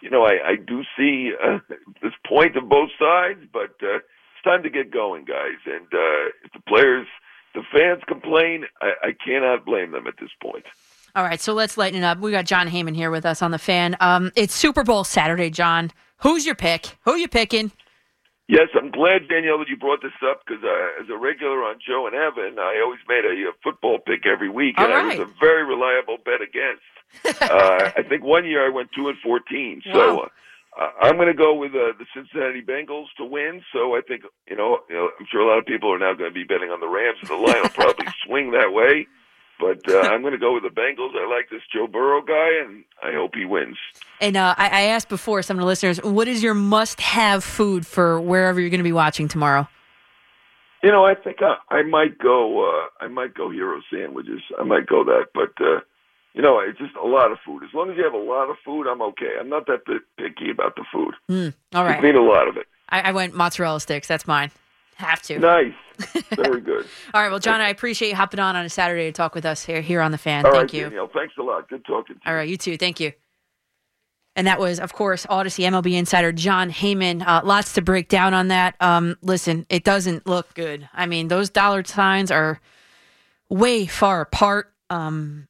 [0.00, 1.58] you know, I, I do see uh,
[2.02, 5.58] this point of both sides, but uh, it's time to get going, guys.
[5.66, 7.06] And uh, if the players,
[7.54, 10.64] the fans complain, I, I cannot blame them at this point.
[11.16, 12.18] All right, so let's lighten it up.
[12.18, 13.96] We got Jon Heyman here with us on the fan.
[14.00, 15.90] Um, it's Super Bowl Saturday, Jon.
[16.18, 16.96] Who's your pick?
[17.02, 17.72] Who you picking?
[18.48, 21.76] Yes, I'm glad, Danielle, that you brought this up because uh, as a regular on
[21.86, 25.04] Joe and Evan, I always made a, a football pick every week, and All I
[25.04, 26.82] was a very reliable bet against.
[27.42, 29.82] uh, I think one year I went two and fourteen.
[29.92, 30.30] So
[30.80, 33.62] uh, I'm going to go with uh, the Cincinnati Bengals to win.
[33.70, 36.14] So I think you know, you know, I'm sure a lot of people are now
[36.14, 39.06] going to be betting on the Rams, and the line will probably swing that way.
[39.58, 41.16] But uh, I'm going to go with the Bengals.
[41.16, 43.76] I like this Joe Burrow guy, and I hope he wins.
[44.20, 47.86] And uh, I, I asked before some of the listeners, what is your must-have food
[47.86, 49.68] for wherever you're going to be watching tomorrow?
[50.82, 52.68] You know, I think I, I might go.
[52.68, 54.40] Uh, I might go hero sandwiches.
[54.58, 55.80] I might go that, but uh,
[56.34, 57.64] you know, it's just a lot of food.
[57.64, 59.34] As long as you have a lot of food, I'm okay.
[59.40, 59.80] I'm not that
[60.16, 61.14] picky about the food.
[61.28, 62.00] Mm, all right.
[62.00, 62.66] need a lot of it.
[62.90, 64.06] I, I went mozzarella sticks.
[64.06, 64.52] That's mine.
[64.98, 65.38] Have to.
[65.38, 65.72] Nice,
[66.34, 66.84] very good.
[67.14, 67.30] All right.
[67.30, 69.80] Well, Jon, I appreciate you hopping on on a Saturday to talk with us here
[69.80, 70.44] here on the fan.
[70.44, 70.82] All Thank right, you.
[70.84, 71.10] Danielle.
[71.14, 71.68] Thanks a lot.
[71.68, 72.16] Good talking.
[72.16, 72.30] to you.
[72.30, 72.76] All right, you too.
[72.76, 73.12] Thank you.
[74.34, 77.26] And that was, of course, Audacy MLB insider Jon Heyman.
[77.26, 78.76] Uh, lots to break down on that.
[78.80, 80.88] Um, listen, it doesn't look good.
[80.92, 82.60] I mean, those dollar signs are
[83.48, 84.72] way far apart.
[84.90, 85.47] Um,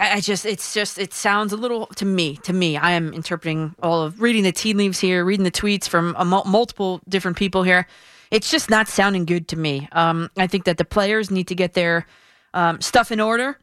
[0.00, 2.36] I, just, it's just, it sounds a little to me.
[2.38, 5.88] To me, I am interpreting all of reading the tea leaves here, reading the tweets
[5.88, 7.86] from uh, mul- multiple different people here.
[8.30, 9.88] It's just not sounding good to me.
[9.92, 12.06] Um, I think that the players need to get their
[12.52, 13.58] um, stuff in order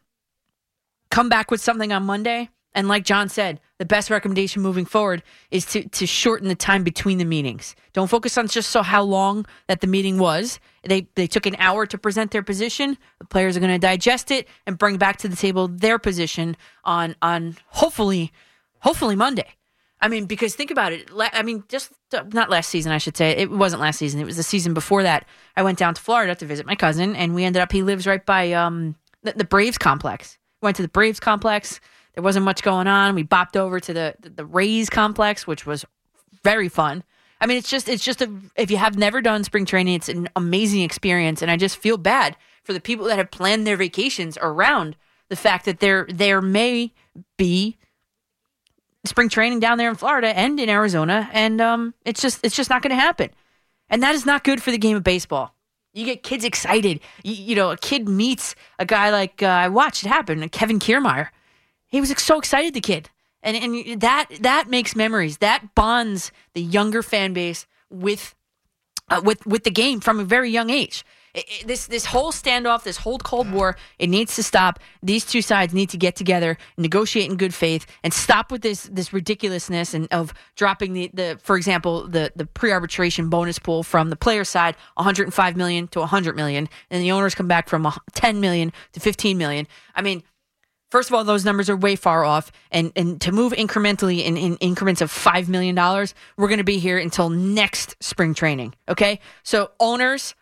[1.12, 2.50] come back with something on Monday.
[2.74, 6.84] And like Jon said, the best recommendation moving forward is to, to shorten the time
[6.84, 7.76] between the meetings.
[7.94, 10.60] Don't focus on just so how long that the meeting was.
[10.84, 12.96] They they took an hour to present their position.
[13.18, 16.58] The players are going to digest it and bring back to the table their position
[16.84, 18.32] on on hopefully
[18.82, 19.48] hopefully Monday.
[20.00, 21.10] I mean, because think about it.
[21.18, 23.32] I mean, just not last season, I should say.
[23.32, 24.22] It wasn't last season.
[24.22, 25.26] It was the season before that.
[25.58, 27.72] I went down to Florida to visit my cousin, and we ended up.
[27.72, 30.38] He lives right by um the, the Braves complex.
[30.62, 31.80] Went to the Braves complex.
[32.14, 33.16] There wasn't much going on.
[33.16, 35.86] We bopped over to the the, the Rays complex, which was
[36.44, 37.04] very fun.
[37.40, 40.10] I mean, it's just it's just a if you have never done spring training, it's
[40.10, 43.78] an amazing experience, and I just feel bad for the people that have planned their
[43.78, 44.96] vacations around
[45.30, 46.94] the fact that there there may
[47.38, 47.78] be
[49.06, 52.70] spring training down there in Florida and in Arizona, and um, it's just it's just
[52.70, 53.30] not going to happen,
[53.90, 55.56] and that is not good for the game of baseball.
[55.94, 57.00] You get kids excited.
[57.24, 60.80] You, you know, a kid meets a guy like uh, I watched it happen, Kevin
[60.80, 61.30] Kiermaier.
[61.92, 63.10] He was so excited, the kid,
[63.44, 65.38] and and that that makes memories.
[65.40, 68.34] That bonds the younger fan base with
[69.10, 71.04] uh, with with the game from a very young age.
[71.34, 74.80] It- it- this this whole standoff, this whole Cold War, it needs to stop.
[75.04, 78.84] These two sides need to get together, negotiate in good faith, and stop with this
[78.92, 83.84] this ridiculousness and of dropping the, the for example the the pre arbitration bonus pool
[83.84, 87.86] from the player side 105 million to 100 million, and the owners come back from
[88.14, 89.68] 10 million to 15 million.
[89.96, 90.24] I mean.
[90.92, 94.36] First of all, those numbers are way far off, and and to move incrementally in,
[94.38, 98.76] in increments of five million dollars, we're going to be here until next spring training.
[98.90, 100.36] Okay, so owners,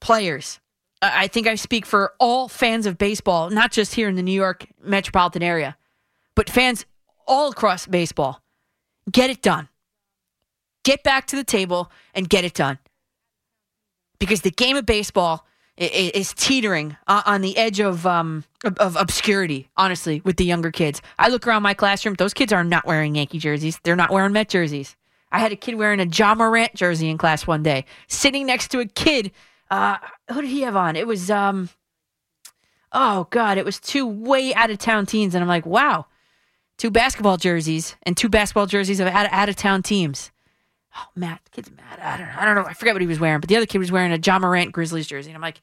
[0.00, 0.60] players,
[1.00, 4.32] I think I speak for all fans of baseball, not just here in the New
[4.32, 5.76] York metropolitan area,
[6.34, 6.86] but fans
[7.26, 8.42] all across baseball.
[9.10, 9.68] Get it done.
[10.84, 12.78] Get back to the table and get it done.
[14.18, 19.68] Because the game of baseball is teetering on the edge of um of, obscurity.
[19.76, 23.16] Honestly, with the younger kids, I look around my classroom; those kids are not wearing
[23.16, 23.80] Yankee jerseys.
[23.82, 24.96] They're not wearing Met jerseys.
[25.32, 28.68] I had a kid wearing a Ja Morant jersey in class one day, sitting next
[28.68, 29.32] to a kid.
[29.70, 29.96] Uh,
[30.32, 30.94] who did he have on?
[30.94, 31.70] It was um,
[32.92, 36.06] oh god, it was two way out of town teams, and I'm like, wow,
[36.78, 40.30] two basketball jerseys and two basketball jerseys of out of town teams.
[40.96, 41.98] Oh Matt, the kid's mad.
[42.00, 42.34] I don't know.
[42.36, 42.64] I don't know.
[42.64, 44.72] I forget what he was wearing, but the other kid was wearing a Ja Morant
[44.72, 45.60] Grizzlies jersey, and I'm like,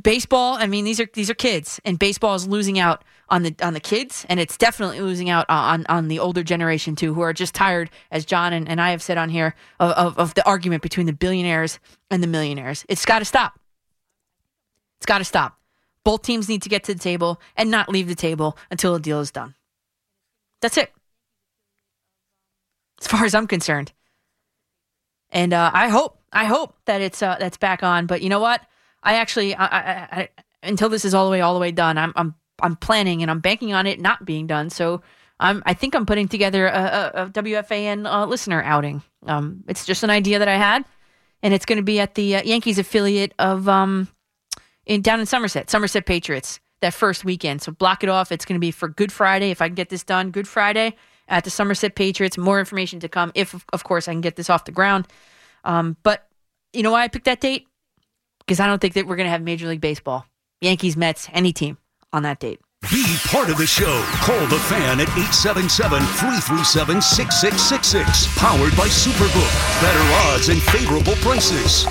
[0.00, 0.54] baseball.
[0.54, 3.74] I mean, these are these are kids, and baseball is losing out on the on
[3.74, 7.32] the kids, and it's definitely losing out on on the older generation too, who are
[7.32, 10.46] just tired, as Jon and, and I have said on here, of, of, of the
[10.46, 11.78] argument between the billionaires
[12.10, 12.84] and the millionaires.
[12.88, 13.58] It's got to stop.
[14.98, 15.58] It's got to stop.
[16.04, 19.00] Both teams need to get to the table and not leave the table until the
[19.00, 19.54] deal is done.
[20.62, 20.92] That's it.
[23.00, 23.92] As far as I'm concerned.
[25.32, 28.06] And uh, I hope, I hope that it's uh, that's back on.
[28.06, 28.62] But you know what?
[29.02, 30.28] I actually, I, I, I,
[30.62, 33.30] until this is all the way, all the way done, I'm, I'm, I'm planning and
[33.30, 34.70] I'm banking on it not being done.
[34.70, 35.02] So
[35.38, 39.02] I'm, I think I'm putting together a, a, a WFAN uh, listener outing.
[39.26, 40.84] Um, it's just an idea that I had,
[41.42, 44.08] and it's going to be at the uh, Yankees affiliate of um,
[44.84, 47.62] in down in Somerset, Somerset Patriots, that first weekend.
[47.62, 48.32] So block it off.
[48.32, 49.50] It's going to be for Good Friday.
[49.50, 50.94] If I can get this done, Good Friday
[51.30, 52.36] at the Somerset Patriots.
[52.36, 55.06] More information to come if, of course, I can get this off the ground.
[55.64, 56.28] Um, but
[56.72, 57.66] you know why I picked that date?
[58.40, 60.26] Because I don't think that we're going to have Major League Baseball,
[60.60, 61.78] Yankees, Mets, any team
[62.12, 62.60] on that date.
[62.90, 64.02] Be part of the show.
[64.22, 68.38] Call the fan at 877 337 6666.
[68.38, 69.52] Powered by Superbook.
[69.82, 70.00] Better
[70.32, 71.84] odds and favorable prices.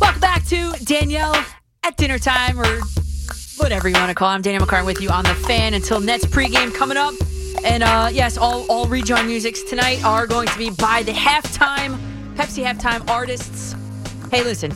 [0.00, 1.44] Welcome back to Danielle
[1.82, 2.80] at dinner time or
[3.56, 4.34] whatever you want to call it.
[4.34, 7.14] I'm Danielle McCartan with you on the fan until Nets pregame coming up.
[7.64, 11.98] And uh, yes, all, all rejoin musics tonight are going to be by the halftime,
[12.34, 13.74] Pepsi halftime artists.
[14.30, 14.72] Hey, listen,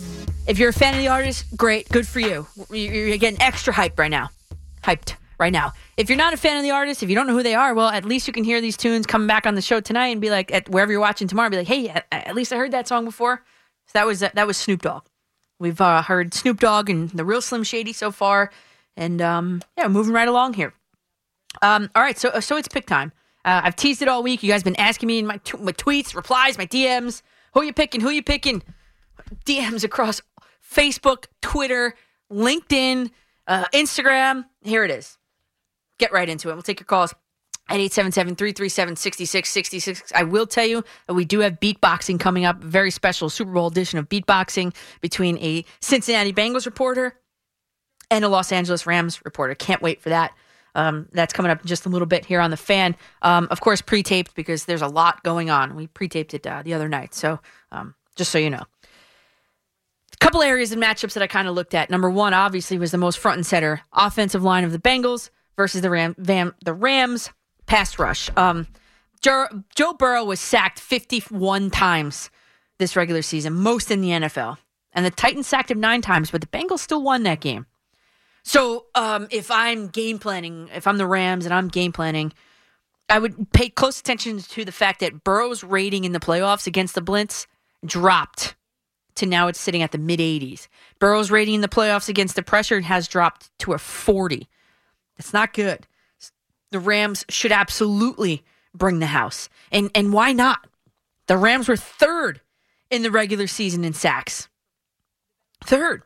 [0.46, 2.46] if you're a fan of the artist, great, good for you.
[2.70, 4.30] You're getting extra hype right now.
[4.82, 5.72] Hyped right now.
[5.96, 7.74] If you're not a fan of the artist, if you don't know who they are,
[7.74, 10.20] well, at least you can hear these tunes coming back on the show tonight and
[10.20, 12.72] be like, at wherever you're watching tomorrow, be like, hey, at, at least I heard
[12.72, 13.42] that song before.
[13.86, 15.05] So that was that was Snoop Dogg.
[15.59, 18.50] We've uh, heard Snoop Dogg and the real Slim Shady so far,
[18.98, 20.74] and um, yeah, moving right along here.
[21.62, 23.12] Um, all right, so so it's pick time.
[23.44, 24.42] Uh, I've teased it all week.
[24.42, 27.22] You guys been asking me in my, t- my tweets, replies, my DMs.
[27.54, 28.02] Who you picking?
[28.02, 28.62] Who you picking?
[29.46, 30.20] DMs across
[30.62, 31.94] Facebook, Twitter,
[32.30, 33.10] LinkedIn,
[33.46, 34.44] uh, Instagram.
[34.62, 35.16] Here it is.
[35.98, 36.54] Get right into it.
[36.54, 37.14] We'll take your calls
[37.70, 40.12] at 877-337-6666.
[40.14, 43.68] I will tell you that we do have beatboxing coming up, very special Super Bowl
[43.68, 47.17] edition of beatboxing between a Cincinnati Bengals reporter
[48.10, 49.55] and a Los Angeles Rams reporter.
[49.55, 50.32] Can't wait for that.
[50.74, 52.97] Um, that's coming up just a little bit here on the fan.
[53.22, 55.74] Um, of course, pre-taped because there's a lot going on.
[55.74, 57.40] We pre-taped it uh, the other night, so
[57.72, 58.62] um, just so you know.
[60.12, 61.90] A couple areas of matchups that I kind of looked at.
[61.90, 65.80] Number one, obviously, was the most front and center offensive line of the Bengals versus
[65.80, 67.30] the Ram, Vam, the Rams
[67.66, 68.30] pass rush.
[68.36, 68.66] Um,
[69.20, 72.30] Joe Burrow was sacked 51 times
[72.78, 74.59] this regular season, most in the NFL,
[74.93, 77.66] and the Titans sacked him nine times, but the Bengals still won that game.
[78.48, 82.32] So um, if I'm game planning, if I'm the Rams and I'm game planning,
[83.10, 86.94] I would pay close attention to the fact that Burrow's rating in the playoffs against
[86.94, 87.46] the Blitz
[87.84, 88.54] dropped
[89.16, 90.68] to now it's sitting at the mid 80s.
[90.98, 94.48] Burrow's rating in the playoffs against the pressure has dropped to a 40.
[95.18, 95.86] That's not good.
[96.70, 99.50] The Rams should absolutely bring the house.
[99.70, 100.66] And and why not?
[101.26, 102.40] The Rams were third
[102.90, 104.48] in the regular season in sacks.
[105.62, 106.02] Third.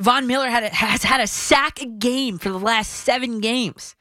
[0.00, 3.94] Von Miller had a, has had a sack a game for the last seven games.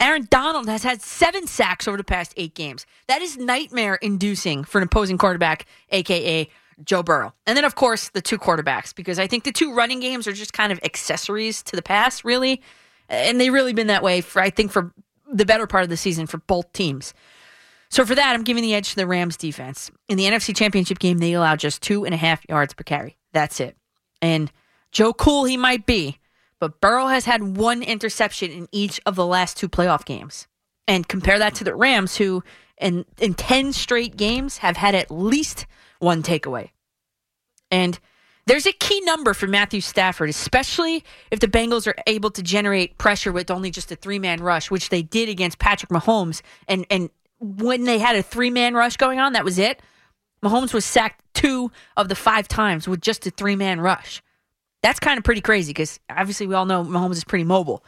[0.00, 2.86] Aaron Donald has had seven sacks over the past eight games.
[3.06, 6.48] That is nightmare inducing for an opposing quarterback, aka
[6.84, 7.34] Joe Burrow.
[7.46, 10.32] And then, of course, the two quarterbacks, because I think the two running games are
[10.32, 12.60] just kind of accessories to the pass, really.
[13.08, 14.92] And they've really been that way for, I think, for
[15.32, 17.14] the better part of the season for both teams.
[17.88, 19.90] So for that, I'm giving the edge to the Rams defense.
[20.08, 23.18] In the NFC Championship game, they allowed just two and a half yards per carry.
[23.32, 23.76] That's it.
[24.22, 24.50] And
[24.92, 26.18] Joe Cool he might be,
[26.60, 30.46] but Burrow has had one interception in each of the last two playoff games.
[30.86, 32.44] And compare that to the Rams, who
[32.78, 35.66] in in ten straight games have had at least
[36.00, 36.70] one takeaway.
[37.70, 37.98] And
[38.46, 42.98] there's a key number for Matthew Stafford, especially if the Bengals are able to generate
[42.98, 46.42] pressure with only just a three man rush, which they did against Patrick Mahomes.
[46.68, 49.80] And and when they had a three man rush going on, that was it.
[50.44, 54.20] Mahomes was sacked two of the five times with just a three man rush.
[54.82, 57.84] That's kind of pretty crazy because obviously we all know Mahomes is pretty mobile.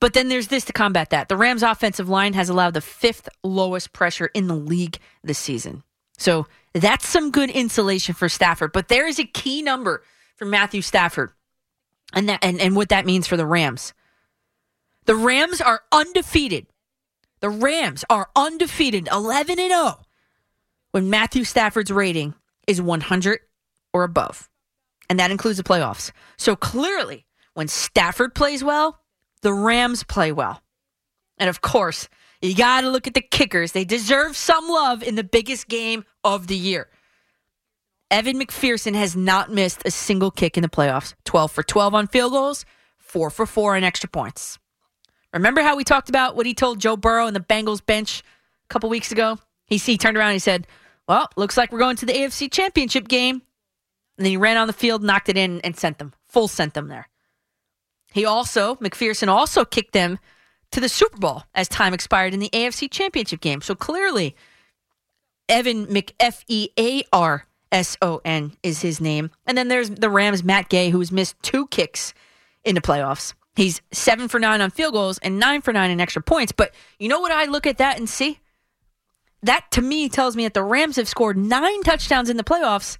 [0.00, 1.28] But then there's this to combat that.
[1.28, 5.82] The Rams' offensive line has allowed the fifth lowest pressure in the league this season.
[6.16, 8.72] So that's some good insulation for Stafford.
[8.72, 10.02] But there is a key number
[10.36, 11.32] for Matthew Stafford
[12.14, 13.92] and that and, and what that means for the Rams.
[15.04, 16.66] The Rams are undefeated.
[17.40, 20.00] The Rams are undefeated 11 and 0
[20.90, 22.34] when Matthew Stafford's rating
[22.66, 23.40] is 100
[23.92, 24.49] or above
[25.10, 26.12] and that includes the playoffs.
[26.38, 29.00] So clearly, when Stafford plays well,
[29.42, 30.62] the Rams play well.
[31.36, 32.08] And of course,
[32.40, 33.72] you got to look at the kickers.
[33.72, 36.88] They deserve some love in the biggest game of the year.
[38.10, 42.06] Evan McPherson has not missed a single kick in the playoffs 12 for 12 on
[42.06, 42.64] field goals,
[42.98, 44.58] 4 for 4 on extra points.
[45.34, 48.22] Remember how we talked about what he told Joe Burrow and the Bengals bench
[48.64, 49.38] a couple weeks ago?
[49.66, 50.66] He, he turned around and he said,
[51.08, 53.42] Well, looks like we're going to the AFC Championship game.
[54.20, 56.12] And then he ran on the field, knocked it in, and sent them.
[56.28, 57.08] Full sent them there.
[58.12, 60.18] He also, McPherson also kicked them
[60.72, 63.62] to the Super Bowl as time expired in the AFC Championship game.
[63.62, 64.36] So clearly,
[65.48, 69.30] Evan McF E A R S O N is his name.
[69.46, 72.12] And then there's the Rams' Matt Gay, who's missed two kicks
[72.62, 73.32] in the playoffs.
[73.56, 76.52] He's seven for nine on field goals and nine for nine in extra points.
[76.52, 78.38] But you know what I look at that and see?
[79.42, 82.98] That to me tells me that the Rams have scored nine touchdowns in the playoffs.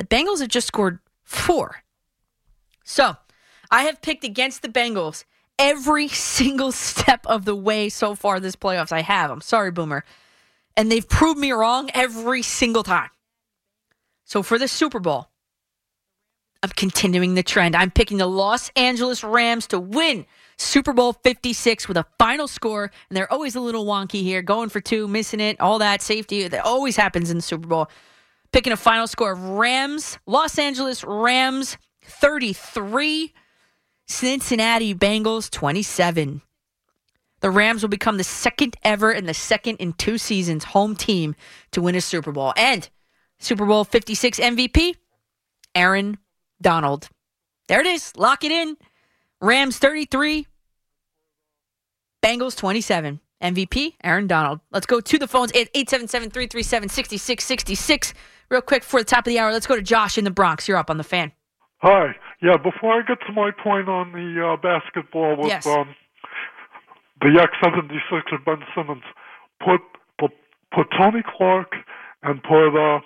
[0.00, 1.82] The Bengals have just scored four.
[2.84, 3.18] So
[3.70, 5.24] I have picked against the Bengals
[5.58, 8.92] every single step of the way so far this playoffs.
[8.92, 9.30] I have.
[9.30, 10.06] I'm sorry, Boomer.
[10.74, 13.10] And they've proved me wrong every single time.
[14.24, 15.28] So for the Super Bowl,
[16.62, 17.76] I'm continuing the trend.
[17.76, 20.24] I'm picking the Los Angeles Rams to win
[20.56, 22.84] Super Bowl 56 with a final score.
[23.10, 26.48] And they're always a little wonky here, going for two, missing it, all that safety.
[26.48, 27.90] That always happens in the Super Bowl.
[28.52, 33.32] Picking a final score of Rams, Los Angeles Rams 33,
[34.06, 36.42] Cincinnati Bengals 27.
[37.40, 41.34] The Rams will become the second ever and the second in two seasons home team
[41.70, 42.52] to win a Super Bowl.
[42.56, 42.88] And
[43.38, 44.96] Super Bowl 56 MVP,
[45.74, 46.18] Aaron
[46.60, 47.08] Donald.
[47.68, 48.14] There it is.
[48.16, 48.76] Lock it in.
[49.40, 50.46] Rams 33,
[52.22, 53.20] Bengals 27.
[53.42, 54.60] MVP, Aaron Donald.
[54.70, 58.12] Let's go to the phones at 877 337 6666.
[58.50, 60.66] Real quick for the top of the hour, let's go to Josh in the Bronx.
[60.66, 61.30] You're up on the fan.
[61.78, 62.16] Hi.
[62.42, 65.66] Yeah, before I get to my point on the uh, basketball with Yes.
[65.66, 65.94] um,
[67.20, 69.02] the X76 Ben Simmons,
[69.64, 69.80] put,
[70.18, 70.32] put
[70.74, 71.72] put Tony Clark
[72.22, 73.00] and put uh,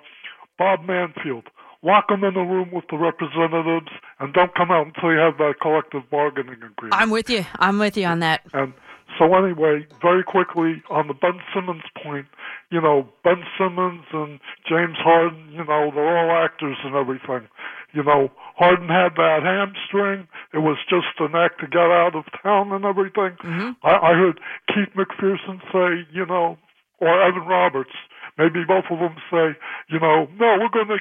[0.58, 1.44] Bob Manfield.
[1.82, 5.36] Lock them in the room with the representatives and don't come out until you have
[5.36, 6.92] that collective bargaining agreement.
[6.94, 7.44] I'm with you.
[7.58, 8.40] I'm with you on that.
[8.54, 8.72] And
[9.18, 12.26] so anyway, very quickly on the Ben Simmons point,
[12.70, 17.48] you know, Ben Simmons and James Harden, you know, they're all actors and everything.
[17.92, 20.26] You know, Harden had that hamstring.
[20.52, 23.38] It was just an act to get out of town and everything.
[23.38, 23.70] Mm-hmm.
[23.86, 26.58] I, I heard Keith McPherson say, you know,
[26.98, 27.94] or Evan Roberts,
[28.38, 29.54] maybe both of them say,
[29.90, 30.98] you know, no, we're going to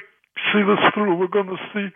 [0.52, 1.16] see this through.
[1.16, 1.88] We're going to see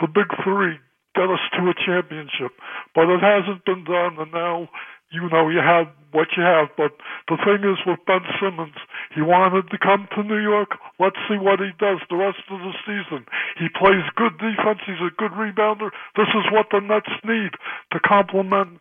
[0.00, 0.78] the big three
[1.16, 2.52] get us to a championship.
[2.94, 4.68] But it hasn't been done, and now,
[5.10, 6.68] you know, you have what you have.
[6.76, 6.92] But
[7.28, 8.76] the thing is with Ben Simmons,
[9.14, 10.70] he wanted to come to New York.
[10.98, 13.26] Let's see what he does the rest of the season.
[13.58, 14.80] He plays good defense.
[14.86, 15.90] He's a good rebounder.
[16.16, 17.52] This is what the Nets need
[17.92, 18.80] to complement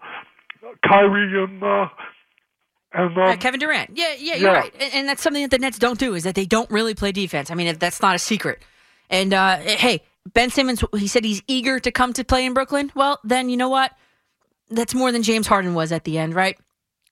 [0.87, 1.87] Kyrie and uh,
[2.93, 3.91] and um, Uh, Kevin Durant.
[3.93, 4.57] Yeah, yeah, you're yeah.
[4.57, 4.73] right.
[4.79, 7.11] And, and that's something that the Nets don't do is that they don't really play
[7.11, 7.51] defense.
[7.51, 8.63] I mean, that's not a secret.
[9.09, 10.01] And uh, hey,
[10.33, 12.91] Ben Simmons, he said he's eager to come to play in Brooklyn.
[12.95, 13.91] Well, then you know what?
[14.69, 16.57] That's more than James Harden was at the end, right?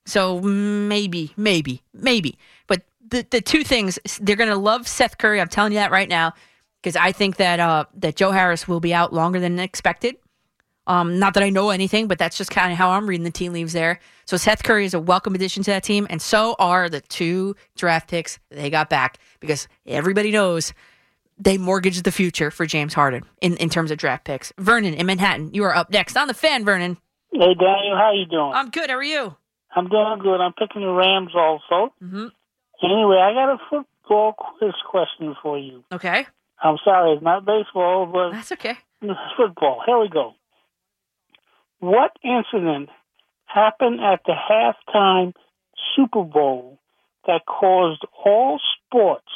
[0.05, 2.37] So maybe, maybe, maybe.
[2.67, 5.39] But the the two things they're going to love Seth Curry.
[5.39, 6.33] I'm telling you that right now
[6.81, 10.17] because I think that uh, that Joe Harris will be out longer than expected.
[10.85, 13.31] Um, not that I know anything, but that's just kind of how I'm reading the
[13.31, 14.01] tea leaves there.
[14.25, 17.55] So Seth Curry is a welcome addition to that team, and so are the two
[17.77, 20.73] draft picks they got back because everybody knows
[21.39, 24.51] they mortgaged the future for James Harden in, in terms of draft picks.
[24.57, 26.97] Vernon in Manhattan, you are up next on the fan, Vernon.
[27.33, 28.51] Hey Daniel, how you doing?
[28.53, 28.91] I'm good.
[28.91, 29.35] How are you?
[29.75, 30.39] I'm doing good.
[30.39, 31.91] I'm picking the Rams also.
[32.01, 32.27] Mm-hmm.
[32.83, 35.83] Anyway, I got a football quiz question for you.
[35.91, 36.27] Okay.
[36.61, 38.77] I'm sorry, it's not baseball, but that's okay.
[39.01, 39.81] It's football.
[39.85, 40.33] Here we go.
[41.79, 42.89] What incident
[43.45, 45.33] happened at the halftime
[45.95, 46.79] Super Bowl
[47.25, 49.31] that caused all sports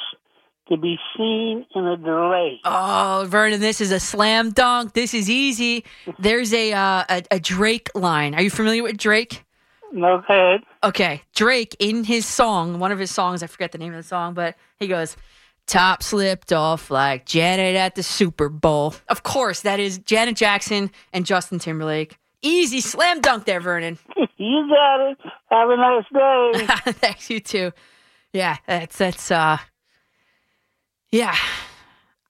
[0.69, 2.59] to be seen in a delay?
[2.63, 4.93] Oh, Vernon, this is a slam dunk.
[4.93, 5.83] This is easy.
[6.19, 8.35] There's a uh, a, a Drake line.
[8.35, 9.43] Are you familiar with Drake?
[9.93, 10.61] No head.
[10.83, 14.07] Okay, Drake in his song, one of his songs, I forget the name of the
[14.07, 15.15] song, but he goes,
[15.65, 20.91] "Top slipped off like Janet at the Super Bowl." Of course, that is Janet Jackson
[21.13, 22.17] and Justin Timberlake.
[22.41, 23.97] Easy slam dunk there, Vernon.
[24.39, 25.17] You got it.
[25.49, 26.91] Have a nice day.
[26.93, 27.71] Thanks, you too.
[28.33, 29.57] Yeah, that's that's uh,
[31.11, 31.35] yeah.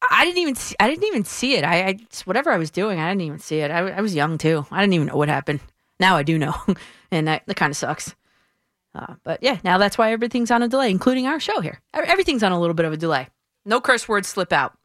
[0.09, 1.63] I didn't even see, I didn't even see it.
[1.63, 3.71] I, I just- whatever I was doing, I didn't even see it.
[3.71, 4.65] I, I was young too.
[4.71, 5.59] I didn't even know what happened.
[5.99, 6.53] Now I do know,
[7.11, 8.13] and that that kind of sucks.
[8.93, 11.81] Uh, but yeah, now that's why everything's on a delay, including our show here.
[11.93, 13.27] Everything's on a little bit of a delay.
[13.65, 14.77] No curse words slip out.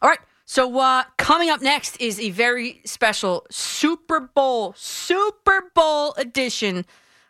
[0.00, 0.18] All right.
[0.44, 6.84] So uh, coming up next is a very special Super Bowl, Super Bowl edition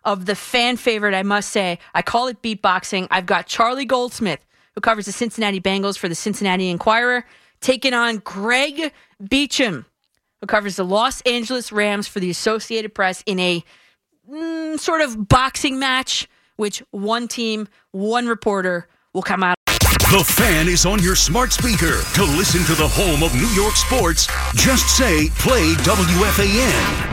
[0.05, 1.79] of the fan favorite, I must say.
[1.95, 3.07] I call it beatboxing.
[3.11, 4.45] I've got Charlie Goldsmith,
[4.75, 7.25] who covers the Cincinnati Bengals for the Cincinnati Enquirer,
[7.61, 8.93] taking on Greg
[9.23, 9.87] Beacham,
[10.41, 13.65] who covers the Los Angeles Rams for the Associated Press in a
[14.29, 19.57] mm, sort of boxing match, which one team, one reporter will come out.
[20.13, 22.03] The fan is on your smart speaker.
[22.15, 27.12] To listen to the home of New York sports, just say play WFAN.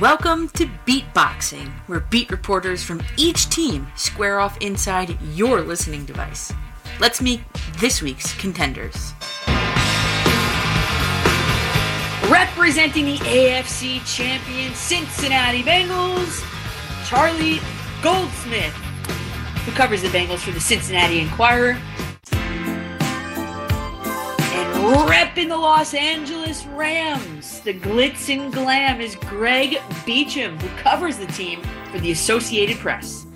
[0.00, 6.52] Welcome to Beatboxing, where beat reporters from each team square off inside your listening device.
[7.00, 7.40] Let's meet
[7.78, 9.14] this week's contenders.
[12.28, 16.44] Representing the AFC champion Cincinnati Bengals,
[17.08, 17.60] Charlie
[18.02, 18.74] Goldsmith,
[19.64, 21.80] who covers the Bengals for the Cincinnati Enquirer.
[24.76, 31.26] Repping the Los Angeles Rams, the glitz and glam is Greg Beacham, who covers the
[31.28, 33.26] team for the Associated Press.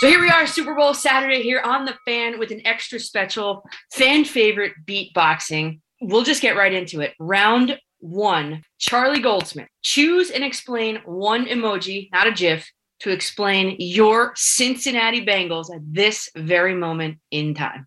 [0.00, 3.64] So here we are, Super Bowl Saturday here on the fan with an extra special
[3.92, 5.80] fan favorite beatboxing.
[6.00, 7.14] We'll just get right into it.
[7.20, 9.68] Round one, Charlie Goldsmith.
[9.82, 12.68] Choose and explain one emoji, not a GIF,
[13.00, 17.86] to explain your Cincinnati Bengals at this very moment in time.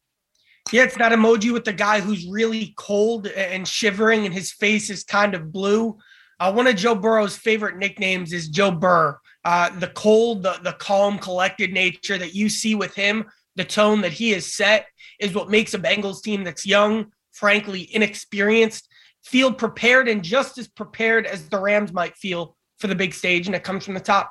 [0.76, 4.90] Yeah, it's that emoji with the guy who's really cold and shivering and his face
[4.90, 5.98] is kind of blue.
[6.38, 9.18] Uh, one of Joe Burrow's favorite nicknames is Joe Burr.
[9.46, 13.24] Uh, the cold, the, the calm, collected nature that you see with him,
[13.56, 14.88] the tone that he has set
[15.18, 18.90] is what makes a Bengals team that's young, frankly inexperienced,
[19.24, 23.48] feel prepared and just as prepared as the Rams might feel for the big stage,
[23.48, 24.30] and it comes from the top.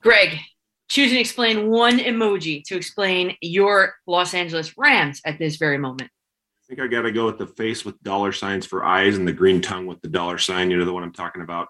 [0.00, 0.38] Greg,
[0.92, 6.10] choose and explain one emoji to explain your Los Angeles Rams at this very moment.
[6.12, 9.26] I think I got to go with the face with dollar signs for eyes and
[9.26, 10.70] the green tongue with the dollar sign.
[10.70, 11.68] You know, the one I'm talking about.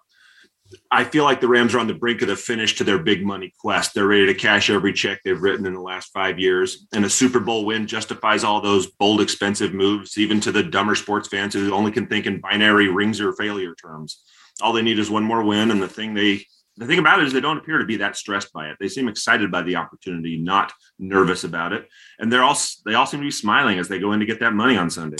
[0.90, 3.24] I feel like the Rams are on the brink of the finish to their big
[3.24, 3.94] money quest.
[3.94, 6.88] They're ready to cash every check they've written in the last five years.
[6.92, 10.96] And a Super Bowl win justifies all those bold, expensive moves, even to the dumber
[10.96, 14.24] sports fans who only can think in binary rings or failure terms.
[14.62, 15.70] All they need is one more win.
[15.70, 16.46] And the thing they
[16.76, 18.76] the thing about it is they don't appear to be that stressed by it.
[18.80, 21.88] They seem excited by the opportunity, not nervous about it.
[22.18, 24.40] And they're all they all seem to be smiling as they go in to get
[24.40, 25.18] that money on Sunday.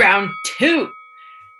[0.00, 0.90] Round two.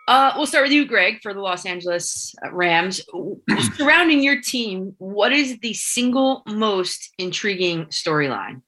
[0.07, 3.03] Uh, we'll start with you, Greg, for the Los Angeles Rams.
[3.77, 8.63] Surrounding your team, what is the single most intriguing storyline?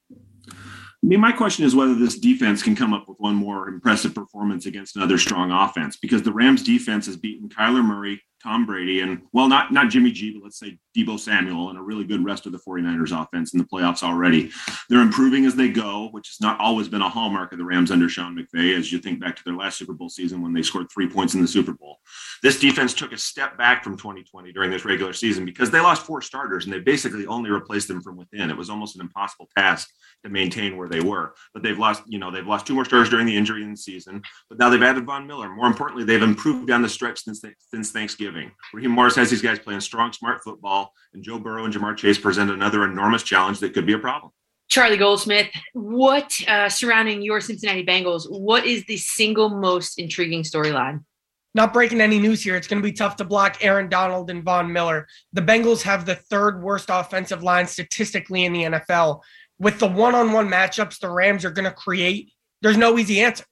[1.03, 4.15] I mean, my question is whether this defense can come up with one more impressive
[4.15, 9.01] performance against another strong offense because the Rams defense has beaten Kyler Murray, Tom Brady,
[9.01, 12.25] and well, not not Jimmy G, but let's say Deebo Samuel and a really good
[12.25, 14.51] rest of the 49ers offense in the playoffs already.
[14.89, 17.91] They're improving as they go, which has not always been a hallmark of the Rams
[17.91, 20.63] under Sean McVay, as you think back to their last Super Bowl season when they
[20.63, 21.99] scored three points in the Super Bowl.
[22.43, 26.07] This defense took a step back from 2020 during this regular season because they lost
[26.07, 28.51] four starters and they basically only replaced them from within.
[28.51, 29.89] It was almost an impossible task
[30.25, 31.35] to maintain where they were.
[31.55, 33.77] But they've lost, you know, they've lost two more starters during the injury in the
[33.77, 34.23] season.
[34.49, 35.49] But now they've added Von Miller.
[35.49, 38.53] More importantly, they've improved down the stretch since since Thanksgiving.
[38.73, 40.80] Raheem Morris has these guys playing strong, smart football,
[41.13, 44.33] and Joe Burrow and Ja'Marr Chase present another enormous challenge that could be a problem.
[44.69, 48.31] Charlie Goldsmith, what uh, surrounding your Cincinnati Bengals?
[48.31, 51.05] What is the single most intriguing storyline?
[51.55, 52.55] Not breaking any news here.
[52.55, 55.09] It's going to be tough to block Aaron Donald and Von Miller.
[55.33, 59.23] The Bengals have the third worst offensive line statistically in the NFL.
[59.59, 62.33] With the one on one matchups the Rams are going to create,
[62.63, 63.45] there's no easy answer.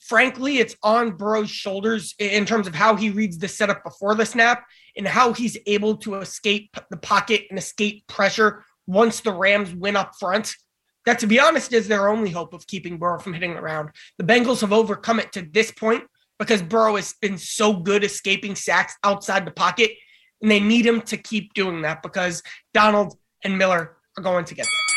[0.00, 4.26] Frankly, it's on Burrow's shoulders in terms of how he reads the setup before the
[4.26, 4.64] snap
[4.96, 9.96] and how he's able to escape the pocket and escape pressure once the Rams win
[9.96, 10.54] up front.
[11.06, 13.90] That, to be honest, is their only hope of keeping Burrow from hitting the ground.
[14.18, 16.04] The Bengals have overcome it to this point
[16.38, 19.90] because Burrow has been so good escaping sacks outside the pocket,
[20.40, 22.42] and they need him to keep doing that because
[22.74, 24.91] Donald and Miller are going to get there.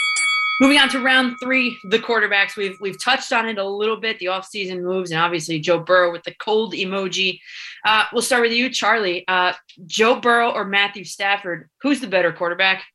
[0.61, 2.55] Moving on to round three, the quarterbacks.
[2.55, 6.11] We've we've touched on it a little bit, the offseason moves, and obviously Joe Burrow
[6.11, 7.39] with the cold emoji.
[7.85, 9.27] Uh, we'll start with you, Charlie.
[9.27, 9.53] Uh,
[9.85, 11.69] Joe Burrow or Matthew Stafford?
[11.81, 12.85] Who's the better quarterback?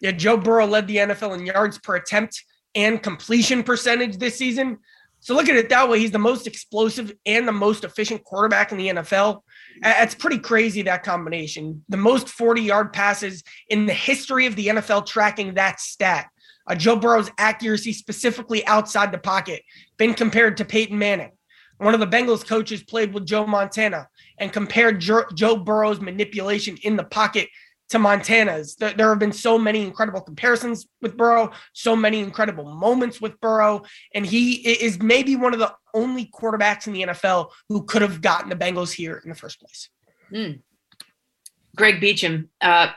[0.00, 2.42] Yeah, Joe Burrow led the NFL in yards per attempt
[2.74, 4.78] and completion percentage this season.
[5.20, 5.98] So look at it that way.
[5.98, 9.42] He's the most explosive and the most efficient quarterback in the NFL.
[9.82, 11.84] It's pretty crazy that combination.
[11.90, 16.28] The most 40 yard passes in the history of the NFL tracking that stat.
[16.70, 19.64] Uh, Joe Burrow's accuracy, specifically outside the pocket,
[19.98, 21.32] been compared to Peyton Manning.
[21.78, 24.06] One of the Bengals coaches played with Joe Montana
[24.38, 27.48] and compared Joe, Burrow's manipulation in the pocket
[27.88, 28.76] to Montana's.
[28.76, 33.40] There, there, have been so many incredible comparisons with Burrow, so many incredible moments with
[33.40, 33.82] Burrow,
[34.14, 38.20] and he is maybe one of the only quarterbacks in the NFL who could have
[38.20, 39.88] gotten the Bengals here in the first place.
[40.32, 40.60] Mm.
[41.74, 42.92] Greg Beacham, uh,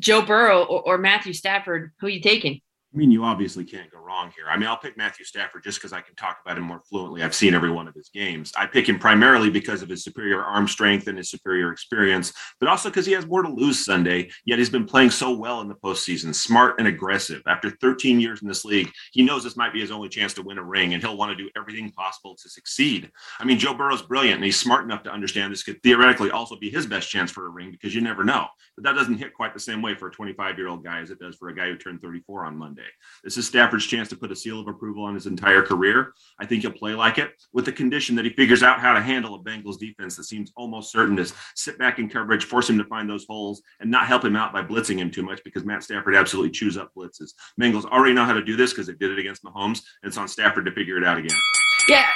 [0.00, 2.62] Joe Burrow or, or Matthew Stafford, who are you taking?
[2.94, 4.46] I mean, you obviously can't go wrong here.
[4.48, 7.22] I mean, I'll pick Matthew Stafford just because I can talk about him more fluently.
[7.22, 8.50] I've seen every one of his games.
[8.56, 12.68] I pick him primarily because of his superior arm strength and his superior experience, but
[12.70, 14.30] also because he has more to lose Sunday.
[14.46, 17.42] Yet he's been playing so well in the postseason, smart and aggressive.
[17.46, 20.42] After 13 years in this league, he knows this might be his only chance to
[20.42, 23.10] win a ring, and he'll want to do everything possible to succeed.
[23.38, 26.56] I mean, Joe Burrow's brilliant, and he's smart enough to understand this could theoretically also
[26.56, 28.46] be his best chance for a ring because you never know.
[28.76, 31.10] But that doesn't hit quite the same way for a 25 year old guy as
[31.10, 32.77] it does for a guy who turned 34 on Monday.
[33.24, 36.12] This is Stafford's chance to put a seal of approval on his entire career.
[36.38, 39.00] I think he'll play like it with the condition that he figures out how to
[39.00, 42.78] handle a Bengals defense that seems almost certain to sit back in coverage, force him
[42.78, 45.64] to find those holes, and not help him out by blitzing him too much because
[45.64, 47.32] Matt Stafford absolutely chews up blitzes.
[47.60, 50.18] Bengals already know how to do this because they did it against Mahomes, and it's
[50.18, 51.36] on Stafford to figure it out again.
[51.88, 52.06] Yeah,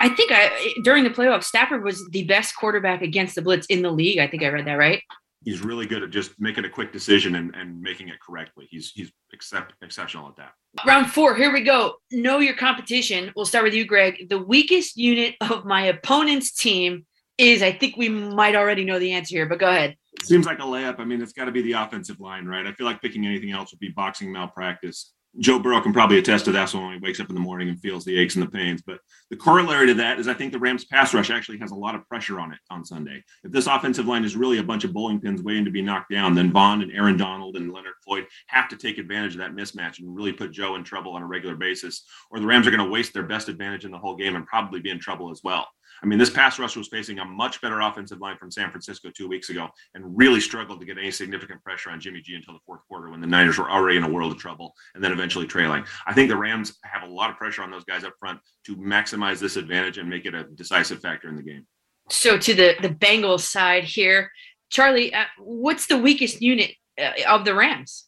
[0.00, 3.82] I think I during the playoffs, Stafford was the best quarterback against the blitz in
[3.82, 4.18] the league.
[4.18, 5.02] I think I read that right.
[5.44, 8.66] He's really good at just making a quick decision and, and making it correctly.
[8.70, 10.52] He's he's except, exceptional at that.
[10.84, 11.94] Round four, here we go.
[12.10, 13.32] Know your competition.
[13.36, 14.28] We'll start with you, Greg.
[14.28, 17.06] The weakest unit of my opponent's team
[17.38, 19.96] is, I think we might already know the answer here, but go ahead.
[20.24, 20.98] Seems like a layup.
[20.98, 22.66] I mean, it's got to be the offensive line, right?
[22.66, 25.12] I feel like picking anything else would be boxing malpractice.
[25.38, 27.78] Joe Burrow can probably attest to that when he wakes up in the morning and
[27.80, 28.82] feels the aches and the pains.
[28.82, 28.98] But
[29.30, 31.94] the corollary to that is I think the Rams pass rush actually has a lot
[31.94, 33.22] of pressure on it on Sunday.
[33.44, 36.10] If this offensive line is really a bunch of bowling pins waiting to be knocked
[36.10, 39.54] down, then Von and Aaron Donald and Leonard Floyd have to take advantage of that
[39.54, 42.70] mismatch and really put Joe in trouble on a regular basis, or the Rams are
[42.70, 45.30] going to waste their best advantage in the whole game and probably be in trouble
[45.30, 45.68] as well.
[46.02, 49.10] I mean, this pass rush was facing a much better offensive line from San Francisco
[49.10, 52.54] two weeks ago and really struggled to get any significant pressure on Jimmy G until
[52.54, 55.12] the fourth quarter when the Niners were already in a world of trouble and then
[55.12, 55.84] eventually trailing.
[56.06, 58.76] I think the Rams have a lot of pressure on those guys up front to
[58.76, 61.66] maximize this advantage and make it a decisive factor in the game.
[62.10, 64.30] So to the the Bengals side here,
[64.70, 68.06] Charlie, uh, what's the weakest unit uh, of the Rams?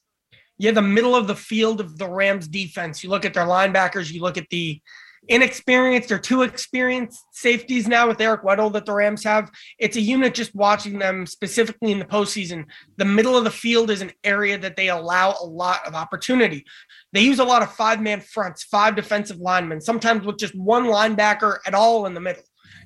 [0.58, 3.02] Yeah, the middle of the field of the Rams defense.
[3.02, 4.80] You look at their linebackers, you look at the
[5.28, 9.50] inexperienced or too experienced safeties now with Eric Weddle that the Rams have.
[9.78, 12.64] It's a unit just watching them specifically in the postseason.
[12.96, 16.64] The middle of the field is an area that they allow a lot of opportunity.
[17.12, 20.84] They use a lot of five man fronts, five defensive linemen, sometimes with just one
[20.84, 22.42] linebacker at all in the middle.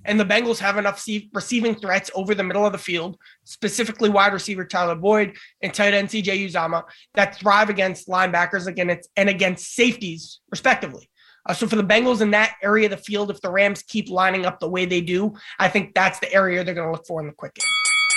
[0.07, 4.35] And the Bengals have enough receiving threats over the middle of the field, specifically wide
[4.35, 6.85] receiver Tyler Boyd and tight end CJ Uzomah,
[7.15, 11.09] that thrive against linebackers again and against safeties, respectively.
[11.47, 14.09] Uh, so for the Bengals in that area of the field, if the Rams keep
[14.09, 17.07] lining up the way they do, I think that's the area they're going to look
[17.07, 17.69] for in the quick game.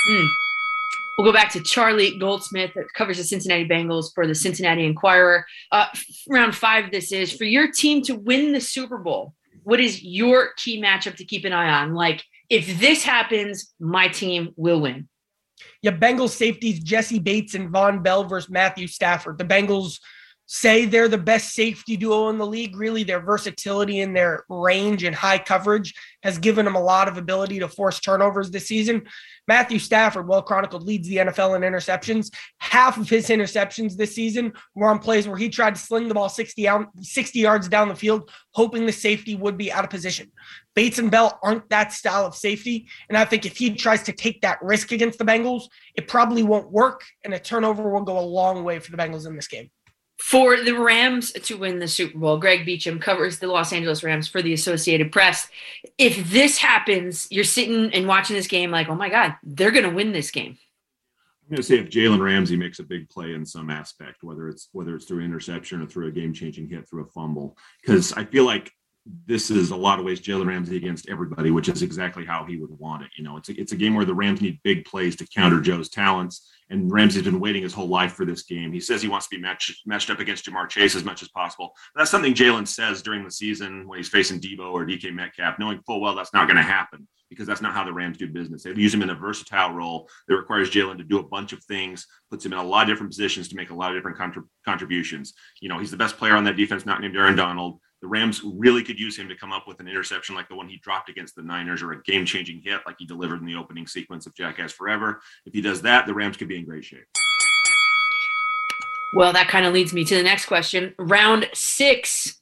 [0.10, 0.28] Mm.
[1.18, 5.46] We'll go back to Charlie Goldsmith that covers the Cincinnati Bengals for the Cincinnati Enquirer.
[5.72, 5.88] Uh,
[6.30, 9.34] round five, this is for your team to win the Super Bowl.
[9.64, 11.96] What is your key matchup to keep an eye on?
[11.96, 15.10] Like, if this happens, my team will win.
[15.82, 19.38] Yeah, Bengals safeties Jessie Bates and Vonn Bell versus Matthew Stafford.
[19.40, 20.00] The Bengals
[20.48, 22.76] say they're the best safety duo in the league.
[22.76, 25.94] Really, their versatility and their range and high coverage
[26.24, 29.06] has given them a lot of ability to force turnovers this season.
[29.48, 32.34] Matthew Stafford, well chronicled, leads the NFL in interceptions.
[32.58, 36.14] Half of his interceptions this season were on plays where he tried to sling the
[36.14, 39.90] ball 60, out, 60 yards down the field, hoping the safety would be out of
[39.90, 40.32] position.
[40.76, 42.88] Bates and Bell aren't that style of safety.
[43.10, 45.64] And I think if he tries to take that risk against the Bengals,
[45.96, 47.04] it probably won't work.
[47.24, 49.70] And a turnover will go a long way for the Bengals in this game
[50.20, 52.38] for the Rams to win the Super Bowl.
[52.38, 55.48] Greg Beacham covers the Los Angeles Rams for the Associated Press.
[55.98, 59.88] If this happens, you're sitting and watching this game like, oh my God, they're going
[59.88, 60.58] to win this game.
[61.44, 64.50] I'm going to say if Jalen Ramsey makes a big play in some aspect, whether
[64.50, 68.26] it's whether it's through interception or through a game-changing hit through a fumble, because I
[68.26, 68.72] feel like
[69.26, 72.58] this is a lot of ways Jalen Ramsey against everybody, which is exactly how he
[72.58, 73.10] would want it.
[73.16, 75.62] You know, it's a, it's a game where the Rams need big plays to counter
[75.62, 78.74] Joe's talents and Ramsey's been waiting his whole life for this game.
[78.74, 81.30] He says he wants to be matched matched up against Ja'Marr Chase as much as
[81.30, 81.74] possible.
[81.96, 85.82] That's something Jalen says during the season when he's facing Debo or DK Metcalf, knowing
[85.86, 88.64] full well that's not going to happen because that's not how the Rams do business.
[88.64, 91.64] They use him in a versatile role that requires Jalen to do a bunch of
[91.64, 94.18] things, puts him in a lot of different positions to make a lot of different
[94.18, 95.34] contrib- contributions.
[95.62, 98.42] You know, he's the best player on that defense, not named Aaron Donald the Rams
[98.44, 101.10] really could use him to come up with an interception like the one he dropped
[101.10, 104.26] against the Niners or a game changing hit like he delivered in the opening sequence
[104.26, 105.22] of Jackass Forever.
[105.46, 107.06] If he does that, the Rams could be in great shape.
[109.16, 110.94] Well, that kind of leads me to the next question.
[111.00, 112.40] Round six.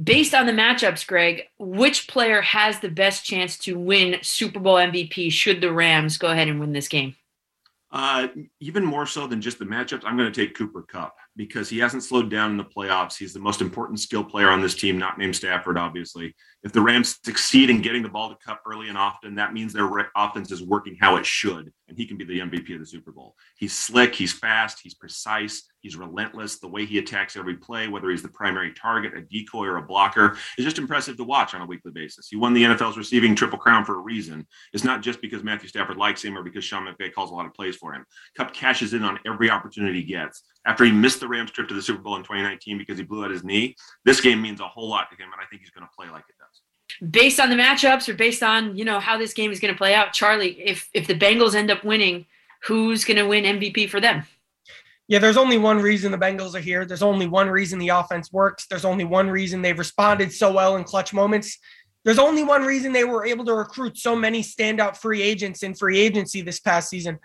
[0.00, 4.76] Based on the matchups, Greg, which player has the best chance to win Super Bowl
[4.76, 7.16] MVP should the Rams go ahead and win this game?
[7.90, 8.28] Uh,
[8.60, 11.78] even more so than just the matchups, I'm going to take Cooper Kupp because he
[11.78, 13.16] hasn't slowed down in the playoffs.
[13.16, 16.34] He's the most important skill player on this team, not named Stafford, obviously.
[16.64, 19.72] If the Rams succeed in getting the ball to Kupp early and often, that means
[19.72, 22.86] their offense is working how it should, and he can be the MVP of the
[22.86, 23.36] Super Bowl.
[23.56, 26.58] He's slick, he's fast, he's precise, he's relentless.
[26.58, 29.82] The way he attacks every play, whether he's the primary target, a decoy, or a
[29.82, 32.26] blocker, is just impressive to watch on a weekly basis.
[32.28, 34.44] He won the NFL's receiving triple crown for a reason.
[34.72, 37.46] It's not just because Matthew Stafford likes him or because Sean McVay calls a lot
[37.46, 38.04] of plays for him.
[38.36, 40.42] Kupp cashes in on every opportunity he gets.
[40.66, 43.24] After he missed the Rams trip to the Super Bowl in 2019 because he blew
[43.24, 45.70] out his knee, this game means a whole lot to him, and I think he's
[45.70, 46.48] going to play like it does
[47.10, 49.78] based on the matchups or based on you know how this game is going to
[49.78, 52.26] play out charlie if if the bengals end up winning
[52.64, 54.24] who's going to win mvp for them?
[55.06, 56.84] Yeah there's only one reason the bengals are here.
[56.84, 58.66] There's only one reason the offense works.
[58.66, 61.58] There's only one reason they've responded so well in clutch moments.
[62.04, 65.74] There's only one reason they were able to recruit so many standout free agents in
[65.74, 67.18] free agency this past season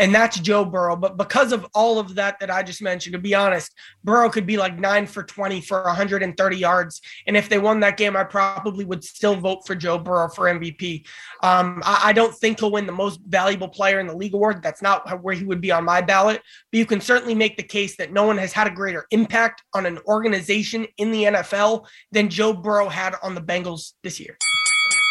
[0.00, 0.96] and that's Joe Burrow.
[0.96, 4.46] But because of all of that that I just mentioned, to be honest, Burrow could
[4.46, 7.02] be like nine for 20 for 130 yards.
[7.26, 10.46] And if they won that game, I probably would still vote for Joe Burrow for
[10.46, 11.06] MVP.
[11.42, 14.62] Um, I, I, don't think he'll win the most valuable player in the league award.
[14.62, 16.40] That's not where he would be on my ballot.
[16.72, 19.62] But you can certainly make the case that no one has had a greater impact
[19.74, 24.38] on an organization in the NFL than Joe Burrow had on the Bengals this year.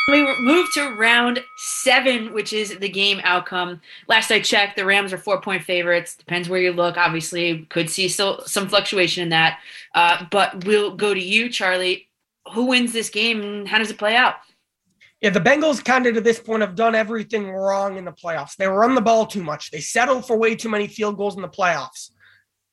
[0.10, 3.80] We move to round seven, which is the game outcome.
[4.08, 6.16] Last I checked, the Rams are four point favorites.
[6.16, 6.98] Depends where you look.
[6.98, 9.60] Obviously, could see still some fluctuation in that.
[9.94, 12.08] Uh, but we'll go to you, Charlie.
[12.54, 14.36] Who wins this game and how does it play out?
[15.22, 18.56] Yeah, the Bengals kind of to this point have done everything wrong in the playoffs.
[18.56, 19.70] They run the ball too much.
[19.70, 22.10] They settle for way too many field goals in the playoffs.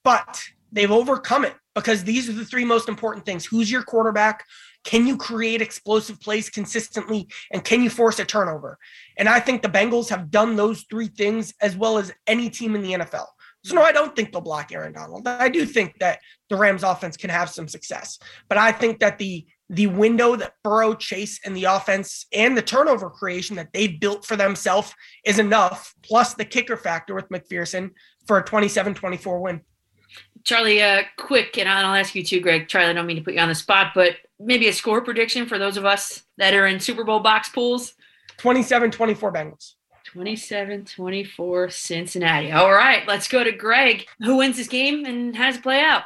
[0.05, 0.43] But
[0.73, 3.45] they've overcome it because these are the three most important things.
[3.45, 4.45] Who's your quarterback?
[4.87, 7.29] Can you create explosive plays consistently?
[7.51, 8.79] And can you force a turnover?
[9.19, 12.77] And I think the Bengals have done those three things as well as any team
[12.77, 13.27] in the NFL.
[13.65, 15.27] So, no, I don't think they'll block Aaron Donald.
[15.27, 18.21] I do think that the Rams offense can have some success.
[18.49, 22.63] But I think that the the window that Burrow, Chase, and the offense and the
[22.63, 24.95] turnover creation that they built for themselves
[25.25, 27.91] is enough, plus the kicker factor with McPherson
[28.29, 29.61] for a 27 24 win.
[30.45, 32.69] Charlie, uh, quick, and I'll ask you too, Greg.
[32.69, 35.47] Charlie, I don't mean to put you on the spot, but maybe a score prediction
[35.47, 37.95] for those of us that are in Super Bowl box pools?
[38.39, 39.73] 27 24 Bengals.
[40.05, 42.53] 27 24 Cincinnati.
[42.53, 44.07] All right, let's go to Greg.
[44.21, 46.05] Who wins this game and how does it play out?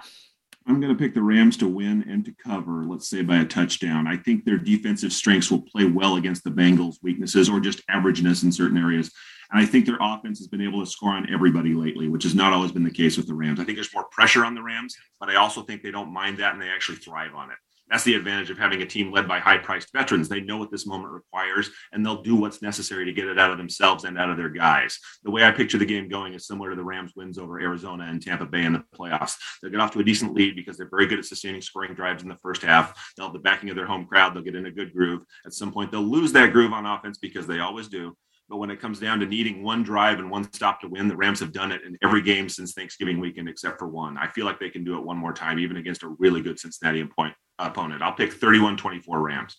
[0.67, 3.45] I'm going to pick the Rams to win and to cover, let's say by a
[3.45, 4.07] touchdown.
[4.07, 8.45] I think their defensive strengths will play well against the Bengals' weaknesses or just averageness
[8.45, 9.11] in certain areas.
[9.51, 12.35] And I think their offense has been able to score on everybody lately, which has
[12.35, 13.59] not always been the case with the Rams.
[13.59, 16.39] I think there's more pressure on the Rams, but I also think they don't mind
[16.39, 17.57] that and they actually thrive on it.
[17.91, 20.29] That's the advantage of having a team led by high priced veterans.
[20.29, 23.51] They know what this moment requires and they'll do what's necessary to get it out
[23.51, 24.99] of themselves and out of their guys.
[25.25, 28.05] The way I picture the game going is similar to the Rams' wins over Arizona
[28.05, 29.35] and Tampa Bay in the playoffs.
[29.61, 32.23] They'll get off to a decent lead because they're very good at sustaining scoring drives
[32.23, 33.13] in the first half.
[33.17, 34.35] They'll have the backing of their home crowd.
[34.35, 35.25] They'll get in a good groove.
[35.45, 38.17] At some point, they'll lose that groove on offense because they always do.
[38.51, 41.15] But when it comes down to needing one drive and one stop to win, the
[41.15, 44.19] Rams have done it in every game since Thanksgiving weekend, except for one.
[44.19, 46.59] I feel like they can do it one more time, even against a really good
[46.59, 48.03] Cincinnati point, opponent.
[48.03, 49.57] I'll pick 31 24 Rams.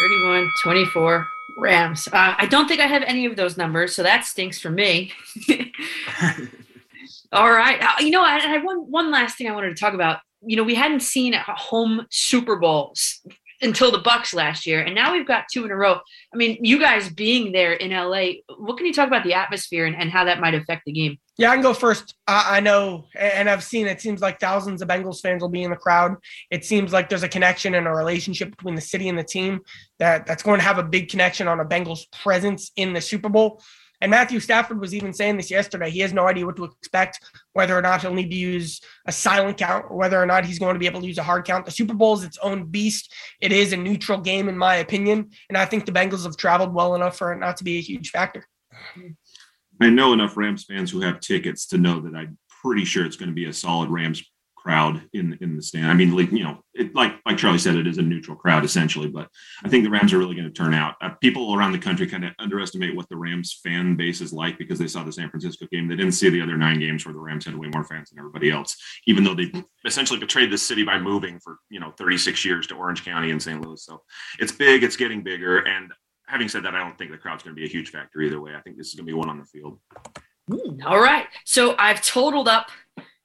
[0.00, 1.26] 31 24
[1.58, 2.08] Rams.
[2.08, 5.12] Uh, I don't think I have any of those numbers, so that stinks for me.
[7.32, 7.78] All right.
[7.78, 10.20] Uh, you know, I, I have one, one last thing I wanted to talk about.
[10.40, 12.94] You know, we hadn't seen a home Super Bowl
[13.60, 16.00] until the Bucks last year, and now we've got two in a row.
[16.32, 19.86] I mean, you guys being there in LA, what can you talk about the atmosphere
[19.86, 21.18] and, and how that might affect the game?
[21.36, 22.14] Yeah, I can go first.
[22.26, 25.62] I, I know, and I've seen it seems like thousands of Bengals fans will be
[25.62, 26.16] in the crowd.
[26.50, 29.60] It seems like there's a connection and a relationship between the city and the team
[29.98, 33.28] that that's going to have a big connection on a Bengals presence in the Super
[33.28, 33.62] Bowl.
[34.00, 35.90] And Matthew Stafford was even saying this yesterday.
[35.90, 37.20] He has no idea what to expect,
[37.52, 40.58] whether or not he'll need to use a silent count or whether or not he's
[40.58, 41.64] going to be able to use a hard count.
[41.64, 43.12] The Super Bowl is its own beast.
[43.40, 45.30] It is a neutral game, in my opinion.
[45.48, 47.82] And I think the Bengals have traveled well enough for it not to be a
[47.82, 48.46] huge factor.
[49.80, 53.16] I know enough Rams fans who have tickets to know that I'm pretty sure it's
[53.16, 54.22] going to be a solid Rams
[54.68, 55.86] crowd in in the stand.
[55.86, 58.66] I mean, like you know, it, like like Charlie said, it is a neutral crowd
[58.66, 59.26] essentially, but
[59.64, 60.96] I think the Rams are really going to turn out.
[61.00, 64.58] Uh, people around the country kind of underestimate what the Rams fan base is like
[64.58, 65.88] because they saw the San Francisco game.
[65.88, 68.18] They didn't see the other nine games where the Rams had way more fans than
[68.18, 68.76] everybody else,
[69.06, 69.50] even though they
[69.86, 73.42] essentially betrayed the city by moving for you know 36 years to Orange County and
[73.42, 73.62] St.
[73.62, 73.82] Louis.
[73.82, 74.02] So
[74.38, 75.90] it's big, it's getting bigger, and
[76.26, 78.38] having said that, I don't think the crowd's going to be a huge factor either
[78.38, 78.54] way.
[78.54, 79.78] I think this is going to be one on the field.
[80.86, 81.26] All right.
[81.44, 82.70] So I've totaled up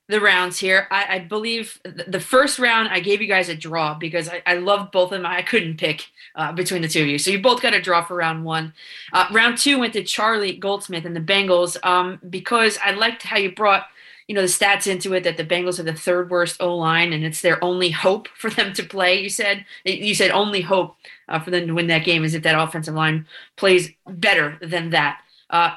[0.09, 0.88] the rounds here.
[0.91, 4.55] I, I, believe the first round I gave you guys a draw because I, I
[4.55, 5.25] loved both of them.
[5.25, 8.03] I couldn't pick uh, between the two of you, so you both got a draw
[8.03, 8.73] for round one.
[9.13, 13.38] Uh, round two went to Charlie Goldsmith and the Bengals um, because I liked how
[13.38, 13.85] you brought
[14.27, 17.13] you know the stats into it that the Bengals are the third worst O line
[17.13, 19.21] and it's their only hope for them to play.
[19.21, 20.97] You said you said only hope
[21.30, 23.25] uh, for them to win that game is if that offensive line
[23.55, 25.21] plays better than that.
[25.49, 25.75] Uh,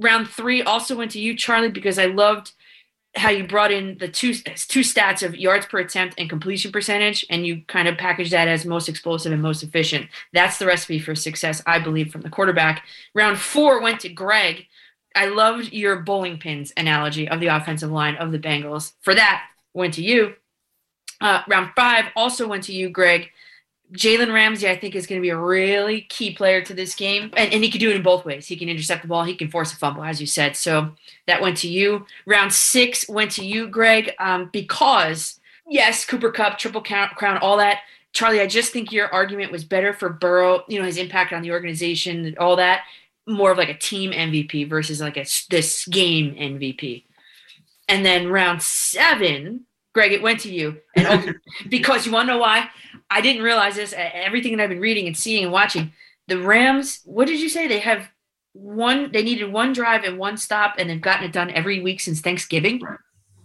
[0.00, 2.52] round three also went to you, Charlie, because I loved
[3.14, 7.24] how you brought in the two two stats of yards per attempt and completion percentage,
[7.30, 10.08] and you kind of packaged that as most explosive and most efficient.
[10.32, 12.84] That's the recipe for success, I believe, from the quarterback.
[13.14, 14.66] Round four went to Greg.
[15.14, 18.92] I loved your bowling pins analogy of the offensive line of the Bengals.
[19.00, 19.44] For that,
[19.74, 20.34] went to you.
[21.20, 23.30] Uh, round five also went to you, Greg.
[23.92, 27.30] Jalen Ramsey, I think, is going to be a really key player to this game.
[27.36, 28.46] And, and he can do it in both ways.
[28.46, 30.56] He can intercept the ball, he can force a fumble, as you said.
[30.56, 30.92] So
[31.26, 32.06] that went to you.
[32.26, 37.56] Round six went to you, Greg, um, because, yes, Cooper Kupp, Triple Crown, crown, all
[37.56, 37.80] that.
[38.12, 41.42] Charlie, I just think your argument was better for Burrow, you know, his impact on
[41.42, 42.82] the organization, all that.
[43.26, 47.04] More of like a team MVP versus like a this game MVP.
[47.88, 50.78] And then round seven, Greg, it went to you.
[50.96, 51.36] And
[51.68, 52.70] because you want to know why?
[53.10, 53.94] I didn't realize this.
[53.96, 55.92] Everything that I've been reading and seeing and watching,
[56.26, 57.66] the Rams, what did you say?
[57.66, 58.08] They have
[58.52, 62.00] one, they needed one drive and one stop, and they've gotten it done every week
[62.00, 62.82] since Thanksgiving.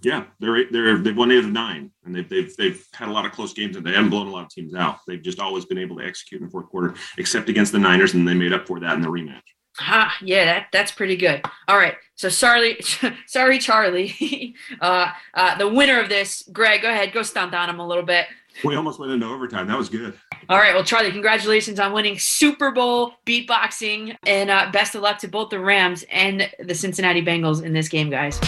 [0.01, 3.25] Yeah, they're they're they've won eight of nine, and they've they've they've had a lot
[3.25, 4.99] of close games, and they haven't blown a lot of teams out.
[5.07, 8.13] They've just always been able to execute in the fourth quarter, except against the Niners,
[8.13, 9.41] and they made up for that in the rematch.
[9.79, 11.41] Ah, yeah, that that's pretty good.
[11.69, 12.79] All right, so sorry,
[13.27, 14.55] sorry, Charlie.
[14.81, 18.03] uh, uh, the winner of this, Greg, go ahead, go stomp on him a little
[18.03, 18.25] bit.
[18.63, 19.67] We almost went into overtime.
[19.67, 20.13] That was good.
[20.49, 25.17] All right, well, Charlie, congratulations on winning Super Bowl beatboxing, and uh, best of luck
[25.19, 28.39] to both the Rams and the Cincinnati Bengals in this game, guys.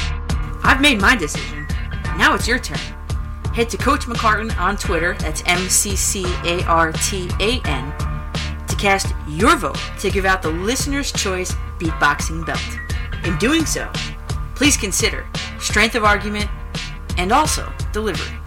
[0.63, 1.67] I've made my decision.
[2.17, 2.77] Now it's your turn.
[3.53, 5.15] Head to Coach McCartan on Twitter.
[5.19, 7.93] That's M C C A R T A N
[8.67, 12.59] to cast your vote to give out the listener's choice beatboxing belt.
[13.25, 13.89] In doing so,
[14.55, 15.25] please consider
[15.59, 16.49] strength of argument
[17.17, 18.37] and also delivery.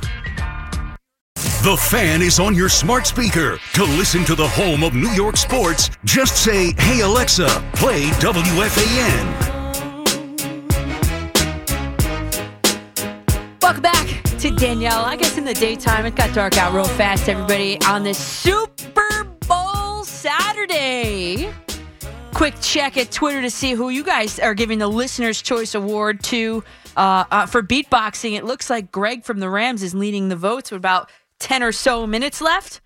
[1.64, 3.58] The fan is on your smart speaker.
[3.72, 9.58] To listen to the home of New York sports, just say, Hey Alexa, play WFAN.
[13.60, 15.04] Welcome back to Danielle.
[15.04, 19.24] I guess in the daytime, it got dark out real fast, everybody, on this Super
[19.48, 21.52] Bowl Saturday.
[22.34, 26.22] Quick check at Twitter to see who you guys are giving the Listener's Choice Award
[26.22, 26.62] to
[26.96, 28.36] uh, uh, for beatboxing.
[28.36, 31.10] It looks like Greg from the Rams is leading the votes with about
[31.40, 32.80] 10 or so minutes left.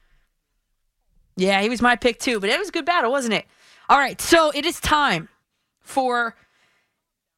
[1.36, 3.46] Yeah, he was my pick too, but it was a good battle, wasn't it?
[3.88, 5.28] All right, so it is time
[5.80, 6.36] for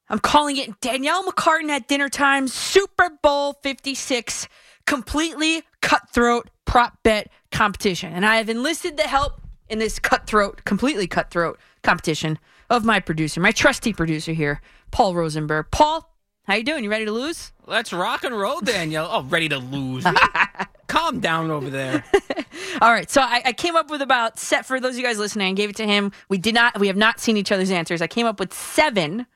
[0.09, 4.49] I'm calling it Danielle McCartan at dinner time Super Bowl 56
[4.86, 8.12] completely cutthroat prop bet competition.
[8.12, 12.39] And I have enlisted the help in this cutthroat, completely cutthroat competition
[12.69, 14.61] of my producer, my trusty producer here,
[14.91, 15.66] Paul Rosenberg.
[15.70, 16.14] Paul,
[16.45, 16.85] how you doing?
[16.85, 17.53] You ready to lose?
[17.66, 19.09] Let's rock and roll, Danielle.
[19.11, 20.05] Oh, ready to lose.
[20.87, 22.05] Calm down over there.
[22.83, 25.19] All right, so I, I, came up with about set for those of you guys
[25.19, 25.49] listening.
[25.49, 26.12] I gave it to him.
[26.29, 26.79] We did not.
[26.79, 28.03] We have not seen each other's answers.
[28.03, 29.27] I came up with seven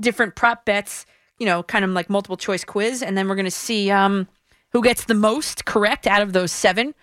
[0.00, 1.04] different prop bets.
[1.38, 4.26] You know, kind of like multiple choice quiz, and then we're going to see um,
[4.70, 6.94] who gets the most correct out of those seven.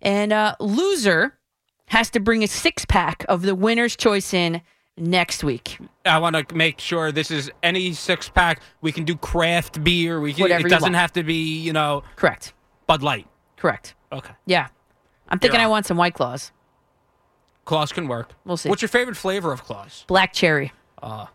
[0.00, 1.36] And uh, loser
[1.86, 4.62] has to bring a six pack of the winner's choice in
[4.96, 5.78] next week.
[6.04, 8.60] I want to make sure this is any six pack.
[8.80, 10.20] We can do craft beer.
[10.20, 10.96] We can, Whatever it doesn't want.
[10.96, 12.52] have to be, you know, Correct.
[12.86, 13.26] Bud Light.
[13.56, 13.94] Correct.
[14.12, 14.32] Okay.
[14.46, 14.68] Yeah.
[15.28, 15.70] I'm thinking You're I on.
[15.70, 16.52] want some White Claws.
[17.64, 18.32] Claws can work.
[18.44, 18.68] We'll see.
[18.68, 20.04] What's your favorite flavor of claws?
[20.06, 20.72] Black cherry.
[21.02, 21.26] Uh,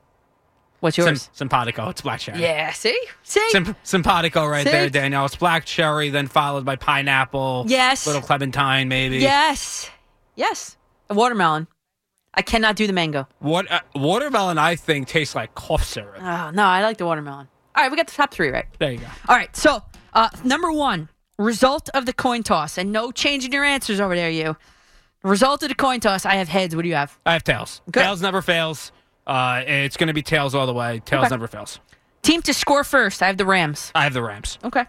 [0.80, 1.24] What's yours?
[1.24, 1.90] Sim- simpatico.
[1.90, 2.40] It's black cherry.
[2.40, 2.98] Yeah, see?
[3.24, 3.50] See?
[3.50, 4.72] Sim- simpatico right See?
[4.72, 5.26] there, Danielle.
[5.26, 7.66] It's black cherry, then followed by pineapple.
[7.68, 8.06] Yes.
[8.08, 9.18] Little clementine, maybe.
[9.18, 9.90] Yes.
[10.36, 10.78] Yes.
[11.10, 11.68] A watermelon.
[12.34, 13.28] I cannot do the mango.
[13.40, 14.58] What uh, watermelon?
[14.58, 16.22] I think tastes like cough syrup.
[16.22, 17.48] Oh, no, I like the watermelon.
[17.76, 18.66] All right, we got the top three right.
[18.78, 19.08] There you go.
[19.28, 19.84] All right, so
[20.14, 24.16] uh, number one, result of the coin toss, and no change in your answers over
[24.16, 24.56] there, you.
[25.24, 26.76] Result of the coin toss, I have heads.
[26.76, 27.18] What do you have?
[27.26, 27.82] I have tails.
[27.92, 28.02] Good.
[28.04, 28.92] Tails never fails.
[29.28, 31.02] Uh, it's going to be tails all the way.
[31.06, 31.34] Tails Okay.
[31.36, 31.80] never fails.
[32.22, 33.92] Team to score first, I have the Rams.
[33.96, 34.60] I have the Rams.
[34.64, 34.86] Okay.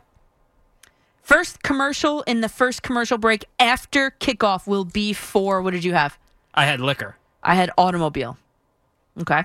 [1.22, 5.92] First commercial in the first commercial break after kickoff will be for, what did you
[5.94, 6.18] have?
[6.54, 7.16] I had liquor.
[7.42, 8.36] I had automobile.
[9.20, 9.44] Okay.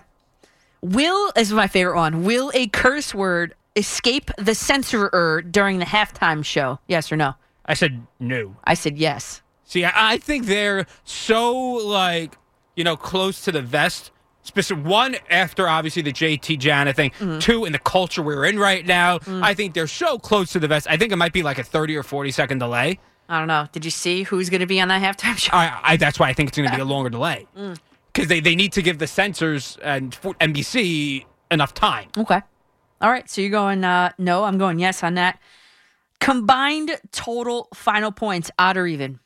[0.81, 2.23] Will is my favorite one.
[2.23, 6.79] Will a curse word escape the censorer during the halftime show?
[6.87, 7.35] Yes or no?
[7.65, 8.55] I said no.
[8.63, 9.41] I said yes.
[9.63, 12.37] See, I, I think they're so like
[12.75, 14.11] you know close to the vest.
[14.43, 17.09] Specific one after obviously the JT Janet thing.
[17.11, 17.39] Mm-hmm.
[17.39, 19.19] Two in the culture we're in right now.
[19.27, 20.85] I think they're so close to the vest.
[20.87, 22.99] I think it might be like a thirty or forty second delay.
[23.27, 23.67] I don't know.
[23.71, 25.51] Did you see who's going to be on that halftime show?
[25.55, 27.77] I, I that's why I think it's going to be a longer delay Mm.
[28.13, 32.09] because they, they need to give the censors and NBC enough time.
[32.17, 32.41] Okay.
[33.01, 33.29] All right.
[33.29, 34.43] So you're going uh, no.
[34.43, 35.39] I'm going yes on that.
[36.19, 39.19] Combined total final points, odd or even?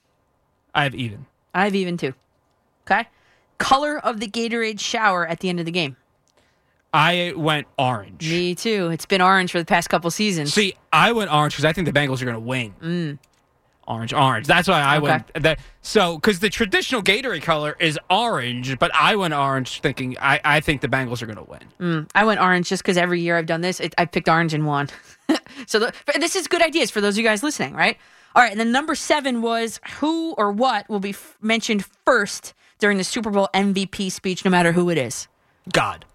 [0.74, 1.26] I have even.
[1.54, 2.14] I have even too.
[2.90, 3.08] Okay.
[3.58, 5.98] Color of the Gatorade shower at the end of the game.
[6.92, 8.28] I went orange.
[8.30, 8.90] Me too.
[8.90, 10.54] It's been orange for the past couple seasons.
[10.54, 12.74] See, I went orange because I think the Bengals are going to win.
[12.82, 13.20] Mm.
[13.90, 14.46] Orange, orange.
[14.46, 15.04] That's why I Okay.
[15.08, 15.60] went that.
[15.82, 20.60] So, because the traditional Gatorade color is orange, but I went orange thinking I, I
[20.60, 21.60] think the Bengals are going to win.
[22.04, 24.54] Mm, I went orange just because every year I've done this, it, I picked orange
[24.54, 24.90] and won.
[25.66, 27.98] so the, this is good ideas for those of you guys listening, right?
[28.36, 32.54] All right, and then number seven was who or what will be f- mentioned first
[32.78, 35.28] during the Super Bowl MVP speech, no matter who it is.
[35.74, 36.06] God.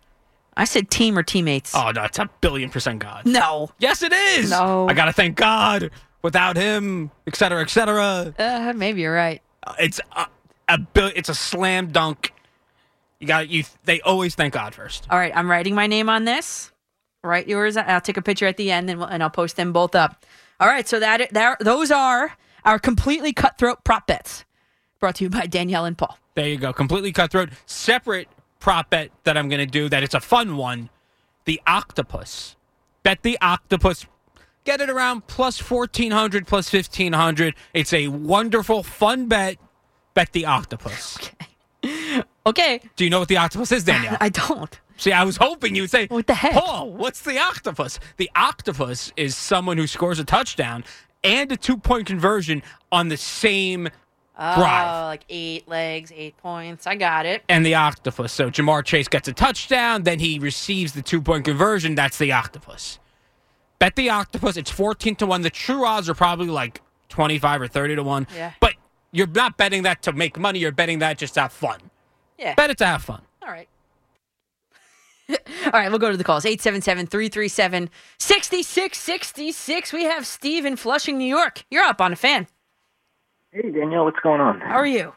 [0.56, 1.74] I said team or teammates.
[1.74, 3.26] Oh no, it's a billion percent God.
[3.26, 3.70] No.
[3.80, 4.50] Yes, it is.
[4.50, 4.88] No.
[4.88, 5.90] I gotta thank God.
[6.24, 8.34] Without him, et cetera, et cetera.
[8.38, 9.42] Uh, maybe you're right.
[9.78, 10.26] It's a,
[10.70, 11.12] a bill.
[11.14, 12.32] It's a slam dunk.
[13.20, 13.64] You got you.
[13.84, 15.06] They always thank God first.
[15.10, 16.72] All right, I'm writing my name on this.
[17.22, 17.76] Write yours.
[17.76, 20.24] I'll take a picture at the end, and, we'll, and I'll post them both up.
[20.60, 22.32] All right, so that, that those are
[22.64, 24.46] our completely cutthroat prop bets,
[25.00, 26.16] brought to you by Danielle and Paul.
[26.36, 26.72] There you go.
[26.72, 27.50] Completely cutthroat.
[27.66, 28.28] Separate
[28.60, 30.88] prop bet that I'm going to do that it's a fun one.
[31.44, 32.56] The octopus.
[33.02, 34.06] Bet the octopus.
[34.64, 37.54] Get it around plus 1400, plus 1500.
[37.74, 39.58] It's a wonderful, fun bet.
[40.14, 41.18] Bet the octopus.
[41.86, 42.22] Okay.
[42.46, 42.80] okay.
[42.96, 44.16] Do you know what the octopus is, Danielle?
[44.20, 44.80] I don't.
[44.96, 46.52] See, I was hoping you'd say, What the heck?
[46.54, 48.00] Paul, what's the octopus?
[48.16, 50.82] The octopus is someone who scores a touchdown
[51.22, 53.88] and a two point conversion on the same
[54.38, 55.04] Oh, drive.
[55.04, 56.86] like eight legs, eight points.
[56.86, 57.42] I got it.
[57.50, 58.32] and the octopus.
[58.32, 61.94] So Ja'Marr Chase gets a touchdown, then he receives the two point conversion.
[61.94, 62.98] That's the octopus.
[63.84, 64.56] Bet the octopus.
[64.56, 65.42] It's 14 to 1.
[65.42, 66.80] The true odds are probably like
[67.10, 68.26] 25 or 30 to 1.
[68.34, 68.52] Yeah.
[68.58, 68.76] But
[69.12, 70.58] you're not betting that to make money.
[70.58, 71.80] You're betting that just to have fun.
[72.38, 72.54] Yeah.
[72.54, 73.20] Bet it to have fun.
[73.42, 73.68] All right.
[75.28, 76.46] All right, we'll go to the calls.
[76.46, 79.92] 877 337 6666.
[79.92, 81.66] We have Steve in Flushing, New York.
[81.70, 82.46] You're up on a fan.
[83.52, 84.60] Hey Danielle, what's going on?
[84.60, 85.12] How are you?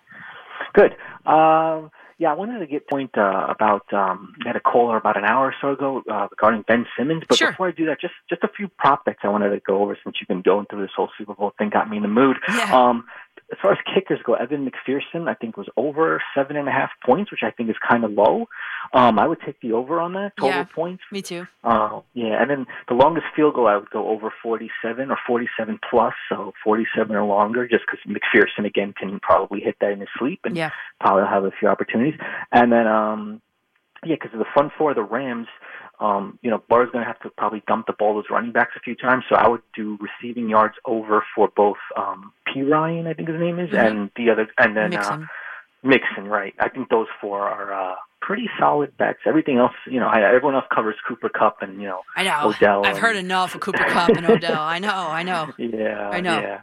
[0.73, 0.94] Good.
[1.26, 1.89] Um,
[2.19, 5.23] yeah, I wanted to get point uh, about um, I had a caller about an
[5.23, 7.23] hour or so ago uh, regarding Ben Simmons.
[7.30, 7.52] But Sure.
[7.52, 9.95] before I do that, just just a few prop bets I wanted to go over
[10.03, 12.38] since you've been going through this whole Super Bowl thing, got me in the mood.
[12.72, 13.06] Um,
[13.52, 16.90] as far as kickers go, Evan McPherson, I think was over seven and a half
[17.06, 18.48] points, which I think is kind of low.
[18.94, 20.64] Um, I would take the over on that total Yeah.
[20.65, 21.03] points.
[21.11, 21.48] Me too.
[21.64, 25.80] Uh, yeah, and then the longest field goal I would go over 47 or 47
[25.90, 30.10] plus, so 47 or longer, just because McPherson again can probably hit that in his
[30.19, 30.72] sleep and Yeah.
[30.99, 32.19] probably have a few opportunities.
[32.52, 33.41] And then, um,
[34.03, 35.48] yeah, because of the front four of the Rams,
[35.99, 38.52] um, you know, Barr's going to have to probably dump the ball to those running
[38.52, 39.24] backs a few times.
[39.30, 43.60] So I would do receiving yards over for both um, Perine, I think his name
[43.60, 43.86] is, Mhm.
[43.88, 45.28] and the other, and then uh, Mixon.
[45.84, 46.53] Mixon, right?
[46.60, 49.19] I think those four are uh, pretty solid bets.
[49.26, 52.49] Everything else, you know, I, everyone else covers Cooper Kupp and you know I know.
[52.49, 52.86] Odell.
[52.86, 54.60] I've and- heard enough of Cooper Kupp and Odell.
[54.61, 54.90] I know.
[54.94, 55.52] I know.
[55.57, 56.40] Yeah, I know.
[56.40, 56.61] Yeah.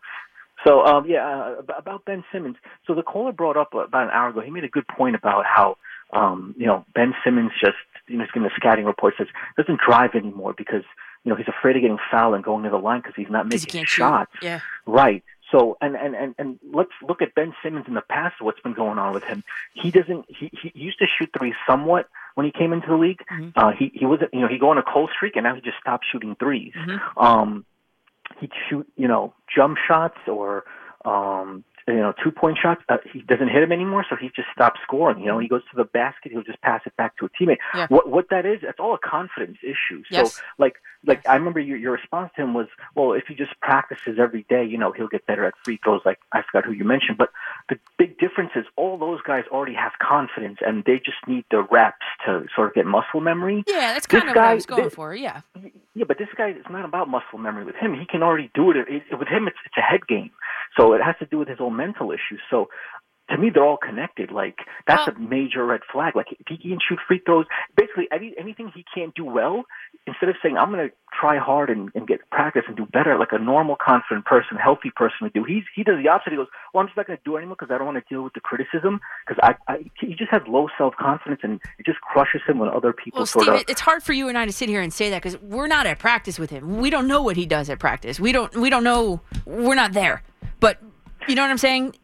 [0.66, 2.56] So, um, yeah, uh, about Ben Simmons.
[2.86, 4.40] So the caller brought up about an hour ago.
[4.40, 5.76] He made a good point about how,
[6.14, 7.76] um, you know, Ben Simmons just,
[8.06, 9.26] you know, he's giving a scouting report says
[9.56, 10.84] doesn't drive anymore because
[11.24, 13.46] you know he's afraid of getting fouled and going to the line because he's not
[13.46, 14.32] he making can't shots.
[14.34, 14.44] shoot.
[14.44, 14.60] Yeah.
[14.86, 15.22] Right.
[15.50, 18.36] So and, and and and let's look at Ben Simmons in the past.
[18.40, 19.42] What's been going on with him?
[19.74, 20.26] He doesn't.
[20.28, 23.22] He he used to shoot threes somewhat when he came into the league.
[23.56, 24.32] Uh, he he wasn't.
[24.34, 26.72] You know, he go on a cold streak and now he just stopped shooting 3s
[27.16, 27.64] Um,
[28.40, 30.64] he'd shoot you know jump shots or
[31.04, 32.82] um you know two point shots.
[32.88, 35.20] Uh, he doesn't hit him anymore, so he just stops scoring.
[35.20, 37.58] You know, he goes to the basket, he'll just pass it back to a teammate.
[37.74, 37.86] Yeah.
[37.88, 38.60] What what that is?
[38.62, 40.02] That's all a confidence issue.
[40.10, 40.42] So Yes.
[40.58, 44.18] like like I remember your your response to him was, well, if he just practices
[44.18, 46.00] every day, you know, he'll get better at free throws.
[46.04, 47.30] Like I forgot who you mentioned, but
[47.68, 51.62] the big difference is all those guys already have confidence, and they just need the
[51.70, 53.64] reps to sort of get muscle memory.
[53.66, 55.14] Yeah, that's This kind of what I was going this- for.
[55.14, 55.42] Yeah.
[55.94, 57.94] Yeah, but this guy it's not about muscle memory with him.
[57.94, 58.76] He can already do it.
[58.76, 60.30] it, it with him, it's it's a head game,
[60.76, 62.40] so it has to do with his own mental issues.
[62.50, 62.68] So.
[63.30, 64.30] To me, they're all connected.
[64.30, 66.14] Like that's a major red flag.
[66.14, 67.46] Like if he can shoot free throws,
[67.76, 69.64] basically any, anything he can't do well,
[70.06, 73.16] instead of saying I'm going to try hard and, and get practice and do better,
[73.18, 75.42] like a normal, confident person, healthy person would do.
[75.42, 76.30] He's he does the opposite.
[76.32, 77.96] He goes, well, I'm just not going to do it anymore because I don't want
[78.06, 81.60] to deal with the criticism because I, I he just has low self confidence and
[81.78, 84.12] it just crushes him when other people Well, sort Steve, of it- it's hard for
[84.12, 86.50] you and I to sit here and say that because we're not at practice with
[86.50, 86.76] him.
[86.76, 88.20] We don't know what he does at practice.
[88.20, 88.54] We don't.
[88.54, 89.22] We don't know.
[89.46, 90.22] We're not there.
[90.60, 90.78] But
[91.26, 91.94] you know what I'm saying?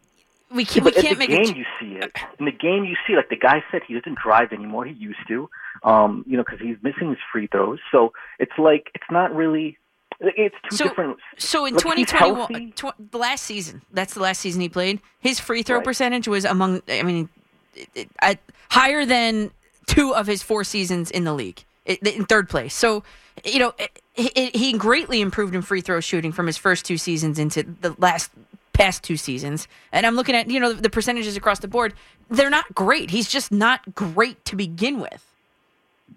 [0.53, 0.85] We can't.
[0.85, 1.57] we but can't in the make game a.
[1.57, 2.11] you see it.
[2.39, 4.85] In the game you see, like the guy said, he doesn't drive anymore.
[4.85, 5.49] He used to,
[5.83, 7.79] um, you know, because he's missing his free throws.
[7.91, 9.77] So it's like it's not really.
[10.19, 11.17] It's two So- different.
[11.37, 12.73] So in 2021,
[13.11, 14.99] the last season, that's the last season he played.
[15.19, 15.85] His free throw Right.
[15.85, 16.81] percentage was among.
[16.89, 17.29] I mean,
[17.75, 19.51] it, it, at, higher than
[19.87, 22.73] two of his four seasons in the league, in third place.
[22.75, 23.03] So
[23.45, 23.73] you know,
[24.13, 28.29] he greatly improved in free throw shooting from his first two seasons into the last
[28.73, 29.67] past two seasons.
[29.91, 31.93] And I'm looking at you know the percentages across the board.
[32.29, 33.09] They're not great.
[33.09, 35.25] He's just not great to begin with.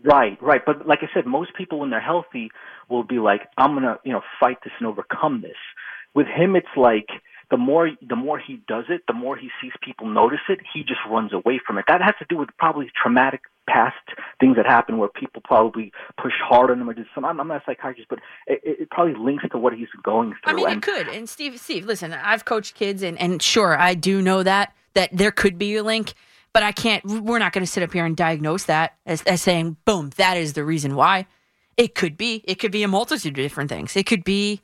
[0.02, 0.62] Right, right.
[0.64, 2.50] But like I said, most people when they're healthy
[2.88, 5.56] will be like, I'm gonna, you know, fight this and overcome this.
[6.14, 7.08] With him, it's like
[7.54, 10.58] the more the more he does it, the more he sees people notice it.
[10.74, 11.84] He just runs away from it.
[11.86, 13.94] That has to do with probably traumatic past
[14.40, 17.24] things that happen where people probably pushed hard on him or did some.
[17.24, 18.18] I'm, I'm not a psychiatrist, but
[18.48, 20.52] it, it it probably links to what he's going through.
[20.52, 21.06] I mean, and it could.
[21.06, 25.10] And Steve, Steve, listen, I've coached kids, and, and sure, I do know that that
[25.12, 26.14] there could be a link,
[26.52, 27.04] but I can't.
[27.04, 30.36] We're not going to sit up here and diagnose that as, as saying, boom, that
[30.36, 31.28] is the reason why.
[31.76, 32.42] It could be.
[32.48, 33.96] It could be a multitude of different things.
[33.96, 34.60] It could be,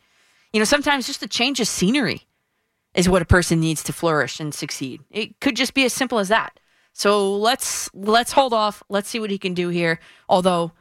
[0.52, 2.26] you know, sometimes just a change of scenery
[2.94, 5.00] is what a person needs to flourish and succeed.
[5.10, 6.58] It could just be as simple as that.
[6.92, 8.82] So let's let's hold off.
[8.88, 10.00] Let's see what he can do here.
[10.28, 10.72] Although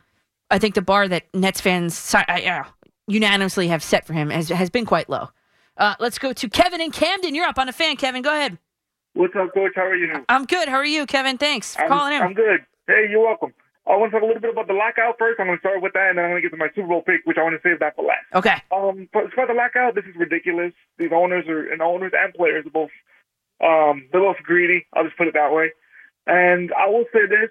[0.50, 2.64] I think the bar that Nets fans uh,
[3.08, 5.30] unanimously have set for him has has been quite low.
[5.78, 7.36] Uh, let's go to Kevin in Camden.
[7.36, 8.22] You're up on a fan, Kevin.
[8.22, 8.58] Go ahead.
[9.14, 9.72] What's up, Coach?
[9.76, 10.26] How are you?
[10.28, 10.68] I'm good.
[10.68, 11.38] How are you, Kevin?
[11.38, 12.22] Thanks for I'm, calling in.
[12.22, 12.66] I'm good.
[12.88, 13.54] Hey, you're welcome.
[13.90, 15.40] I want to talk a little bit about the lockout first.
[15.40, 16.88] I'm going to start with that, and then I'm going to get to my Super
[16.88, 18.30] Bowl pick, which I want to save that for last.
[18.38, 18.62] Okay.
[18.70, 20.74] Um, but as far as the lockout, this is ridiculous.
[21.02, 22.94] These owners are, and owners and players are both,
[23.66, 24.86] um, they're both greedy.
[24.94, 25.74] I'll just put it that way.
[26.30, 27.50] And I will say this: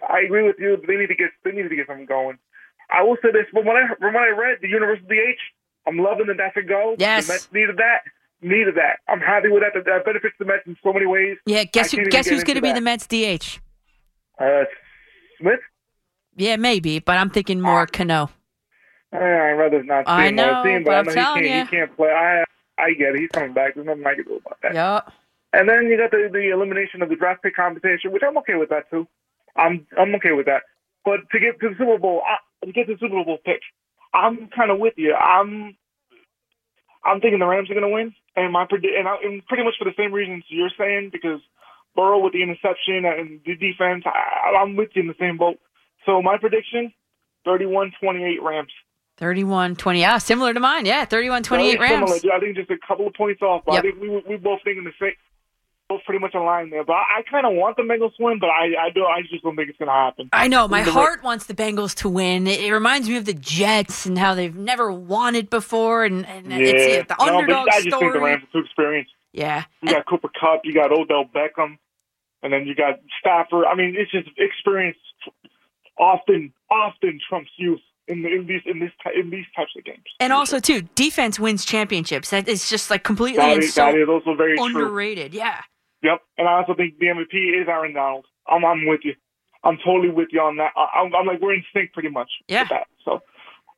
[0.00, 0.80] I agree with you.
[0.80, 2.40] They need to get, they need to get something going.
[2.88, 5.44] I will say this: but when I, from what I read, the universal DH,
[5.84, 6.96] I'm loving that that's a go.
[6.98, 7.26] Yes.
[7.26, 8.08] The Mets needed that.
[8.40, 9.04] Needed that.
[9.08, 9.76] I'm happy with that.
[9.76, 11.36] That, that benefits the Mets in so many ways.
[11.44, 13.60] Yeah, guess who, guess who's going to be the Mets DH?
[14.40, 14.64] Uh,
[15.44, 15.60] Smith.
[16.36, 18.30] Yeah, maybe, but I'm thinking more Cano.
[19.12, 20.38] Eh, I'd rather not see I him.
[20.40, 22.08] I've know, seen but but I I'm know he telling can't, he can't play.
[22.08, 22.44] I
[22.78, 23.20] I get it.
[23.20, 23.74] He's coming back.
[23.74, 24.74] There's nothing I can do about that.
[24.74, 25.12] Yep.
[25.52, 28.56] And then you got the, the elimination of the draft pick compensation, which I'm okay
[28.56, 29.06] with that too.
[29.54, 30.62] I'm I'm okay with that.
[31.04, 33.60] But to get to the Super Bowl, I, to get to the Super Bowl pick,
[34.12, 35.14] I'm kind of with you.
[35.14, 35.76] I'm
[37.04, 39.74] I'm thinking the Rams are going to win, and my and, I, and pretty much
[39.78, 41.40] for the same reasons you're saying because
[41.96, 45.58] Burrow with the interception and the defense, I, I'm with you in the same boat.
[46.06, 46.92] So my prediction,
[47.46, 48.72] 31-28 Rams.
[49.16, 50.00] 31 20.
[50.00, 50.86] Yeah, similar to mine.
[50.86, 52.10] Yeah, 31 28 Rams.
[52.10, 52.36] similar.
[52.36, 53.78] I think just a couple of points off, but Yep.
[53.78, 55.12] I think we we both thinking the same.
[55.88, 58.38] Both pretty much aligned there, but I, I kind of want the Bengals to win,
[58.40, 60.30] but I I do I just don't think it's going to happen.
[60.32, 60.66] I know.
[60.66, 62.46] My heart wants the Bengals to win.
[62.48, 66.26] It, it reminds me of the Jets and how they've never won it before, and,
[66.26, 68.18] and Yeah, it's the no, but I just think the.
[68.18, 69.12] Rams are too experienced.
[69.32, 69.64] Yeah.
[69.82, 71.76] You got Cooper Kupp, you got Odell Beckham,
[72.44, 73.64] and then you got Stafford.
[73.64, 74.98] I mean, it's just experience
[75.98, 80.04] often often trumps youth in in these in this in these types of games.
[80.20, 82.30] And also, too, defense wins championships.
[82.30, 84.66] That is just like completely That is, so that is also very true.
[84.66, 85.34] underrated.
[85.34, 85.62] Yeah.
[86.02, 88.26] Yep, and I also think the MVP is Aaron Donald.
[88.46, 89.14] I'm I'm with you.
[89.64, 90.72] I'm totally with you on that.
[90.76, 92.28] I, I'm, I'm like we're in sync pretty much.
[92.46, 92.64] Yeah.
[92.64, 92.86] With that.
[93.06, 93.22] So,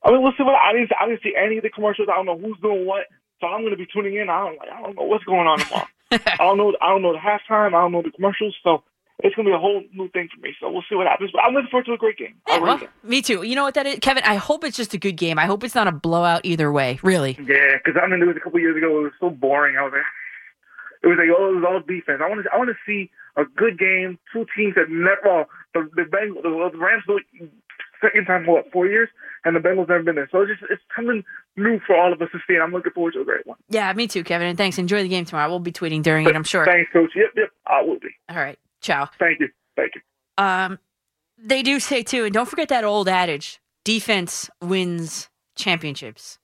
[0.03, 2.09] I mean, what I didn't I didn't see any of the commercials.
[2.11, 3.05] I don't know who's doing what.
[3.39, 4.29] So I'm going to be tuning in.
[4.29, 5.87] I don't like I don't know what's going on tomorrow.
[6.11, 7.67] I don't know I don't know the halftime.
[7.67, 8.55] I don't know the commercials.
[8.63, 8.83] So
[9.19, 10.53] it's going to be a whole new thing for me.
[10.59, 11.31] So we'll see what happens.
[11.33, 12.35] But I'm looking forward to a great game.
[12.47, 13.43] Yeah, well, me too.
[13.43, 14.23] You know what that is, Kevin?
[14.23, 15.39] I hope it's just a good game.
[15.39, 16.99] I hope it's not a blowout either way.
[17.01, 17.31] Really.
[17.39, 18.99] Yeah, because I there was a couple years ago.
[18.99, 19.75] It was so boring.
[19.77, 20.01] I was like,
[21.03, 22.21] it was like, oh, it was all defense.
[22.23, 24.19] I want to, I want to see a good game.
[24.31, 27.49] Two teams that never, well, the the Bengals, the, the Rams, it
[28.01, 29.09] second time in, what four years,
[29.45, 30.29] and the Bengals never been there.
[30.31, 31.23] So it's just it's something
[31.55, 33.57] new for all of us to see, and I'm looking forward to a great one.
[33.69, 34.47] Yeah, me too, Kevin.
[34.47, 34.77] And thanks.
[34.77, 35.49] Enjoy the game tomorrow.
[35.49, 36.65] We'll be tweeting during it, I'm sure.
[36.65, 37.11] Thanks, Coach.
[37.15, 38.09] Yep, yep, I will be.
[38.29, 38.59] All right.
[38.81, 39.09] Ciao.
[39.19, 39.49] Thank you.
[39.75, 40.01] Thank you.
[40.43, 40.79] Um,
[41.37, 46.39] they do say too, and don't forget that old adage: defense wins championships.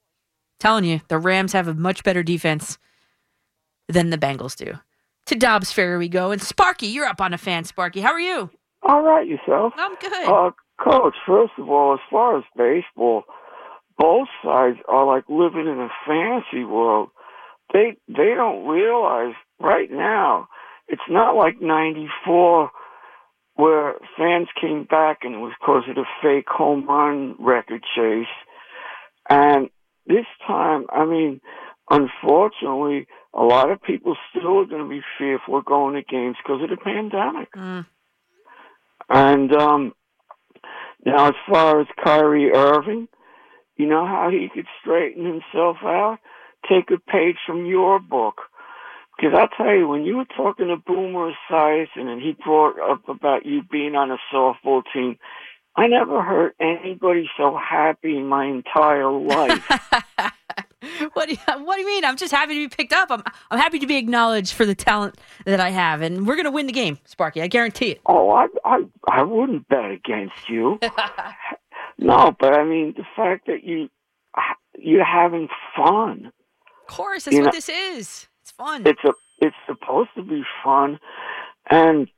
[0.60, 2.78] Telling you, the Rams have a much better defense
[3.88, 4.80] than the Bengals do.
[5.28, 7.64] To Dobbs Ferry we go, and Sparky, you're up on a fan.
[7.64, 8.50] Sparky, how are you?
[8.84, 9.74] All right, yourself.
[9.78, 10.28] I'm good.
[10.28, 10.52] Uh,
[10.82, 13.24] Coach, first of all, as far as baseball,
[13.98, 17.10] both sides are like living in a fantasy world.
[17.72, 20.48] They they don't realize right now
[20.88, 22.72] it's not like '94
[23.56, 28.26] where fans came back and it was because of the fake home run record chase.
[29.30, 29.70] And
[30.08, 31.40] this time, I mean,
[31.90, 36.36] unfortunately, a lot of people still are going to be fearful of going to games
[36.44, 37.52] because of the pandemic.
[37.54, 37.86] Mm.
[39.10, 39.94] And um
[41.06, 43.08] now as far as Kyrie Irving,
[43.78, 46.20] you know how he could straighten himself out?
[46.70, 48.42] Take a page from your book.
[49.16, 53.08] Because I'll tell you, when you were talking to Boomer Esiason and he brought up
[53.08, 55.18] about you being on a softball team,
[55.76, 59.68] I never heard anybody so happy in my entire life.
[61.14, 62.06] What do you, what do you mean?
[62.06, 63.10] I'm just happy to be picked up.
[63.12, 66.52] I'm I'm happy to be acknowledged for the talent that I have, and we're gonna
[66.52, 67.42] win the game, Sparky.
[67.42, 68.02] I guarantee it.
[68.06, 70.80] oh, I, I, I wouldn't bet against you.
[71.98, 73.90] no, but I mean the fact that you,
[74.78, 76.32] you're having fun.
[76.88, 78.28] Of course, that's You what know- this is.
[78.42, 78.84] It's fun.
[78.86, 81.00] It's a it's supposed to be fun.
[81.70, 82.10] And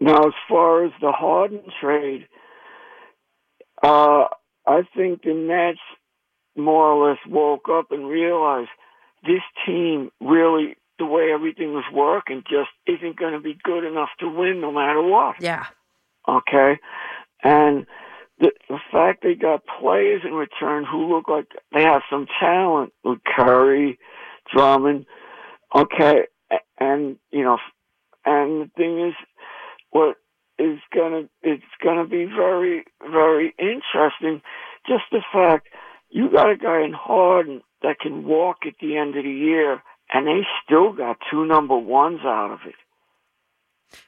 [0.00, 2.28] now as far as the Harden trade,
[3.82, 4.26] Uh,
[4.66, 5.78] I think the Nets
[6.56, 8.70] more or less woke up and realized
[9.24, 14.10] this team really, the way everything was working, just isn't going to be good enough
[14.20, 15.36] to win no matter what.
[15.40, 15.66] Yeah.
[16.28, 16.78] Okay,
[17.44, 17.86] and
[18.40, 22.92] the the fact they got players in return who look like they have some talent
[23.04, 23.98] with Curry,
[24.52, 25.06] Drummond.
[25.74, 26.22] Okay,
[26.78, 27.58] and you know,
[28.24, 29.14] and the thing is,
[29.90, 30.16] what
[30.58, 34.42] is gonna it's gonna be very very interesting.
[34.86, 35.68] Just the fact
[36.10, 39.82] you got a guy in Harden that can walk at the end of the year,
[40.12, 42.74] and they still got two number ones out of it.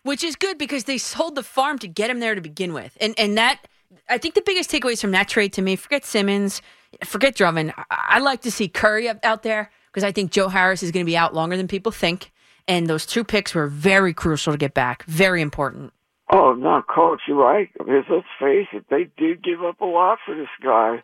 [0.03, 2.97] which is good because they sold the farm to get him there to begin with,
[3.01, 3.61] and and that
[4.09, 6.61] I think the biggest takeaways from that trade to me, forget Simmons,
[7.05, 7.73] forget Drummond.
[7.77, 10.91] I, I like to see Curry up, out there because I think Joe Harris is
[10.91, 12.33] going to be out longer than people think,
[12.67, 15.93] and those two picks were very crucial to get back, very important.
[16.31, 17.71] Oh no, coach, you're right.
[17.79, 21.03] Because let's face it, they did give up a lot for this guy.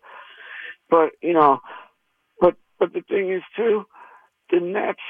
[0.94, 1.58] But you know,
[2.40, 3.84] but but the thing is too,
[4.52, 5.00] the Nets,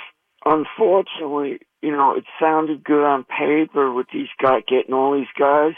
[0.43, 5.75] unfortunately, you know, it sounded good on paper with these guys getting all these guys,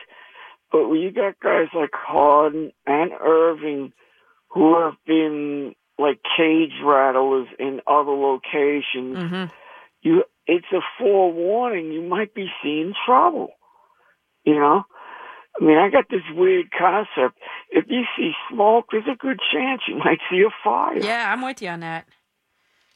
[0.70, 3.92] but when you got guys like Harden and Irving,
[4.50, 9.44] who have been like cage rattlers in other locations, Mm-hmm.
[10.02, 11.90] you it's a forewarning.
[11.90, 13.48] You might be seeing trouble.
[14.44, 14.84] You know,
[15.60, 17.38] I mean, I got this weird concept.
[17.70, 20.98] If you see smoke, there's a good chance you might see a fire.
[20.98, 22.06] Yeah, I'm with you on that.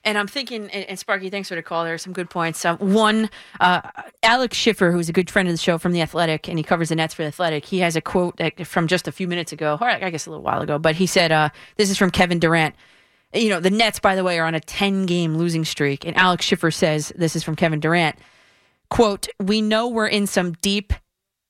[0.02, 1.84] And I'm thinking, and, Sparky, thanks for the call.
[1.84, 2.64] There are some good points.
[2.64, 3.28] Um, one,
[3.60, 3.82] uh,
[4.22, 6.88] Alex Schiffer, who's a good friend of the show from The Athletic, and he covers
[6.88, 9.76] the Nets for The Athletic, he has a quote from just a few minutes ago,
[9.78, 12.38] or I guess a little while ago, but he said, uh, this is from Kevin
[12.38, 12.74] Durant.
[13.34, 16.06] You know, the Nets, by the way, are on a 10 game losing streak.
[16.06, 18.16] And Alex Schiffer says, this is from Kevin Durant,
[18.88, 20.94] quote, we know we're in some deep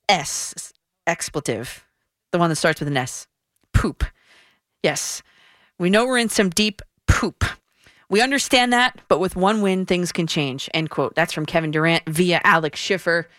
[0.09, 0.73] S
[1.07, 1.85] expletive,
[2.31, 3.27] the one that starts with an S,
[3.73, 4.03] poop.
[4.83, 5.21] Yes.
[5.77, 7.43] We know we're in some deep poop.
[8.09, 10.69] We understand that, but with one win, things can change.
[10.73, 11.15] End quote.
[11.15, 13.29] That's from Kevin Durant via Alex Schiffer.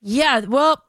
[0.00, 0.82] Yeah, well,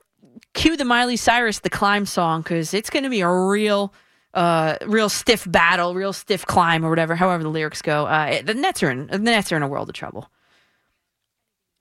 [0.54, 3.94] cue the Miley Cyrus the climb song because it's going to be a real,
[4.34, 7.16] uh, real stiff battle, real stiff climb or whatever.
[7.16, 9.90] However the lyrics go, uh, the Nets are in the Nets are in a world
[9.90, 10.32] of trouble,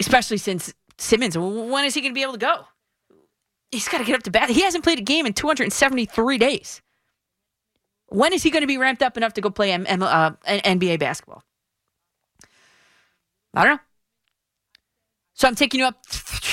[0.01, 1.39] especially since Simmons.
[1.39, 2.66] When is he going to be able to go?
[3.73, 4.51] He's got to get up to bat.
[4.51, 6.82] He hasn't played a game in 273 days.
[8.09, 10.32] When is he going to be ramped up enough to go play M- M- uh,
[10.47, 11.43] NBA basketball?
[13.55, 13.81] I don't know.
[15.35, 16.03] So I'm taking you up,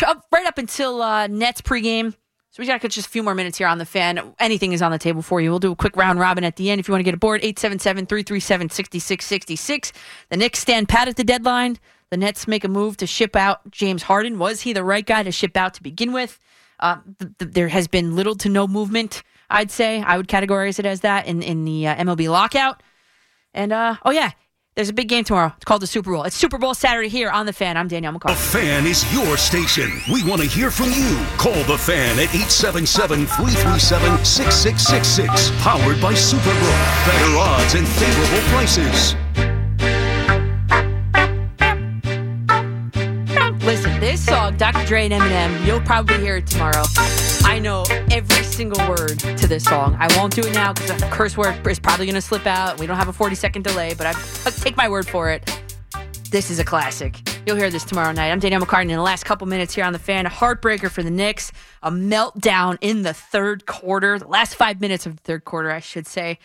[0.07, 2.15] up right up until uh, Nets pregame.
[2.51, 4.33] So we got just a few more minutes here on the fan.
[4.39, 5.49] Anything is on the table for you.
[5.49, 7.41] We'll do a quick round robin at the end if you want to get aboard.
[7.41, 9.91] 877-337-6666.
[10.29, 11.77] The Knicks stand pat at the deadline.
[12.09, 14.39] The Nets make a move to ship out James Harden.
[14.39, 16.39] Was he the right guy to ship out to begin with?
[16.79, 20.01] Uh, th- th- there has been little to no movement, I'd say.
[20.01, 22.81] I would categorize it as that in, in the uh, MLB lockout.
[23.53, 24.31] And, uh, oh, yeah,
[24.75, 25.51] there's a big game tomorrow.
[25.57, 26.23] It's called the Super Bowl.
[26.23, 27.75] It's Super Bowl Saturday here on The Fan.
[27.75, 28.35] I'm Danielle The McCartan.
[28.51, 29.91] Fan is your station.
[30.11, 31.17] We want to hear from you.
[31.37, 35.51] Call the fan at 877 337 6666.
[35.61, 37.05] Powered by Superbook.
[37.05, 39.15] Better odds and favorable prices.
[43.99, 44.85] This song, Dr.
[44.85, 46.83] Dre and Eminem, you'll probably hear it tomorrow.
[47.43, 49.97] I know every single word to this song.
[49.99, 52.79] I won't do it now because a curse word is probably going to slip out.
[52.79, 54.13] We don't have a 40 second delay, but I
[54.51, 55.43] take my word for it.
[56.31, 57.19] This is a classic.
[57.45, 58.31] You'll hear this tomorrow night.
[58.31, 58.83] I'm Danielle McCartan.
[58.83, 61.51] In the last couple minutes here on the fan, a heartbreaker for the Knicks,
[61.83, 65.81] a meltdown in the third quarter, the last five minutes of the third quarter, I
[65.81, 66.39] should say.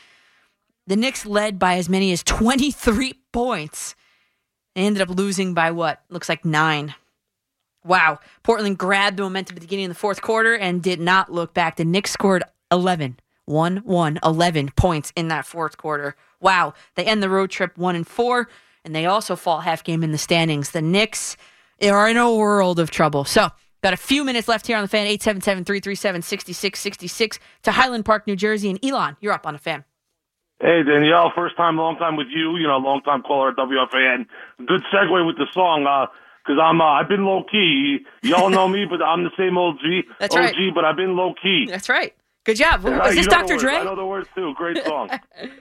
[0.88, 3.94] The Knicks led by as many as 23 points.
[4.74, 6.02] They ended up losing by what?
[6.10, 6.96] Looks like nine.
[7.84, 8.18] Wow.
[8.42, 11.54] Portland grabbed the momentum at the beginning of the fourth quarter and did not look
[11.54, 11.76] back.
[11.76, 12.42] The Knicks scored
[12.72, 16.16] 11, 1 1, 11 points in that fourth quarter.
[16.40, 16.74] Wow.
[16.94, 18.48] They end the road trip 1 and 4,
[18.84, 20.70] and they also fall half game in the standings.
[20.70, 21.36] The Knicks
[21.82, 23.24] are in a world of trouble.
[23.24, 23.50] So,
[23.82, 28.26] got a few minutes left here on the fan 877 337 6666 to Highland Park,
[28.26, 28.70] New Jersey.
[28.70, 29.84] And Elon, you're up on the fan.
[30.60, 32.56] Hey Danielle, first time, long time with you.
[32.56, 34.24] You know, long time caller at WFAN.
[34.58, 36.06] Good segue with the song, uh,
[36.44, 38.00] because I'm uh, I've been low key.
[38.22, 40.54] Y'all know me, but I'm the same old G, That's OG, right.
[40.74, 41.66] but I've been low key.
[41.68, 42.14] That's right.
[42.44, 42.84] Good job.
[42.84, 43.56] Yeah, Is this Dr.
[43.56, 43.76] Dre?
[43.76, 44.52] I know the words too.
[44.54, 45.08] Great song.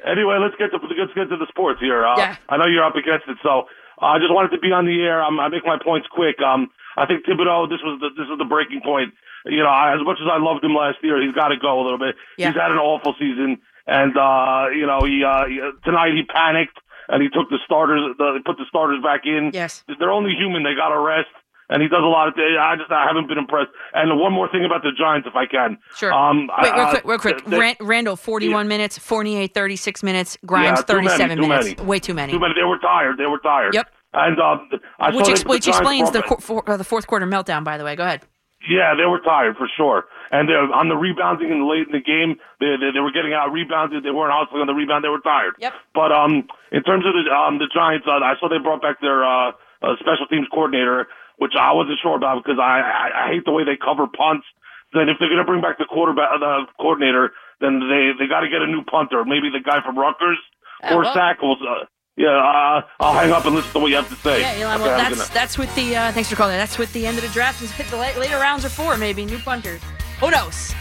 [0.05, 2.05] anyway, let's get to let's get to the sports here.
[2.05, 2.35] Uh, Yeah.
[2.49, 3.63] I know you're up against it, so
[4.01, 5.23] uh, I just wanted to be on the air.
[5.23, 6.35] I'm, I make my points quick.
[6.41, 7.69] Um, I think Thibodeau.
[7.69, 9.13] This was the this was the breaking point.
[9.45, 11.79] You know, I, as much as I loved him last year, he's got to go
[11.79, 12.15] a little bit.
[12.37, 12.51] Yeah.
[12.51, 16.75] He's had an awful season, and uh, you know, he, uh, he tonight he panicked
[17.09, 19.51] and he took the starters, the, put the starters back in.
[19.53, 19.83] Yes.
[19.99, 20.63] They're only human.
[20.63, 21.29] They got to rest.
[21.69, 22.33] and he does a lot of.
[22.37, 23.71] I just I haven't been impressed.
[23.93, 25.77] And one more thing about the Giants, if I can.
[25.95, 26.11] Sure.
[26.13, 27.45] Um, Wait, real uh, quick, real quick.
[27.45, 28.97] they- Ran- Randle, 41 minutes.
[28.97, 30.37] Fournier, 36 minutes.
[30.45, 31.77] Grimes, yeah, too many, 37 too minutes.
[31.77, 31.87] many.
[31.89, 32.31] Way too many.
[32.33, 32.53] Too many.
[32.53, 33.17] They were tired.
[33.17, 33.73] They were tired.
[33.73, 33.87] Yep.
[34.15, 34.69] And um,
[34.99, 37.83] I which ex- which explains the, qu- for, uh, the fourth quarter meltdown, by the
[37.83, 37.95] way.
[37.95, 38.21] Go ahead.
[38.69, 40.05] Yeah, they were tired for sure.
[40.31, 43.33] And they're on the rebounding and late in the game, they, they they were getting
[43.33, 44.03] out rebounded.
[44.03, 45.03] They weren't hustling on the rebound.
[45.03, 45.55] They were tired.
[45.59, 45.73] Yep.
[45.93, 49.01] But um, in terms of the um the Giants, uh, I saw they brought back
[49.01, 49.51] their uh,
[49.83, 51.07] uh special teams coordinator,
[51.37, 54.47] which I wasn't sure about because I I, I hate the way they cover punts.
[54.93, 58.41] Then if they're going to bring back the quarterback, the coordinator, then they they got
[58.41, 59.25] to get a new punter.
[59.25, 60.39] Maybe the guy from Rutgers
[60.83, 61.59] Uh, or well- Sackles.
[61.59, 61.85] Uh,
[62.15, 64.41] yeah, uh, I'll hang up and listen to what you have to say.
[64.41, 66.57] Yeah, Elon, Okay, well, that's that's what the uh, thanks for calling.
[66.57, 67.59] That's what the end of the draft.
[67.61, 69.81] The later rounds are for maybe new punters.
[70.19, 70.73] Who knows?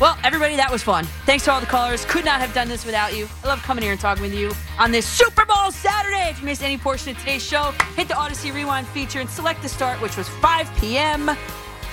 [0.00, 1.04] Well, everybody, that was fun.
[1.26, 2.04] Thanks to all the callers.
[2.06, 3.28] Could not have done this without you.
[3.44, 6.28] I love coming here and talking with you on this Super Bowl Saturday.
[6.28, 9.62] If you missed any portion of today's show, hit the Audacy Rewind feature and select
[9.62, 11.28] the start, which was 5 p.m.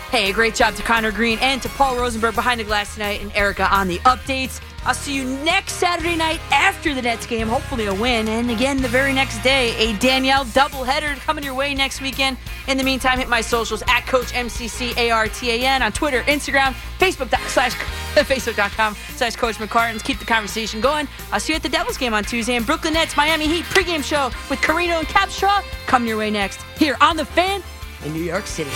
[0.10, 3.32] Hey, great job to Connor Green and to Paul Rosenberg behind the glass tonight and
[3.36, 4.60] Erica on the updates.
[4.86, 8.28] I'll see you next Saturday night after the Nets game, hopefully a win.
[8.28, 12.38] And again, the very next day, a Danielle doubleheader coming your way next weekend.
[12.68, 17.74] In the meantime, hit my socials at Coach MCCARTAN on Twitter, Instagram, Facebook slash
[18.16, 20.04] Facebook.com slash Coach McCartans.
[20.04, 21.08] Keep the conversation going.
[21.32, 24.04] I'll see you at the Devils game on Tuesday and Brooklyn Nets Miami Heat pregame
[24.04, 27.62] show with Carrino and Capstraw coming your way next here on The Fan
[28.06, 28.72] in New York City.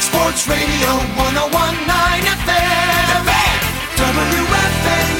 [0.00, 1.86] Sports Radio 1019
[4.06, 4.35] FM
[4.86, 5.15] baby.